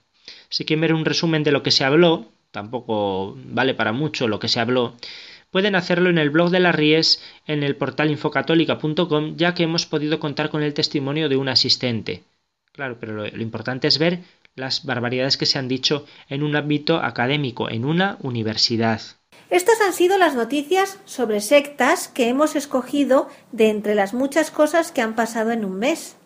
Si 0.49 0.65
quieren 0.65 0.81
ver 0.81 0.93
un 0.93 1.05
resumen 1.05 1.43
de 1.43 1.51
lo 1.51 1.63
que 1.63 1.71
se 1.71 1.83
habló, 1.83 2.25
tampoco 2.51 3.37
vale 3.45 3.73
para 3.73 3.91
mucho 3.91 4.27
lo 4.27 4.39
que 4.39 4.47
se 4.47 4.59
habló, 4.59 4.95
pueden 5.51 5.75
hacerlo 5.75 6.09
en 6.09 6.17
el 6.17 6.29
blog 6.29 6.49
de 6.49 6.59
la 6.59 6.71
Ries 6.71 7.21
en 7.47 7.63
el 7.63 7.75
portal 7.75 8.11
infocatólica.com 8.11 9.35
ya 9.35 9.53
que 9.53 9.63
hemos 9.63 9.85
podido 9.85 10.19
contar 10.19 10.49
con 10.49 10.63
el 10.63 10.73
testimonio 10.73 11.29
de 11.29 11.37
un 11.37 11.49
asistente. 11.49 12.23
Claro, 12.71 12.97
pero 12.99 13.13
lo 13.13 13.41
importante 13.41 13.87
es 13.87 13.97
ver 13.97 14.19
las 14.55 14.85
barbaridades 14.85 15.37
que 15.37 15.45
se 15.45 15.59
han 15.59 15.67
dicho 15.67 16.05
en 16.27 16.43
un 16.43 16.55
ámbito 16.55 16.97
académico, 16.97 17.69
en 17.69 17.85
una 17.85 18.17
universidad. 18.21 19.01
Estas 19.49 19.81
han 19.81 19.93
sido 19.93 20.17
las 20.17 20.35
noticias 20.35 20.99
sobre 21.05 21.41
sectas 21.41 22.07
que 22.07 22.29
hemos 22.29 22.55
escogido 22.55 23.29
de 23.51 23.69
entre 23.69 23.95
las 23.95 24.13
muchas 24.13 24.51
cosas 24.51 24.91
que 24.91 25.01
han 25.01 25.15
pasado 25.15 25.51
en 25.51 25.65
un 25.65 25.79
mes. 25.79 26.17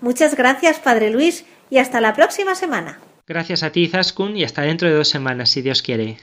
Muchas 0.00 0.36
gracias, 0.36 0.80
Padre 0.80 1.10
Luis, 1.10 1.44
y 1.70 1.78
hasta 1.78 2.00
la 2.00 2.12
próxima 2.12 2.56
semana. 2.56 2.98
Gracias 3.32 3.62
a 3.62 3.72
ti, 3.72 3.88
Zaskun, 3.88 4.36
y 4.36 4.44
hasta 4.44 4.60
dentro 4.60 4.90
de 4.90 4.94
dos 4.94 5.08
semanas, 5.08 5.48
si 5.48 5.62
Dios 5.62 5.80
quiere. 5.80 6.18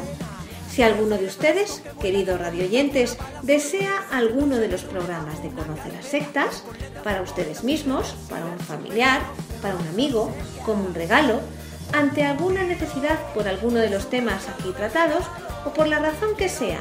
Si 0.72 0.82
alguno 0.82 1.18
de 1.18 1.28
ustedes, 1.28 1.84
queridos 2.02 2.40
radioyentes, 2.40 3.18
desea 3.44 4.08
alguno 4.12 4.56
de 4.58 4.68
los 4.68 4.82
programas 4.84 5.44
de 5.44 5.50
Conoce 5.50 5.92
las 5.94 6.06
Sectas, 6.06 6.64
para 7.04 7.22
ustedes 7.22 7.64
mismos, 7.64 8.16
para 8.30 8.46
un 8.46 8.58
familiar, 8.60 9.22
para 9.62 9.76
un 9.76 9.88
amigo, 9.88 10.32
como 10.66 10.84
un 10.84 10.96
regalo, 10.96 11.42
ante 11.94 12.24
alguna 12.24 12.64
necesidad 12.64 13.20
por 13.34 13.48
alguno 13.48 13.80
de 13.80 13.90
los 13.90 14.10
temas 14.10 14.48
aquí 14.50 14.72
tratados 14.72 15.24
o 15.66 15.74
por 15.74 15.88
la 15.88 16.00
razón 16.00 16.36
que 16.36 16.50
sea, 16.50 16.80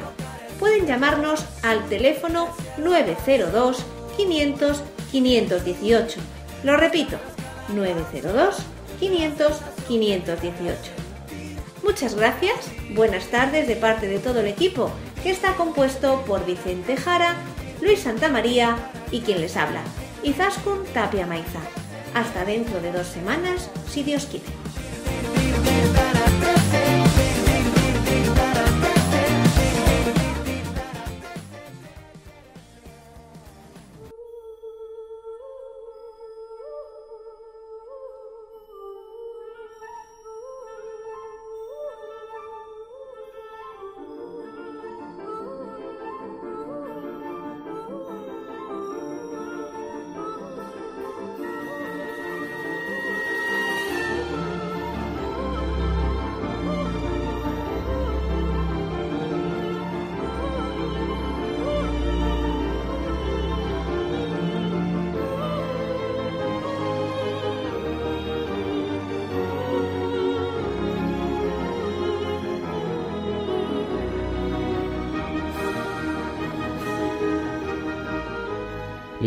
pueden 0.59 0.85
llamarnos 0.85 1.45
al 1.63 1.87
teléfono 1.89 2.49
902 2.77 3.85
500 4.17 4.83
518. 5.11 6.19
Lo 6.63 6.77
repito, 6.77 7.17
902 7.69 8.57
500 8.99 9.61
518. 9.87 11.05
Muchas 11.83 12.15
gracias, 12.15 12.55
buenas 12.95 13.25
tardes 13.27 13.67
de 13.67 13.75
parte 13.75 14.07
de 14.07 14.19
todo 14.19 14.39
el 14.39 14.47
equipo, 14.47 14.89
que 15.21 15.29
está 15.29 15.55
compuesto 15.55 16.23
por 16.25 16.45
Vicente 16.45 16.97
Jara, 16.97 17.35
Luis 17.81 17.99
Santamaría 17.99 18.75
y 19.11 19.21
quien 19.21 19.41
les 19.41 19.55
habla, 19.55 19.81
Izaskun 20.23 20.83
Tapia 20.93 21.27
Maiza. 21.27 21.59
Hasta 22.13 22.45
dentro 22.45 22.79
de 22.81 22.91
dos 22.91 23.07
semanas, 23.07 23.69
si 23.87 24.01
Dios 24.01 24.25
quiere. 24.25 24.64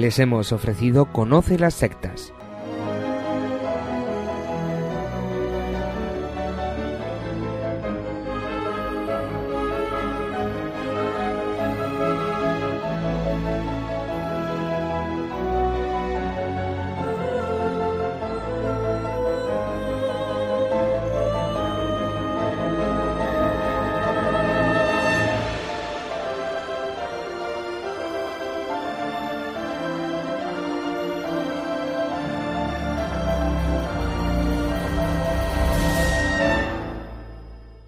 Les 0.08 0.18
hemos 0.20 0.52
ofrecido 0.52 1.12
Conoce 1.12 1.58
las 1.58 1.74
sectas, 1.74 2.32